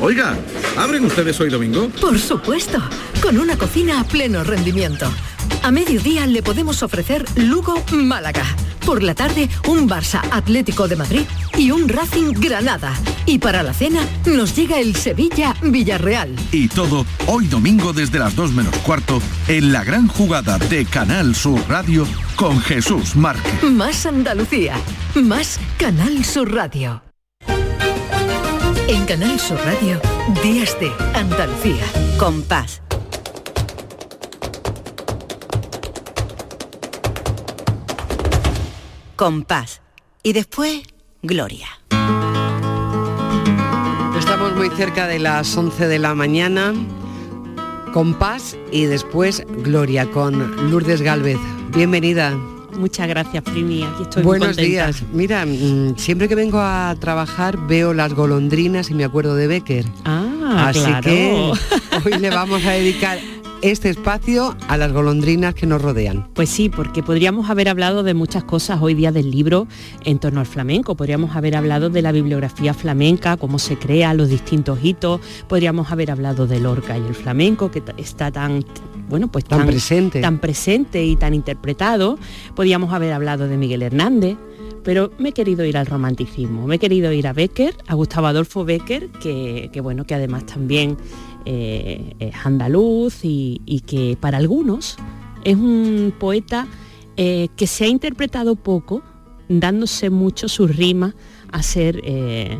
Oiga, 0.00 0.36
¿abren 0.78 1.04
ustedes 1.04 1.38
hoy 1.40 1.50
domingo? 1.50 1.88
Por 2.00 2.18
supuesto, 2.18 2.78
con 3.22 3.38
una 3.38 3.56
cocina 3.58 4.00
a 4.00 4.04
pleno 4.04 4.42
rendimiento. 4.44 5.10
A 5.62 5.70
mediodía 5.70 6.26
le 6.26 6.42
podemos 6.42 6.82
ofrecer 6.82 7.24
Lugo 7.36 7.74
Málaga. 7.92 8.44
Por 8.84 9.02
la 9.02 9.14
tarde, 9.14 9.48
un 9.68 9.88
Barça 9.88 10.22
Atlético 10.30 10.88
de 10.88 10.96
Madrid 10.96 11.22
y 11.56 11.70
un 11.70 11.88
Racing 11.88 12.32
Granada. 12.32 12.94
Y 13.26 13.38
para 13.38 13.62
la 13.62 13.74
cena 13.74 14.00
nos 14.24 14.56
llega 14.56 14.80
el 14.80 14.96
Sevilla 14.96 15.54
Villarreal. 15.62 16.34
Y 16.50 16.68
todo 16.68 17.04
hoy 17.26 17.46
domingo 17.46 17.92
desde 17.92 18.18
las 18.18 18.34
2 18.34 18.52
menos 18.52 18.74
cuarto 18.78 19.20
en 19.48 19.70
la 19.70 19.84
gran 19.84 20.08
jugada 20.08 20.58
de 20.58 20.86
Canal 20.86 21.34
Sur 21.34 21.60
Radio 21.68 22.06
con 22.36 22.58
Jesús 22.60 23.14
Márquez. 23.14 23.62
Más 23.62 24.06
Andalucía, 24.06 24.76
más 25.14 25.60
Canal 25.76 26.24
Sur 26.24 26.52
Radio. 26.52 27.02
En 28.88 29.04
Canal 29.04 29.38
Sur 29.38 29.60
Radio, 29.64 30.00
Días 30.42 30.76
de 30.80 30.90
Andalucía. 31.14 31.84
Compás. 32.18 32.82
Compás. 39.20 39.82
Y 40.22 40.32
después, 40.32 40.80
Gloria. 41.22 41.66
Estamos 44.18 44.56
muy 44.56 44.70
cerca 44.70 45.06
de 45.06 45.18
las 45.18 45.54
11 45.54 45.88
de 45.88 45.98
la 45.98 46.14
mañana. 46.14 46.72
Compás 47.92 48.56
y 48.72 48.86
después 48.86 49.44
Gloria 49.46 50.10
con 50.10 50.70
Lourdes 50.70 51.02
Galvez. 51.02 51.36
Bienvenida. 51.74 52.34
Muchas 52.78 53.08
gracias, 53.08 53.44
Primi. 53.44 53.82
Aquí 53.82 54.04
estoy 54.04 54.22
muy 54.22 54.38
Buenos 54.38 54.56
días. 54.56 55.02
Mira, 55.12 55.44
mm, 55.44 55.98
siempre 55.98 56.26
que 56.26 56.34
vengo 56.34 56.58
a 56.58 56.96
trabajar 56.98 57.58
veo 57.66 57.92
las 57.92 58.14
golondrinas 58.14 58.88
y 58.88 58.94
me 58.94 59.04
acuerdo 59.04 59.34
de 59.34 59.48
Becker. 59.48 59.84
Ah, 60.06 60.68
Así 60.68 60.80
claro. 60.80 61.02
que 61.02 61.52
hoy 62.06 62.18
le 62.18 62.30
vamos 62.30 62.64
a 62.64 62.70
dedicar 62.70 63.18
este 63.62 63.90
espacio 63.90 64.56
a 64.68 64.76
las 64.76 64.92
golondrinas 64.92 65.54
que 65.54 65.66
nos 65.66 65.82
rodean. 65.82 66.28
Pues 66.34 66.48
sí, 66.48 66.68
porque 66.68 67.02
podríamos 67.02 67.50
haber 67.50 67.68
hablado 67.68 68.02
de 68.02 68.14
muchas 68.14 68.44
cosas 68.44 68.80
hoy 68.80 68.94
día 68.94 69.12
del 69.12 69.30
libro 69.30 69.66
en 70.04 70.18
torno 70.18 70.40
al 70.40 70.46
flamenco. 70.46 70.96
Podríamos 70.96 71.36
haber 71.36 71.56
hablado 71.56 71.90
de 71.90 72.02
la 72.02 72.12
bibliografía 72.12 72.74
flamenca, 72.74 73.36
cómo 73.36 73.58
se 73.58 73.76
crea, 73.78 74.14
los 74.14 74.28
distintos 74.28 74.78
hitos. 74.82 75.20
Podríamos 75.48 75.92
haber 75.92 76.10
hablado 76.10 76.46
del 76.46 76.62
Lorca 76.64 76.96
y 76.98 77.02
el 77.02 77.14
flamenco, 77.14 77.70
que 77.70 77.82
está 77.96 78.30
tan, 78.30 78.64
bueno, 79.08 79.28
pues 79.28 79.44
Tan 79.44 79.66
presente. 79.66 80.20
tan 80.20 80.38
presente 80.38 81.04
y 81.04 81.16
tan 81.16 81.34
interpretado. 81.34 82.18
Podríamos 82.54 82.92
haber 82.92 83.12
hablado 83.12 83.48
de 83.48 83.56
Miguel 83.56 83.82
Hernández. 83.82 84.36
Pero 84.82 85.10
me 85.18 85.28
he 85.28 85.32
querido 85.32 85.62
ir 85.66 85.76
al 85.76 85.84
romanticismo, 85.84 86.66
me 86.66 86.76
he 86.76 86.78
querido 86.78 87.12
ir 87.12 87.26
a 87.26 87.34
Becker, 87.34 87.76
a 87.86 87.94
Gustavo 87.94 88.28
Adolfo 88.28 88.64
Becker, 88.64 89.10
que, 89.22 89.68
que 89.70 89.80
bueno, 89.82 90.06
que 90.06 90.14
además 90.14 90.46
también 90.46 90.96
eh, 91.44 92.32
andaluz 92.44 93.20
y, 93.22 93.82
que 93.86 94.16
para 94.20 94.38
algunos 94.38 94.96
es 95.44 95.56
un 95.56 96.12
poeta 96.18 96.66
eh, 97.16 97.48
que 97.56 97.66
se 97.66 97.84
ha 97.84 97.88
interpretado 97.88 98.56
poco, 98.56 99.02
dándose 99.48 100.10
mucho 100.10 100.48
su 100.48 100.66
rima 100.66 101.14
a 101.50 101.62
ser, 101.62 102.00
eh, 102.04 102.58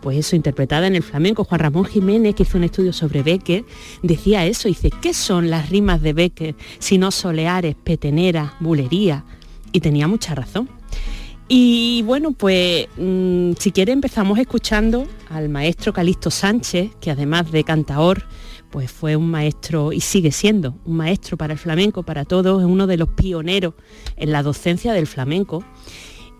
pues 0.00 0.18
eso, 0.18 0.36
interpretada 0.36 0.86
en 0.86 0.96
el 0.96 1.02
flamenco. 1.02 1.44
Juan 1.44 1.60
Ramón 1.60 1.84
Jiménez, 1.84 2.34
que 2.34 2.44
hizo 2.44 2.58
un 2.58 2.64
estudio 2.64 2.92
sobre 2.92 3.22
Becker, 3.22 3.64
decía 4.02 4.46
eso, 4.46 4.68
dice, 4.68 4.90
¿qué 5.02 5.14
son 5.14 5.50
las 5.50 5.70
rimas 5.70 6.00
de 6.00 6.12
Becker 6.12 6.54
si 6.78 6.98
no 6.98 7.10
soleares, 7.10 7.74
petenera, 7.74 8.54
bulería? 8.60 9.24
Y 9.72 9.80
tenía 9.80 10.08
mucha 10.08 10.34
razón. 10.34 10.77
Y 11.50 12.02
bueno, 12.02 12.32
pues 12.32 12.88
mm, 12.98 13.52
si 13.58 13.72
quiere 13.72 13.92
empezamos 13.92 14.38
escuchando 14.38 15.06
al 15.30 15.48
maestro 15.48 15.94
Calixto 15.94 16.30
Sánchez, 16.30 16.90
que 17.00 17.10
además 17.10 17.50
de 17.50 17.64
cantaor, 17.64 18.24
pues 18.70 18.92
fue 18.92 19.16
un 19.16 19.30
maestro 19.30 19.94
y 19.94 20.00
sigue 20.00 20.30
siendo 20.30 20.76
un 20.84 20.98
maestro 20.98 21.38
para 21.38 21.54
el 21.54 21.58
flamenco, 21.58 22.02
para 22.02 22.26
todos, 22.26 22.60
es 22.60 22.68
uno 22.68 22.86
de 22.86 22.98
los 22.98 23.08
pioneros 23.08 23.72
en 24.16 24.30
la 24.32 24.42
docencia 24.42 24.92
del 24.92 25.06
flamenco 25.06 25.64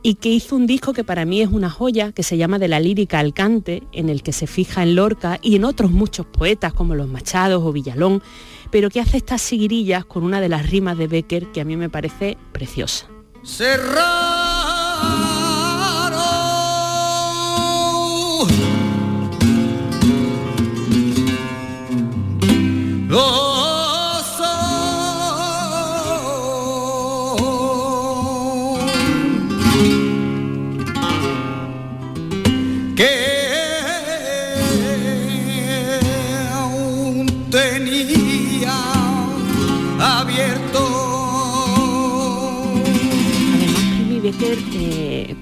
y 0.03 0.15
que 0.17 0.29
hizo 0.29 0.57
un 0.57 0.67
disco 0.67 0.93
que 0.93 1.05
para 1.05 1.25
mí 1.25 1.41
es 1.41 1.49
una 1.49 1.71
joya, 1.71 2.13
que 2.13 2.23
se 2.23 2.37
llama 2.37 2.59
De 2.59 2.69
la 2.69 2.79
lírica 2.79 3.19
al 3.19 3.35
cante, 3.35 3.83
en 3.93 4.11
el 4.11 4.23
que 4.23 4.33
se 4.33 4.47
fija 4.47 4.83
en 4.83 4.95
Lorca 4.95 5.39
y 5.43 5.57
en 5.57 5.65
otros 5.65 5.91
muchos 5.91 6.27
poetas 6.27 6.73
como 6.73 6.95
los 6.95 7.09
Machados 7.09 7.63
o 7.65 7.73
Villalón, 7.73 8.23
pero 8.71 8.91
que 8.91 9.01
hace 9.01 9.17
estas 9.17 9.43
seguirillas 9.43 10.05
con 10.05 10.23
una 10.23 10.41
de 10.41 10.51
las 10.51 10.71
rimas 10.71 10.99
de 10.99 11.09
Becker 11.09 11.51
que 11.51 11.61
a 11.63 11.65
mí 11.65 11.77
me 11.77 11.89
parece 11.89 12.37
preciosa. 12.53 13.07
que 13.43 14.38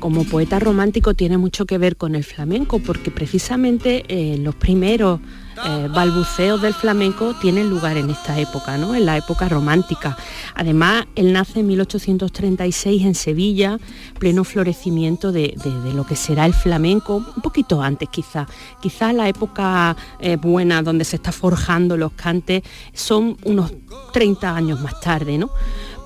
como 0.07 0.23
poeta 0.23 0.61
romántico 0.61 1.15
tiene 1.15 1.37
mucho 1.37 1.67
que 1.67 1.79
ver 1.79 1.97
con 1.97 2.15
el 2.15 2.23
flamenco 2.23 2.79
porque 2.79 3.11
precisamente 3.11 4.05
eh, 4.07 4.39
los 4.39 4.55
primeros 4.55 5.19
eh, 5.67 5.89
balbuceos 5.93 6.63
del 6.63 6.75
flamenco 6.75 7.35
tienen 7.41 7.69
lugar 7.69 7.97
en 7.97 8.11
esta 8.11 8.39
época, 8.39 8.79
¿no? 8.79 8.95
en 8.95 9.05
la 9.05 9.17
época 9.17 9.49
romántica. 9.49 10.17
Además, 10.55 11.07
él 11.17 11.33
nace 11.33 11.59
en 11.59 11.67
1836 11.67 13.05
en 13.05 13.17
Sevilla, 13.17 13.81
pleno 14.21 14.45
florecimiento 14.45 15.33
de, 15.33 15.57
de- 15.65 15.93
lo 15.93 16.07
que 16.07 16.15
será 16.15 16.47
el 16.47 16.55
flamenco, 16.55 17.17
un 17.35 17.43
poquito 17.43 17.83
antes 17.83 18.09
quizá. 18.09 18.47
Quizá 18.81 19.13
la 19.13 19.29
época 19.29 19.97
eh, 20.21 20.37
buena 20.37 20.83
donde 20.83 21.05
se 21.05 21.17
está 21.17 21.33
forjando 21.33 21.97
los 21.97 22.13
cantes 22.13 22.63
son 22.93 23.37
unos 23.43 23.73
30 24.13 24.55
años 24.55 24.81
más 24.81 25.01
tarde, 25.01 25.37
¿no? 25.37 25.51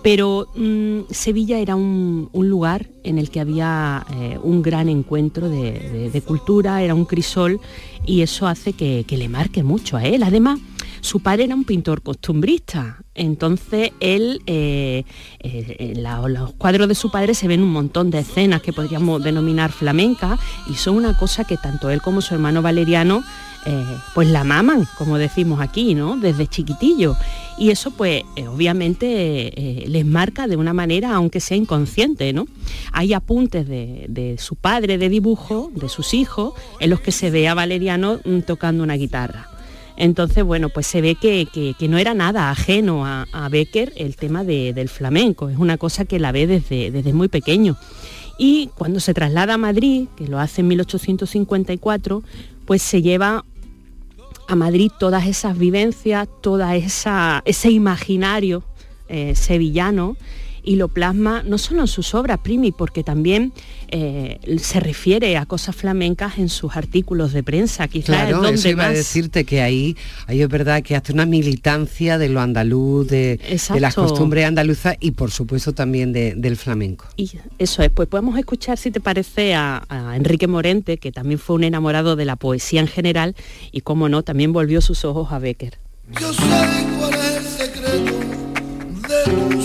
Pero 0.02 0.48
mm, 0.54 1.00
Sevilla 1.10 1.58
era 1.58 1.76
un, 1.76 2.30
lugar 2.32 2.88
en 3.04 3.18
el 3.18 3.30
que 3.30 3.40
había 3.40 4.06
eh, 4.14 4.38
un 4.42 4.62
gran 4.62 4.88
encuentro 4.88 5.48
de, 5.48 6.22
cultura, 6.26 6.82
era 6.82 6.94
un 6.94 7.04
crisol 7.04 7.60
y 8.06 8.22
eso 8.22 8.46
hace 8.46 8.72
que, 8.72 9.04
le 9.08 9.28
marque 9.28 9.62
mucho 9.62 9.96
a 9.96 10.04
él. 10.04 10.22
Además, 10.22 10.58
su 11.00 11.20
padre 11.20 11.44
era 11.44 11.54
un 11.54 11.64
pintor 11.64 12.02
costumbrista, 12.02 13.02
entonces 13.14 13.90
él, 14.00 14.42
eh, 14.46 15.04
eh, 15.40 15.76
en 15.78 16.02
los 16.02 16.52
cuadros 16.54 16.88
de 16.88 16.94
su 16.94 17.10
padre 17.10 17.34
se 17.34 17.48
ven 17.48 17.62
un 17.62 17.72
montón 17.72 18.10
de 18.10 18.20
escenas 18.20 18.62
que 18.62 18.72
podríamos 18.72 19.22
denominar 19.22 19.72
flamencas 19.72 20.38
y 20.68 20.74
son 20.74 20.96
una 20.96 21.16
cosa 21.16 21.44
que 21.44 21.56
tanto 21.56 21.90
él 21.90 22.02
como 22.02 22.20
su 22.20 22.34
hermano 22.34 22.62
Valeriano 22.62 23.22
eh, 23.66 23.84
pues 24.14 24.28
la 24.28 24.44
maman, 24.44 24.86
como 24.96 25.18
decimos 25.18 25.60
aquí, 25.60 25.94
¿no? 25.94 26.16
Desde 26.16 26.46
chiquitillo. 26.46 27.16
Y 27.58 27.70
eso 27.70 27.90
pues 27.90 28.22
eh, 28.36 28.48
obviamente 28.48 29.04
eh, 29.82 29.84
les 29.88 30.06
marca 30.06 30.46
de 30.46 30.56
una 30.56 30.72
manera, 30.72 31.14
aunque 31.14 31.40
sea 31.40 31.56
inconsciente, 31.56 32.32
¿no? 32.32 32.46
Hay 32.92 33.12
apuntes 33.12 33.68
de, 33.68 34.06
de 34.08 34.36
su 34.38 34.56
padre 34.56 34.96
de 34.98 35.08
dibujo, 35.10 35.70
de 35.74 35.88
sus 35.88 36.14
hijos, 36.14 36.54
en 36.80 36.90
los 36.90 37.00
que 37.00 37.12
se 37.12 37.30
ve 37.30 37.48
a 37.48 37.54
Valeriano 37.54 38.20
mm, 38.24 38.40
tocando 38.40 38.82
una 38.82 38.94
guitarra. 38.94 39.48
Entonces, 39.96 40.42
bueno, 40.44 40.70
pues 40.70 40.86
se 40.86 41.02
ve 41.02 41.14
que, 41.14 41.46
que- 41.52 41.88
no 41.88 41.98
era 41.98 42.14
nada 42.14 42.50
ajeno 42.50 43.04
a, 43.04 43.26
a 43.32 43.50
Becker 43.50 43.92
el 43.96 44.16
tema 44.16 44.44
de- 44.44 44.72
del 44.72 44.88
flamenco, 44.88 45.50
es 45.50 45.58
una 45.58 45.76
cosa 45.76 46.06
que 46.06 46.18
la 46.18 46.32
ve 46.32 46.46
desde, 46.46 46.90
desde 46.90 47.12
muy 47.12 47.28
pequeño. 47.28 47.76
Y 48.38 48.70
cuando 48.74 49.00
se 49.00 49.12
traslada 49.12 49.54
a 49.54 49.58
Madrid, 49.58 50.08
que 50.16 50.26
lo 50.26 50.38
hace 50.38 50.62
en 50.62 50.68
1854, 50.68 52.22
pues 52.64 52.80
se 52.80 53.02
lleva 53.02 53.44
a 54.50 54.56
Madrid 54.56 54.90
todas 54.98 55.28
esas 55.28 55.56
vivencias, 55.56 56.28
esa 56.74 57.40
ese 57.44 57.70
imaginario 57.70 58.64
eh, 59.08 59.36
sevillano 59.36 60.16
y 60.64 60.76
lo 60.76 60.88
plasma 60.88 61.42
no 61.42 61.58
solo 61.58 61.82
en 61.82 61.86
sus 61.88 62.14
obras, 62.14 62.38
Primi, 62.38 62.72
porque 62.72 63.02
también 63.04 63.52
eh, 63.88 64.38
se 64.60 64.80
refiere 64.80 65.36
a 65.36 65.46
cosas 65.46 65.74
flamencas 65.76 66.38
en 66.38 66.48
sus 66.48 66.76
artículos 66.76 67.32
de 67.32 67.42
prensa. 67.42 67.88
Quizás 67.88 68.06
Claro, 68.16 68.36
es 68.36 68.42
donde 68.42 68.54
eso 68.58 68.68
iba 68.68 68.86
a 68.86 68.90
decirte 68.90 69.44
que 69.44 69.62
ahí, 69.62 69.96
ahí 70.26 70.42
es 70.42 70.48
verdad 70.48 70.82
que 70.82 70.96
hace 70.96 71.12
una 71.12 71.26
militancia 71.26 72.18
de 72.18 72.28
lo 72.28 72.40
andaluz, 72.40 73.08
de, 73.08 73.38
de 73.72 73.80
las 73.80 73.94
costumbres 73.94 74.44
andaluzas 74.46 74.96
y 75.00 75.12
por 75.12 75.30
supuesto 75.30 75.72
también 75.72 76.12
de- 76.12 76.34
del 76.36 76.56
flamenco. 76.56 77.06
Y 77.16 77.30
eso 77.58 77.82
es, 77.82 77.90
pues 77.90 78.08
podemos 78.08 78.38
escuchar, 78.38 78.78
si 78.78 78.90
te 78.90 79.00
parece, 79.00 79.54
a, 79.54 79.82
a 79.88 80.16
Enrique 80.16 80.46
Morente, 80.46 80.98
que 80.98 81.12
también 81.12 81.38
fue 81.38 81.56
un 81.56 81.64
enamorado 81.64 82.16
de 82.16 82.24
la 82.24 82.36
poesía 82.36 82.80
en 82.80 82.86
general 82.88 83.34
y, 83.72 83.80
como 83.80 84.08
no, 84.08 84.22
también 84.22 84.52
volvió 84.52 84.80
sus 84.80 85.04
ojos 85.04 85.32
a 85.32 85.38
Becker. 85.38 85.78
Yo 86.20 86.32
sé 86.32 86.40
cuál 86.98 87.14
es 87.14 87.36
el 87.36 87.44
secreto 87.44 88.18
de 89.08 89.59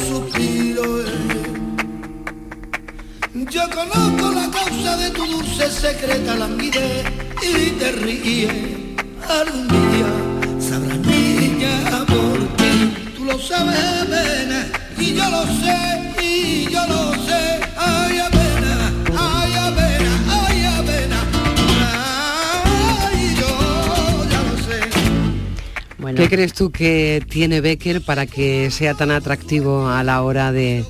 Yo 3.56 3.70
conozco 3.70 4.32
la 4.32 4.52
causa 4.52 4.98
de 4.98 5.12
tu 5.12 5.26
dulce 5.26 5.72
secreta 5.72 6.36
languidez 6.36 7.06
y 7.42 7.72
te 7.80 7.92
ríes. 7.94 8.52
Algún 9.30 9.70
día 9.70 10.60
sabrás 10.60 11.00
niña 11.00 12.06
por 12.06 12.38
qué. 12.58 13.14
Tú 13.16 13.24
lo 13.24 13.40
sabes, 13.40 13.80
Avena, 13.80 14.68
y 14.98 15.14
yo 15.14 15.30
lo 15.30 15.46
sé, 15.46 16.14
y 16.22 16.68
yo 16.70 16.86
lo 16.86 17.14
sé. 17.24 17.62
Ay, 17.78 18.20
Avena, 18.20 18.92
ay, 19.18 19.54
Avena, 19.54 20.14
ay, 20.48 20.66
Avena. 20.66 21.20
Ay, 23.08 23.36
yo 23.40 24.26
ya 24.32 24.42
lo 24.44 24.58
sé. 24.66 26.14
¿Qué 26.14 26.28
crees 26.28 26.54
tú 26.54 26.72
que 26.72 27.24
tiene 27.30 27.62
Becker 27.62 28.02
para 28.02 28.26
que 28.26 28.70
sea 28.70 28.96
tan 28.96 29.12
atractivo 29.12 29.88
a 29.88 30.04
la 30.04 30.22
hora 30.24 30.52
de, 30.52 30.84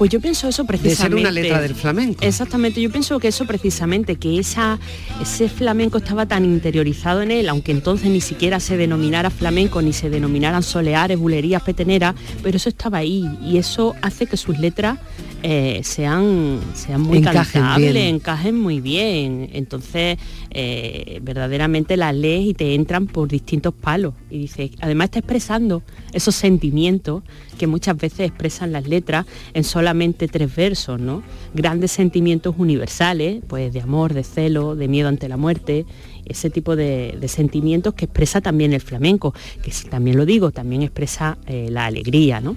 Pues 0.00 0.08
yo 0.08 0.18
pienso 0.18 0.48
eso 0.48 0.62
de 0.62 0.68
precisamente. 0.68 1.02
ser 1.02 1.14
una 1.14 1.30
letra 1.30 1.60
del 1.60 1.74
flamenco? 1.74 2.24
Exactamente, 2.24 2.80
yo 2.80 2.90
pienso 2.90 3.18
que 3.18 3.28
eso 3.28 3.44
precisamente, 3.44 4.16
que 4.16 4.38
esa, 4.38 4.78
ese 5.20 5.46
flamenco 5.50 5.98
estaba 5.98 6.24
tan 6.24 6.46
interiorizado 6.46 7.20
en 7.20 7.30
él, 7.30 7.50
aunque 7.50 7.70
entonces 7.70 8.08
ni 8.08 8.22
siquiera 8.22 8.60
se 8.60 8.78
denominara 8.78 9.28
flamenco, 9.28 9.82
ni 9.82 9.92
se 9.92 10.08
denominaran 10.08 10.62
soleares, 10.62 11.18
bulerías, 11.18 11.62
peteneras, 11.62 12.14
pero 12.42 12.56
eso 12.56 12.70
estaba 12.70 12.96
ahí 12.96 13.28
y 13.44 13.58
eso 13.58 13.94
hace 14.00 14.26
que 14.26 14.38
sus 14.38 14.58
letras 14.58 14.98
eh, 15.42 15.82
sean, 15.84 16.60
sean 16.72 17.02
muy 17.02 17.18
Encajen 17.18 17.60
cantables, 17.60 17.92
bien. 17.92 18.14
encajen 18.14 18.58
muy 18.58 18.80
bien. 18.80 19.50
Entonces, 19.52 20.16
eh, 20.52 21.20
verdaderamente 21.22 21.96
las 21.96 22.14
lees 22.14 22.46
y 22.46 22.54
te 22.54 22.74
entran 22.74 23.06
por 23.06 23.28
distintos 23.28 23.72
palos. 23.72 24.14
Y 24.30 24.38
dice, 24.38 24.72
además 24.80 25.06
está 25.06 25.20
expresando 25.20 25.82
esos 26.12 26.34
sentimientos 26.34 27.22
que 27.58 27.66
muchas 27.66 27.96
veces 27.96 28.20
expresan 28.20 28.72
las 28.72 28.88
letras 28.88 29.26
en 29.54 29.64
solamente 29.64 30.28
tres 30.28 30.54
versos, 30.54 31.00
¿no? 31.00 31.22
Grandes 31.54 31.92
sentimientos 31.92 32.54
universales, 32.58 33.42
pues 33.46 33.72
de 33.72 33.80
amor, 33.80 34.14
de 34.14 34.24
celo, 34.24 34.76
de 34.76 34.88
miedo 34.88 35.08
ante 35.08 35.28
la 35.28 35.36
muerte, 35.36 35.86
ese 36.24 36.50
tipo 36.50 36.74
de, 36.76 37.18
sentimientos 37.28 37.94
que 37.94 38.06
expresa 38.06 38.40
también 38.40 38.72
el 38.72 38.80
flamenco, 38.80 39.34
que 39.62 39.70
si 39.70 39.88
también 39.88 40.16
lo 40.16 40.26
digo, 40.26 40.50
también 40.50 40.82
expresa 40.82 41.38
eh, 41.46 41.68
la 41.70 41.86
alegría, 41.86 42.40
¿no? 42.40 42.56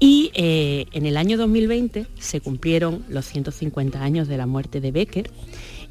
Y 0.00 0.30
eh, 0.34 0.86
en 0.92 1.06
el 1.06 1.16
año 1.16 1.36
2020 1.36 2.06
se 2.18 2.40
cumplieron 2.40 3.04
los 3.08 3.26
150 3.26 4.02
años 4.02 4.28
de 4.28 4.36
la 4.36 4.46
muerte 4.46 4.80
de 4.80 4.92
Becker 4.92 5.30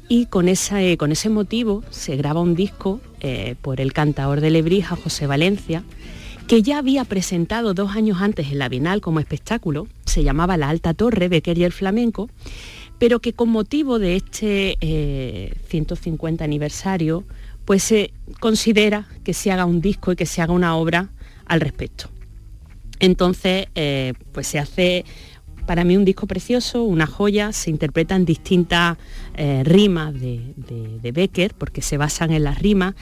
y 0.08 0.26
con, 0.26 0.48
esa, 0.48 0.82
eh, 0.82 0.96
con 0.96 1.12
ese 1.12 1.28
motivo 1.28 1.82
se 1.90 2.16
graba 2.16 2.40
un 2.40 2.54
disco 2.54 3.00
eh, 3.20 3.56
por 3.60 3.80
el 3.80 3.92
cantador 3.92 4.40
de 4.40 4.50
Lebrija, 4.50 4.96
José 4.96 5.26
Valencia, 5.26 5.84
que 6.46 6.62
ya 6.62 6.78
había 6.78 7.04
presentado 7.04 7.74
dos 7.74 7.94
años 7.94 8.22
antes 8.22 8.50
en 8.50 8.58
la 8.58 8.70
Bienal 8.70 9.02
como 9.02 9.20
espectáculo, 9.20 9.86
se 10.06 10.24
llamaba 10.24 10.56
La 10.56 10.70
Alta 10.70 10.94
Torre, 10.94 11.28
Becker 11.28 11.58
y 11.58 11.64
el 11.64 11.72
Flamenco, 11.72 12.30
pero 12.98 13.20
que 13.20 13.34
con 13.34 13.50
motivo 13.50 13.98
de 13.98 14.16
este 14.16 14.76
eh, 14.80 15.54
150 15.68 16.42
aniversario, 16.42 17.24
pues 17.66 17.82
se 17.82 18.12
considera 18.40 19.06
que 19.24 19.34
se 19.34 19.52
haga 19.52 19.66
un 19.66 19.82
disco 19.82 20.12
y 20.12 20.16
que 20.16 20.26
se 20.26 20.40
haga 20.40 20.54
una 20.54 20.74
obra 20.74 21.10
al 21.44 21.60
respecto. 21.60 22.08
Entonces, 22.98 23.66
eh, 23.74 24.14
pues 24.32 24.46
se 24.48 24.58
hace 24.58 25.04
para 25.68 25.84
mí 25.84 25.98
un 25.98 26.04
disco 26.06 26.26
precioso, 26.26 26.82
una 26.82 27.06
joya, 27.06 27.52
se 27.52 27.68
interpretan 27.68 28.24
distintas 28.24 28.96
eh, 29.36 29.62
rimas 29.64 30.14
de, 30.14 30.40
de- 30.56 30.98
de 31.02 31.12
Becker, 31.12 31.52
porque 31.52 31.82
se 31.82 31.98
basan 31.98 32.32
en 32.32 32.42
las 32.42 32.58
rimas, 32.58 32.94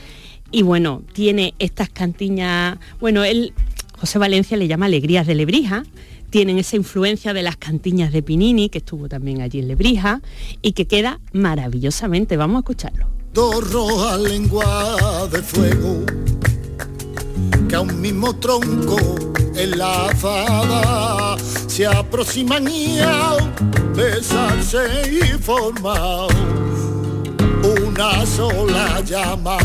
y 0.50 0.62
bueno, 0.62 1.02
tiene 1.12 1.54
estas 1.60 1.88
cantiñas, 1.90 2.76
bueno, 3.00 3.22
él, 3.22 3.52
José 3.98 4.18
Valencia 4.18 4.56
le 4.56 4.66
llama 4.66 4.86
Alegrías 4.86 5.28
de 5.28 5.36
Lebrija, 5.36 5.84
tienen 6.30 6.58
esa 6.58 6.74
influencia 6.74 7.32
de 7.32 7.42
las 7.44 7.56
cantiñas 7.56 8.12
de 8.12 8.20
Pinini, 8.22 8.68
que 8.68 8.78
estuvo 8.78 9.08
también 9.08 9.42
allí 9.42 9.60
en 9.60 9.68
Lebrija, 9.68 10.20
y 10.60 10.72
que 10.72 10.86
queda 10.86 11.20
maravillosamente, 11.32 12.36
vamos 12.36 12.56
a 12.56 12.58
escucharlo. 12.60 13.06
Que 17.68 17.74
a 17.74 17.80
un 17.80 18.00
mismo 18.00 18.34
tronco 18.36 18.96
enlazada 19.54 21.36
se 21.66 21.86
aproximan 21.86 22.68
y 22.68 22.98
al 23.00 23.52
besarse 23.94 24.86
y 25.10 25.38
formar 25.42 26.28
una 27.82 28.26
sola 28.26 29.00
llama 29.00 29.58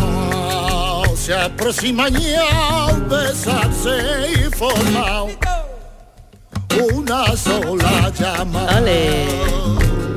se 1.16 1.36
aproximan 1.36 2.14
y 2.20 2.34
al 2.34 3.02
besarse 3.04 4.32
y 4.34 4.56
formar 4.56 5.28
una 6.94 7.36
sola 7.38 8.12
llama 8.18 8.82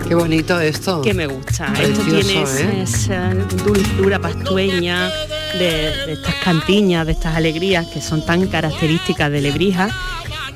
Qué 0.07 0.14
bonito 0.14 0.61
esto. 0.61 1.01
que 1.01 1.14
me 1.14 1.26
gusta. 1.26 1.72
Esto 1.80 2.03
Precioso, 2.03 2.05
tiene 2.05 2.43
esa, 2.43 2.61
¿eh? 2.61 2.82
esa 2.82 3.35
dulzura 3.64 4.18
pastueña 4.18 5.11
de, 5.59 6.13
estas 6.13 6.35
cantiñas, 6.37 7.07
de 7.07 7.13
estas 7.13 7.37
alegrías 7.37 7.87
que 7.87 8.01
son 8.01 8.25
tan 8.25 8.47
características 8.49 9.31
de 9.31 9.41
Lebrija 9.41 9.89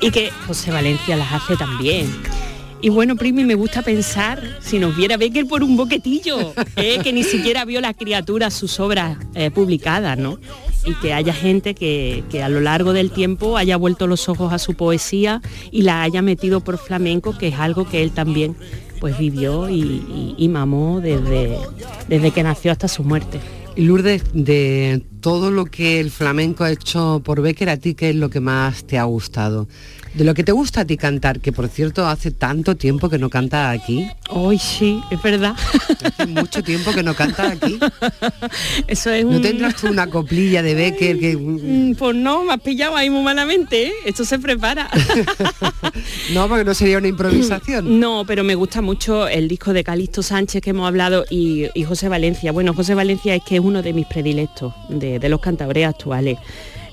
y 0.01 0.11
que 0.11 0.31
José 0.47 0.71
Valencia 0.71 1.15
las 1.15 1.31
hace 1.33 1.55
también. 1.57 2.07
Y 2.81 2.87
bueno, 2.87 3.17
Primi, 3.17 3.43
me 3.43 3.55
gusta 3.55 3.81
pensar 3.81 4.41
si 4.61 4.79
nos 4.79 4.95
viera 4.95 5.17
Becker 5.17 5.45
por 5.47 5.63
un 5.63 5.75
boquetillo, 5.75 6.53
¿eh? 6.77 6.99
que 7.03 7.11
ni 7.11 7.23
siquiera 7.23 7.65
vio 7.65 7.81
la 7.81 7.93
criatura 7.93 8.49
sus 8.51 8.79
obras 8.79 9.17
eh, 9.35 9.51
publicadas, 9.51 10.17
¿no? 10.17 10.39
Y 10.85 10.93
que 10.95 11.13
haya 11.13 11.33
gente 11.33 11.75
que, 11.75 12.23
que 12.31 12.41
a 12.41 12.47
lo 12.47 12.61
largo 12.61 12.93
del 12.93 13.11
tiempo 13.11 13.57
haya 13.57 13.75
vuelto 13.75 14.07
los 14.07 14.29
ojos 14.29 14.53
a 14.53 14.59
su 14.59 14.75
poesía 14.75 15.41
y 15.71 15.81
la 15.81 16.03
haya 16.03 16.21
metido 16.21 16.61
por 16.61 16.77
flamenco, 16.77 17.37
que 17.37 17.49
es 17.49 17.55
algo 17.59 17.85
que 17.85 18.01
él 18.01 18.11
también 18.11 18.55
pues 19.01 19.17
vivió 19.17 19.67
y, 19.69 19.81
y- 19.81 20.35
y 20.37 20.47
mamó 20.47 21.01
desde, 21.01 21.57
desde 22.07 22.31
que 22.31 22.43
nació 22.43 22.71
hasta 22.71 22.87
su 22.87 23.03
muerte. 23.03 23.41
Lourdes, 23.79 24.23
de 24.33 25.03
todo 25.21 25.51
lo 25.51 25.65
que 25.65 26.01
el 26.01 26.11
flamenco 26.11 26.65
ha 26.65 26.71
hecho 26.71 27.21
por 27.23 27.41
Becker, 27.41 27.69
¿a 27.69 27.77
ti 27.77 27.95
qué 27.95 28.09
es 28.09 28.15
lo 28.15 28.29
que 28.29 28.41
más 28.41 28.83
te 28.83 28.97
ha 28.97 29.03
gustado? 29.05 29.69
De 30.19 30.25
lo 30.25 30.33
que 30.33 30.43
te 30.43 30.51
gusta 30.51 30.81
a 30.81 30.85
ti 30.85 30.97
cantar, 30.97 31.39
que 31.39 31.53
por 31.53 31.69
cierto 31.69 32.05
hace 32.05 32.31
tanto 32.31 32.75
tiempo 32.75 33.07
que 33.09 33.17
no 33.17 33.29
canta 33.29 33.69
aquí. 33.69 34.05
Hoy 34.29 34.57
sí, 34.59 34.99
es 35.09 35.21
verdad. 35.21 35.55
Hace 36.03 36.25
mucho 36.27 36.61
tiempo 36.61 36.91
que 36.91 37.03
no 37.03 37.13
canta 37.15 37.51
aquí. 37.51 37.79
Eso 38.87 39.11
es 39.11 39.23
¿No 39.23 39.37
un... 39.37 39.41
tendrás 39.41 39.75
tú 39.77 39.87
una 39.87 40.07
coplilla 40.07 40.61
de 40.61 40.75
Becker 40.75 41.19
que... 41.19 41.37
Mm, 41.37 41.95
Pues 41.95 42.17
no, 42.17 42.43
me 42.43 42.51
has 42.51 42.59
pillado 42.59 42.97
ahí 42.97 43.09
muy 43.09 43.23
malamente, 43.23 43.87
¿eh? 43.87 43.93
Esto 44.05 44.25
se 44.25 44.37
prepara. 44.39 44.89
No, 46.33 46.47
porque 46.49 46.65
no 46.65 46.73
sería 46.73 46.97
una 46.97 47.07
improvisación. 47.07 47.99
No, 47.99 48.25
pero 48.27 48.43
me 48.43 48.55
gusta 48.55 48.81
mucho 48.81 49.25
el 49.29 49.47
disco 49.47 49.71
de 49.71 49.85
Calixto 49.85 50.21
Sánchez 50.21 50.61
que 50.61 50.71
hemos 50.71 50.85
hablado 50.85 51.23
y, 51.29 51.67
y 51.73 51.85
José 51.85 52.09
Valencia. 52.09 52.51
Bueno, 52.51 52.73
José 52.73 52.93
Valencia 52.93 53.35
es 53.35 53.43
que 53.43 53.55
es 53.55 53.61
uno 53.61 53.81
de 53.81 53.93
mis 53.93 54.05
predilectos, 54.05 54.73
de, 54.89 55.17
de 55.17 55.29
los 55.29 55.39
cantabres 55.39 55.87
actuales. 55.87 56.37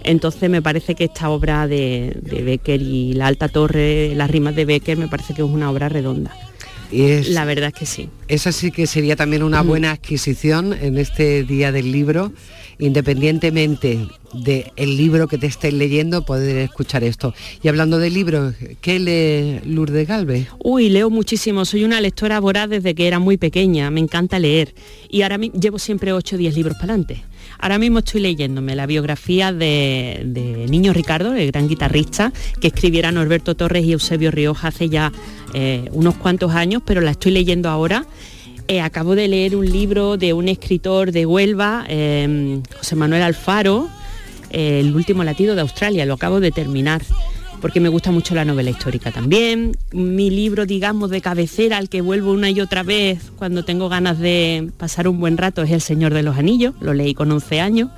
Entonces 0.07 0.49
me 0.49 0.63
parece 0.63 0.95
que 0.95 1.05
esta 1.05 1.29
obra 1.31 1.67
de, 1.69 2.17
de 2.23 2.43
Becker 2.43 2.81
y 2.81 3.13
la 3.13 3.27
Alta 3.27 3.49
Torre, 3.49 4.15
las 4.15 4.31
rimas 4.31 4.55
de 4.57 4.65
Becker, 4.65 4.97
me 4.97 5.09
parece 5.09 5.35
que 5.35 5.43
es 5.43 5.49
una 5.49 5.71
obra 5.71 5.89
redonda. 5.89 6.35
Y 6.93 7.03
es, 7.03 7.29
La 7.29 7.45
verdad 7.45 7.73
es 7.75 7.79
que 7.81 7.87
sí. 7.87 8.09
esa 8.29 8.53
sí 8.53 8.71
que 8.71 8.87
sería 8.87 9.17
también 9.17 9.43
una 9.43 9.61
buena 9.63 9.91
adquisición 9.91 10.73
en 10.73 10.99
este 10.99 11.43
día 11.43 11.73
del 11.73 11.91
libro, 11.91 12.33
independientemente 12.79 14.07
del 14.33 14.97
libro 14.97 15.29
que 15.29 15.39
te 15.39 15.47
estés 15.47 15.73
leyendo, 15.73 16.25
poder 16.25 16.59
escuchar 16.59 17.05
esto. 17.05 17.35
Y 17.63 17.69
hablando 17.69 17.99
de 17.99 18.11
libros, 18.11 18.55
¿qué 18.81 18.99
lee 18.99 19.61
Lourdes 19.69 20.07
Galvez? 20.07 20.49
Uy, 20.59 20.91
leo 20.91 21.11
muchísimo, 21.11 21.65
soy 21.65 21.85
una 21.85 22.01
lectora 22.01 22.39
voraz 22.41 22.69
desde 22.69 22.95
que 22.95 23.07
era 23.07 23.19
muy 23.19 23.37
pequeña, 23.37 23.91
me 23.91 24.01
encanta 24.01 24.39
leer 24.39 24.75
y 25.09 25.23
ahora 25.23 25.39
llevo 25.39 25.79
siempre 25.79 26.13
8 26.13 26.37
o 26.37 26.39
10 26.39 26.55
libros 26.55 26.77
para 26.77 26.95
adelante. 26.95 27.25
Ahora 27.59 27.79
mismo 27.79 28.01
estoy 28.01 28.21
leyéndome 28.21 28.75
la 28.77 28.87
biografía 28.87 29.53
de, 29.53 30.23
de 30.27 30.67
Niño 30.69 30.93
Ricardo, 30.93 31.35
el 31.35 31.51
gran 31.51 31.69
guitarrista, 31.69 32.33
que 32.61 32.69
escribiera 32.69 33.13
Norberto 33.13 33.55
Torres 33.55 33.85
y 33.85 33.93
Eusebio 33.93 34.31
Rioja 34.31 34.69
hace 34.69 34.89
ya 34.89 35.13
eh, 35.55 35.89
unos 35.93 36.17
cuantos 36.17 36.53
años, 36.53 36.83
pero 36.85 37.01
la 37.01 37.13
estoy 37.13 37.33
leyendo 37.33 37.71
ahora. 37.71 38.05
Eh, 38.69 38.81
acabo 38.81 39.15
de 39.15 39.29
leer 39.29 39.55
un 39.55 39.71
libro 39.71 40.17
de 40.17 40.33
un 40.33 40.49
escritor 40.49 41.13
de 41.13 41.25
Huelva, 41.25 41.85
eh, 41.89 42.61
José 42.77 42.97
Manuel 42.97 43.23
Alfaro, 43.23 43.89
eh, 44.51 44.81
El 44.81 44.95
último 44.97 45.23
latido 45.23 45.55
de 45.55 45.61
Australia, 45.61 46.05
lo 46.05 46.15
acabo 46.15 46.41
de 46.41 46.51
terminar 46.51 47.03
porque 47.61 47.81
me 47.81 47.89
gusta 47.89 48.11
mucho 48.11 48.35
la 48.35 48.45
novela 48.45 48.71
histórica 48.71 49.13
también. 49.13 49.77
Mi 49.93 50.31
libro, 50.31 50.67
digamos, 50.67 51.11
de 51.11 51.21
cabecera 51.21 51.79
al 51.79 51.89
que 51.89 52.01
vuelvo 52.01 52.33
una 52.33 52.51
y 52.51 52.61
otra 52.61 52.83
vez 52.83 53.33
cuando 53.37 53.65
tengo 53.65 53.89
ganas 53.89 54.19
de 54.19 54.71
pasar 54.77 55.09
un 55.09 55.21
buen 55.21 55.37
rato 55.37 55.63
es 55.63 55.71
El 55.71 55.81
Señor 55.81 56.13
de 56.13 56.23
los 56.23 56.37
Anillos, 56.37 56.75
lo 56.81 56.93
leí 56.93 57.15
con 57.15 57.31
11 57.31 57.61
años. 57.61 57.91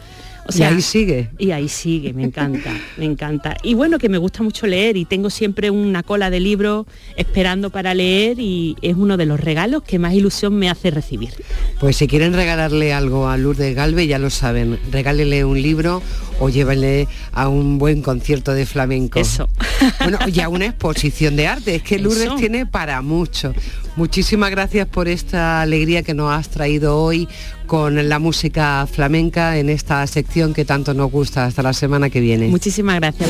O 0.48 0.52
sea, 0.52 0.70
y 0.70 0.74
ahí 0.74 0.80
sigue. 0.80 1.28
Y 1.38 1.50
ahí 1.50 1.68
sigue, 1.68 2.14
me 2.14 2.24
encanta, 2.24 2.72
me 2.96 3.04
encanta. 3.04 3.54
Y 3.62 3.74
bueno, 3.74 3.98
que 3.98 4.08
me 4.08 4.16
gusta 4.16 4.42
mucho 4.42 4.66
leer 4.66 4.96
y 4.96 5.04
tengo 5.04 5.28
siempre 5.28 5.70
una 5.70 6.02
cola 6.02 6.30
de 6.30 6.40
libros 6.40 6.86
esperando 7.16 7.68
para 7.68 7.92
leer 7.92 8.38
y 8.40 8.74
es 8.80 8.96
uno 8.96 9.18
de 9.18 9.26
los 9.26 9.38
regalos 9.38 9.82
que 9.82 9.98
más 9.98 10.14
ilusión 10.14 10.54
me 10.54 10.70
hace 10.70 10.90
recibir. 10.90 11.34
Pues 11.80 11.96
si 11.96 12.08
quieren 12.08 12.32
regalarle 12.32 12.94
algo 12.94 13.28
a 13.28 13.36
Lourdes 13.36 13.74
Galve, 13.76 14.06
ya 14.06 14.18
lo 14.18 14.30
saben, 14.30 14.78
regálele 14.90 15.44
un 15.44 15.60
libro 15.60 16.02
o 16.40 16.48
llévenle 16.48 17.08
a 17.32 17.48
un 17.48 17.76
buen 17.78 18.00
concierto 18.00 18.54
de 18.54 18.64
flamenco. 18.64 19.20
Eso. 19.20 19.48
Bueno, 20.00 20.18
y 20.26 20.40
a 20.40 20.48
una 20.48 20.66
exposición 20.66 21.36
de 21.36 21.46
arte, 21.46 21.76
es 21.76 21.82
que 21.82 21.98
Lourdes 22.00 22.34
tiene 22.36 22.66
para 22.66 23.00
mucho. 23.00 23.52
Muchísimas 23.94 24.50
gracias 24.50 24.88
por 24.88 25.06
esta 25.06 25.60
alegría 25.60 26.02
que 26.02 26.14
nos 26.14 26.32
has 26.32 26.48
traído 26.48 26.96
hoy 26.96 27.28
con 27.68 28.08
la 28.08 28.18
música 28.18 28.88
flamenca 28.90 29.58
en 29.58 29.68
esta 29.68 30.04
sección 30.08 30.54
que 30.54 30.64
tanto 30.64 30.94
nos 30.94 31.12
gusta. 31.12 31.44
Hasta 31.44 31.62
la 31.62 31.72
semana 31.72 32.10
que 32.10 32.18
viene. 32.18 32.48
Muchísimas 32.48 32.96
gracias. 32.96 33.28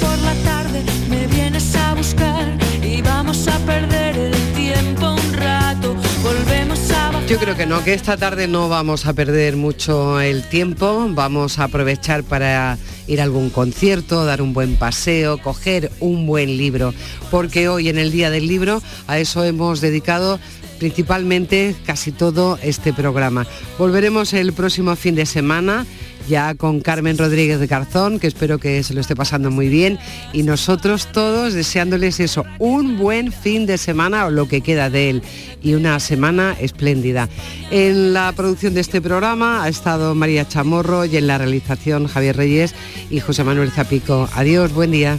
por 0.00 0.18
la 0.20 0.34
tarde 0.44 0.82
me 1.10 1.26
vienes 1.26 1.74
a 1.76 1.94
buscar 1.94 2.56
y 2.82 3.02
vamos 3.02 3.46
a 3.48 3.58
perder 3.66 4.16
el 4.16 4.52
tiempo 4.54 5.10
un 5.10 5.32
rato. 5.34 5.96
Volvemos 6.22 6.90
a 6.92 7.26
Yo 7.26 7.38
creo 7.38 7.56
que 7.56 7.66
no, 7.66 7.82
que 7.84 7.92
esta 7.92 8.16
tarde 8.16 8.46
no 8.46 8.68
vamos 8.68 9.06
a 9.06 9.12
perder 9.12 9.56
mucho 9.56 10.20
el 10.20 10.48
tiempo. 10.48 11.08
Vamos 11.10 11.58
a 11.58 11.64
aprovechar 11.64 12.22
para 12.22 12.78
ir 13.08 13.20
a 13.20 13.24
algún 13.24 13.50
concierto, 13.50 14.24
dar 14.24 14.40
un 14.40 14.54
buen 14.54 14.76
paseo, 14.76 15.38
coger 15.38 15.90
un 15.98 16.26
buen 16.26 16.56
libro, 16.56 16.94
porque 17.30 17.68
hoy 17.68 17.88
en 17.88 17.98
el 17.98 18.12
Día 18.12 18.30
del 18.30 18.46
Libro 18.46 18.80
a 19.08 19.18
eso 19.18 19.44
hemos 19.44 19.80
dedicado 19.80 20.38
principalmente 20.78 21.74
casi 21.86 22.12
todo 22.12 22.58
este 22.62 22.92
programa. 22.92 23.46
Volveremos 23.78 24.32
el 24.32 24.52
próximo 24.52 24.94
fin 24.96 25.14
de 25.14 25.26
semana 25.26 25.86
ya 26.28 26.54
con 26.54 26.80
Carmen 26.80 27.18
Rodríguez 27.18 27.60
de 27.60 27.66
Garzón, 27.66 28.18
que 28.18 28.26
espero 28.26 28.58
que 28.58 28.82
se 28.82 28.94
lo 28.94 29.00
esté 29.00 29.14
pasando 29.14 29.50
muy 29.50 29.68
bien, 29.68 29.98
y 30.32 30.42
nosotros 30.42 31.08
todos 31.12 31.54
deseándoles 31.54 32.20
eso, 32.20 32.44
un 32.58 32.98
buen 32.98 33.32
fin 33.32 33.66
de 33.66 33.78
semana 33.78 34.26
o 34.26 34.30
lo 34.30 34.48
que 34.48 34.60
queda 34.60 34.90
de 34.90 35.10
él, 35.10 35.22
y 35.62 35.74
una 35.74 36.00
semana 36.00 36.56
espléndida. 36.60 37.28
En 37.70 38.12
la 38.12 38.32
producción 38.32 38.74
de 38.74 38.80
este 38.80 39.00
programa 39.00 39.64
ha 39.64 39.68
estado 39.68 40.14
María 40.14 40.48
Chamorro 40.48 41.04
y 41.04 41.16
en 41.16 41.26
la 41.26 41.38
realización 41.38 42.06
Javier 42.06 42.36
Reyes 42.36 42.74
y 43.10 43.20
José 43.20 43.44
Manuel 43.44 43.70
Zapico. 43.70 44.28
Adiós, 44.34 44.72
buen 44.72 44.90
día. 44.90 45.18